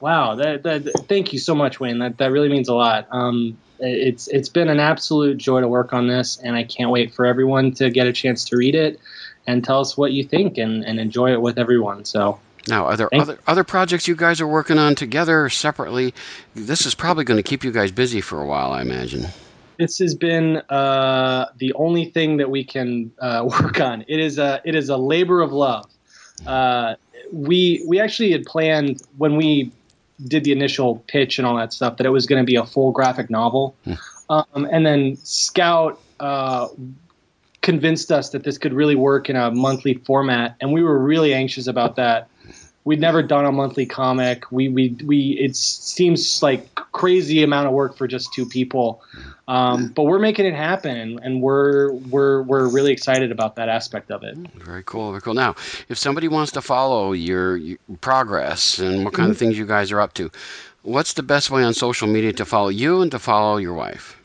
Wow, 0.00 0.36
that, 0.36 0.62
that, 0.62 0.84
thank 1.08 1.32
you 1.32 1.38
so 1.40 1.54
much, 1.54 1.80
Wayne. 1.80 1.98
That 1.98 2.18
that 2.18 2.30
really 2.30 2.48
means 2.48 2.68
a 2.68 2.74
lot. 2.74 3.08
Um, 3.10 3.58
it's 3.80 4.28
it's 4.28 4.48
been 4.48 4.68
an 4.68 4.80
absolute 4.80 5.38
joy 5.38 5.60
to 5.60 5.68
work 5.68 5.92
on 5.92 6.06
this, 6.06 6.38
and 6.38 6.54
I 6.56 6.64
can't 6.64 6.90
wait 6.90 7.14
for 7.14 7.26
everyone 7.26 7.72
to 7.74 7.90
get 7.90 8.06
a 8.06 8.12
chance 8.12 8.44
to 8.46 8.56
read 8.56 8.74
it 8.74 9.00
and 9.46 9.64
tell 9.64 9.80
us 9.80 9.96
what 9.96 10.12
you 10.12 10.24
think 10.24 10.58
and, 10.58 10.84
and 10.84 11.00
enjoy 11.00 11.32
it 11.32 11.40
with 11.40 11.58
everyone. 11.58 12.04
So 12.04 12.38
now, 12.68 12.86
are 12.86 12.96
there 12.96 13.08
other 13.14 13.38
other 13.46 13.64
projects 13.64 14.06
you 14.06 14.14
guys 14.14 14.40
are 14.40 14.46
working 14.46 14.78
on 14.78 14.94
together 14.94 15.44
or 15.44 15.50
separately? 15.50 16.14
This 16.54 16.86
is 16.86 16.94
probably 16.94 17.24
going 17.24 17.38
to 17.38 17.42
keep 17.42 17.64
you 17.64 17.72
guys 17.72 17.90
busy 17.90 18.20
for 18.20 18.40
a 18.40 18.46
while, 18.46 18.72
I 18.72 18.82
imagine. 18.82 19.26
This 19.78 19.98
has 19.98 20.14
been 20.14 20.56
uh, 20.68 21.46
the 21.58 21.72
only 21.74 22.06
thing 22.06 22.38
that 22.38 22.50
we 22.50 22.64
can 22.64 23.12
uh, 23.18 23.44
work 23.62 23.80
on. 23.80 24.04
It 24.08 24.20
is 24.20 24.38
a 24.38 24.60
it 24.64 24.74
is 24.74 24.88
a 24.88 24.96
labor 24.96 25.40
of 25.40 25.52
love. 25.52 25.90
Uh, 26.46 26.96
we 27.32 27.84
we 27.86 28.00
actually 28.00 28.32
had 28.32 28.44
planned 28.44 29.02
when 29.16 29.36
we 29.36 29.72
did 30.26 30.44
the 30.44 30.52
initial 30.52 30.96
pitch 31.06 31.38
and 31.38 31.46
all 31.46 31.56
that 31.56 31.72
stuff 31.72 31.96
that 31.98 32.06
it 32.06 32.10
was 32.10 32.26
going 32.26 32.42
to 32.42 32.46
be 32.46 32.56
a 32.56 32.66
full 32.66 32.90
graphic 32.90 33.30
novel, 33.30 33.76
hmm. 33.84 33.94
um, 34.28 34.68
and 34.70 34.84
then 34.84 35.16
Scout 35.22 36.00
uh, 36.18 36.68
convinced 37.62 38.10
us 38.10 38.30
that 38.30 38.42
this 38.44 38.58
could 38.58 38.72
really 38.72 38.96
work 38.96 39.30
in 39.30 39.36
a 39.36 39.50
monthly 39.50 39.94
format, 39.94 40.56
and 40.60 40.72
we 40.72 40.82
were 40.82 40.98
really 40.98 41.34
anxious 41.34 41.66
about 41.66 41.96
that 41.96 42.28
we'd 42.88 43.00
never 43.00 43.22
done 43.22 43.44
a 43.44 43.52
monthly 43.52 43.84
comic. 43.84 44.50
We 44.50 44.70
we 44.70 44.96
we 45.04 45.32
it 45.38 45.54
seems 45.54 46.42
like 46.42 46.74
crazy 46.74 47.42
amount 47.42 47.66
of 47.66 47.74
work 47.74 47.98
for 47.98 48.08
just 48.08 48.32
two 48.32 48.46
people, 48.46 49.02
um, 49.46 49.88
but 49.88 50.04
we're 50.04 50.18
making 50.18 50.46
it 50.46 50.54
happen, 50.54 51.20
and 51.22 51.42
we're 51.42 51.92
we're 51.92 52.42
we're 52.42 52.66
really 52.66 52.92
excited 52.92 53.30
about 53.30 53.56
that 53.56 53.68
aspect 53.68 54.10
of 54.10 54.22
it. 54.22 54.36
Very 54.54 54.82
cool, 54.84 55.10
very 55.10 55.20
cool. 55.20 55.34
Now, 55.34 55.54
if 55.90 55.98
somebody 55.98 56.28
wants 56.28 56.52
to 56.52 56.62
follow 56.62 57.12
your, 57.12 57.58
your 57.58 57.76
progress 58.00 58.78
and 58.78 59.04
what 59.04 59.12
kind 59.12 59.24
mm-hmm. 59.24 59.32
of 59.32 59.38
things 59.38 59.58
you 59.58 59.66
guys 59.66 59.92
are 59.92 60.00
up 60.00 60.14
to, 60.14 60.30
what's 60.80 61.12
the 61.12 61.22
best 61.22 61.50
way 61.50 61.62
on 61.62 61.74
social 61.74 62.08
media 62.08 62.32
to 62.32 62.46
follow 62.46 62.70
you 62.70 63.02
and 63.02 63.10
to 63.10 63.18
follow 63.18 63.58
your 63.58 63.74
wife? 63.74 64.16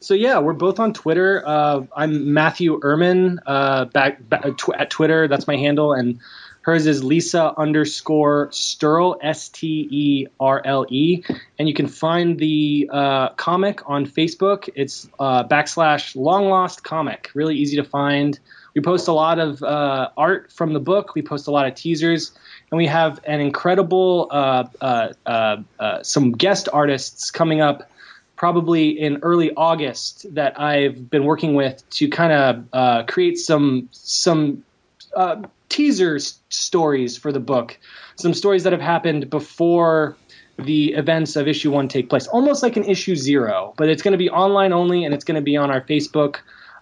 So 0.00 0.14
yeah, 0.14 0.38
we're 0.38 0.54
both 0.54 0.80
on 0.80 0.94
Twitter. 0.94 1.42
Uh, 1.44 1.82
I'm 1.94 2.32
Matthew 2.32 2.80
Erman 2.82 3.40
uh, 3.46 3.84
back, 3.86 4.26
back 4.26 4.56
tw- 4.56 4.76
at 4.78 4.88
Twitter. 4.88 5.28
That's 5.28 5.46
my 5.46 5.56
handle, 5.56 5.92
and 5.92 6.20
Hers 6.68 6.86
is 6.86 7.02
Lisa 7.02 7.54
underscore 7.56 8.48
Sterle, 8.48 9.16
S 9.22 9.48
T 9.48 9.88
E 9.90 10.26
R 10.38 10.60
L 10.62 10.84
E. 10.90 11.24
And 11.58 11.66
you 11.66 11.72
can 11.72 11.88
find 11.88 12.38
the 12.38 12.90
uh, 12.92 13.30
comic 13.30 13.88
on 13.88 14.04
Facebook. 14.04 14.68
It's 14.74 15.08
uh, 15.18 15.44
backslash 15.44 16.14
long 16.14 16.50
lost 16.50 16.84
comic. 16.84 17.30
Really 17.32 17.56
easy 17.56 17.78
to 17.78 17.84
find. 17.84 18.38
We 18.74 18.82
post 18.82 19.08
a 19.08 19.14
lot 19.14 19.38
of 19.38 19.62
uh, 19.62 20.10
art 20.14 20.52
from 20.52 20.74
the 20.74 20.78
book, 20.78 21.14
we 21.14 21.22
post 21.22 21.46
a 21.46 21.50
lot 21.50 21.66
of 21.66 21.74
teasers, 21.74 22.32
and 22.70 22.76
we 22.76 22.86
have 22.86 23.18
an 23.24 23.40
incredible, 23.40 24.28
uh, 24.30 24.64
uh, 24.78 25.62
uh, 25.80 26.02
some 26.02 26.32
guest 26.32 26.68
artists 26.70 27.30
coming 27.30 27.62
up 27.62 27.90
probably 28.36 28.90
in 28.90 29.20
early 29.22 29.52
August 29.56 30.34
that 30.34 30.60
I've 30.60 31.08
been 31.08 31.24
working 31.24 31.54
with 31.54 31.82
to 31.92 32.10
kind 32.10 32.68
of 32.70 33.06
create 33.06 33.38
some 33.38 33.88
some 33.92 34.64
uh, 35.16 35.42
teaser 35.68 36.18
stories 36.48 37.16
for 37.16 37.32
the 37.32 37.40
book, 37.40 37.78
some 38.16 38.34
stories 38.34 38.64
that 38.64 38.72
have 38.72 38.82
happened 38.82 39.30
before 39.30 40.16
the 40.58 40.94
events 40.94 41.36
of 41.36 41.46
issue 41.46 41.70
one 41.70 41.88
take 41.88 42.08
place, 42.08 42.26
almost 42.26 42.62
like 42.62 42.76
an 42.76 42.84
issue 42.84 43.14
zero. 43.14 43.74
But 43.76 43.88
it's 43.88 44.02
going 44.02 44.12
to 44.12 44.18
be 44.18 44.30
online 44.30 44.72
only, 44.72 45.04
and 45.04 45.14
it's 45.14 45.24
going 45.24 45.36
to 45.36 45.42
be 45.42 45.56
on 45.56 45.70
our 45.70 45.80
Facebook. 45.80 46.38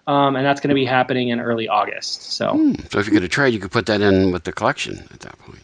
Um, 0.07 0.37
and 0.37 0.45
that's 0.45 0.61
going 0.61 0.69
to 0.69 0.75
be 0.75 0.85
happening 0.85 1.29
in 1.29 1.41
early 1.41 1.67
August. 1.67 2.31
So, 2.31 2.53
hmm. 2.53 2.75
so 2.89 2.99
if 2.99 3.07
you 3.07 3.11
get 3.11 3.23
a 3.23 3.27
trade, 3.27 3.53
you 3.53 3.59
could 3.59 3.71
put 3.71 3.87
that 3.87 3.99
in 3.99 4.31
with 4.31 4.45
the 4.45 4.53
collection 4.53 5.05
at 5.11 5.19
that 5.19 5.37
point. 5.39 5.59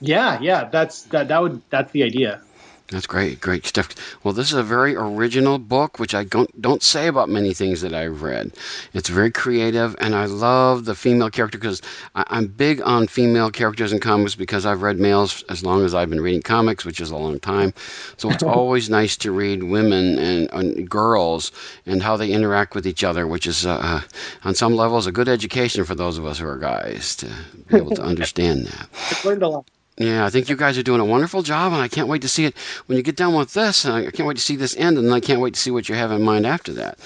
Yeah, 0.00 0.40
yeah, 0.40 0.64
that's 0.64 1.02
that. 1.04 1.28
That 1.28 1.40
would 1.40 1.62
that's 1.70 1.92
the 1.92 2.02
idea. 2.02 2.42
That's 2.88 3.06
great, 3.06 3.40
great 3.40 3.66
stuff. 3.66 3.88
Well, 4.22 4.32
this 4.32 4.52
is 4.52 4.58
a 4.58 4.62
very 4.62 4.94
original 4.94 5.58
book, 5.58 5.98
which 5.98 6.14
I 6.14 6.22
don't 6.22 6.62
don't 6.62 6.84
say 6.84 7.08
about 7.08 7.28
many 7.28 7.52
things 7.52 7.80
that 7.80 7.92
I've 7.92 8.22
read. 8.22 8.52
It's 8.94 9.08
very 9.08 9.32
creative, 9.32 9.96
and 9.98 10.14
I 10.14 10.26
love 10.26 10.84
the 10.84 10.94
female 10.94 11.28
character 11.28 11.58
because 11.58 11.82
I'm 12.14 12.46
big 12.46 12.80
on 12.82 13.08
female 13.08 13.50
characters 13.50 13.92
in 13.92 13.98
comics 13.98 14.36
because 14.36 14.64
I've 14.64 14.82
read 14.82 15.00
males 15.00 15.42
as 15.48 15.64
long 15.64 15.84
as 15.84 15.96
I've 15.96 16.10
been 16.10 16.20
reading 16.20 16.42
comics, 16.42 16.84
which 16.84 17.00
is 17.00 17.10
a 17.10 17.16
long 17.16 17.40
time. 17.40 17.74
So 18.18 18.30
it's 18.30 18.42
always 18.44 18.88
nice 18.88 19.16
to 19.18 19.32
read 19.32 19.64
women 19.64 20.18
and, 20.20 20.48
and, 20.52 20.88
girls 20.88 21.50
and 21.86 22.00
how 22.00 22.16
they 22.16 22.30
interact 22.30 22.76
with 22.76 22.86
each 22.86 23.02
other, 23.02 23.26
which 23.26 23.48
is 23.48 23.66
uh, 23.66 23.80
uh, 23.82 24.00
on 24.44 24.54
some 24.54 24.76
levels 24.76 25.08
a 25.08 25.12
good 25.12 25.28
education 25.28 25.84
for 25.84 25.96
those 25.96 26.18
of 26.18 26.24
us 26.24 26.38
who 26.38 26.46
are 26.46 26.58
guys 26.58 27.16
to 27.16 27.26
be 27.66 27.78
able 27.78 27.96
to 27.96 28.02
understand 28.12 28.66
that. 28.66 28.88
I've 29.10 29.24
learned 29.24 29.42
a 29.42 29.48
lot. 29.48 29.68
Yeah, 29.98 30.26
I 30.26 30.30
think 30.30 30.50
you 30.50 30.56
guys 30.56 30.76
are 30.76 30.82
doing 30.82 31.00
a 31.00 31.06
wonderful 31.06 31.42
job, 31.42 31.72
and 31.72 31.80
I 31.80 31.88
can't 31.88 32.08
wait 32.08 32.22
to 32.22 32.28
see 32.28 32.44
it 32.44 32.56
when 32.84 32.98
you 32.98 33.02
get 33.02 33.16
done 33.16 33.34
with 33.34 33.54
this. 33.54 33.86
I 33.86 34.10
can't 34.10 34.26
wait 34.26 34.36
to 34.36 34.42
see 34.42 34.56
this 34.56 34.76
end, 34.76 34.98
and 34.98 35.12
I 35.12 35.20
can't 35.20 35.40
wait 35.40 35.54
to 35.54 35.60
see 35.60 35.70
what 35.70 35.88
you 35.88 35.94
have 35.94 36.12
in 36.12 36.22
mind 36.22 36.46
after 36.46 36.74
that. 36.74 36.98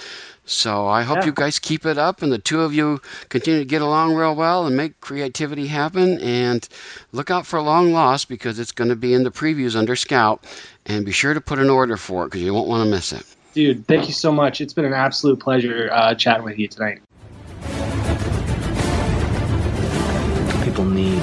So 0.44 0.88
I 0.88 1.02
hope 1.02 1.18
yeah. 1.18 1.26
you 1.26 1.32
guys 1.32 1.60
keep 1.60 1.86
it 1.86 1.98
up, 1.98 2.22
and 2.22 2.32
the 2.32 2.38
two 2.38 2.62
of 2.62 2.74
you 2.74 3.00
continue 3.28 3.60
to 3.60 3.64
get 3.64 3.82
along 3.82 4.16
real 4.16 4.34
well 4.34 4.66
and 4.66 4.76
make 4.76 5.00
creativity 5.00 5.68
happen. 5.68 6.18
And 6.18 6.68
look 7.12 7.30
out 7.30 7.46
for 7.46 7.60
Long 7.60 7.92
Lost 7.92 8.28
because 8.28 8.58
it's 8.58 8.72
going 8.72 8.90
to 8.90 8.96
be 8.96 9.14
in 9.14 9.22
the 9.22 9.30
previews 9.30 9.76
under 9.76 9.94
Scout, 9.94 10.42
and 10.86 11.06
be 11.06 11.12
sure 11.12 11.32
to 11.32 11.40
put 11.40 11.60
an 11.60 11.70
order 11.70 11.96
for 11.96 12.24
it 12.24 12.26
because 12.26 12.42
you 12.42 12.52
won't 12.52 12.66
want 12.66 12.82
to 12.82 12.90
miss 12.90 13.12
it. 13.12 13.24
Dude, 13.54 13.86
thank 13.86 14.08
you 14.08 14.12
so 14.12 14.32
much. 14.32 14.60
It's 14.60 14.72
been 14.72 14.84
an 14.84 14.94
absolute 14.94 15.38
pleasure 15.38 15.90
uh, 15.92 16.16
chatting 16.16 16.44
with 16.44 16.58
you 16.58 16.66
tonight. 16.66 17.00
People 20.64 20.84
need 20.84 21.22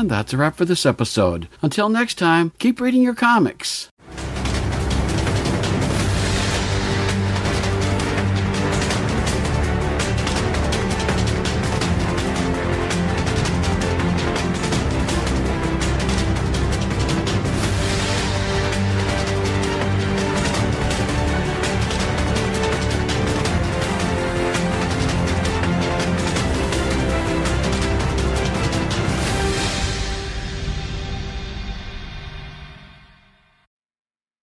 And 0.00 0.10
that's 0.10 0.32
a 0.32 0.38
wrap 0.38 0.56
for 0.56 0.64
this 0.64 0.86
episode. 0.86 1.46
Until 1.60 1.90
next 1.90 2.14
time, 2.14 2.52
keep 2.58 2.80
reading 2.80 3.02
your 3.02 3.14
comics. 3.14 3.89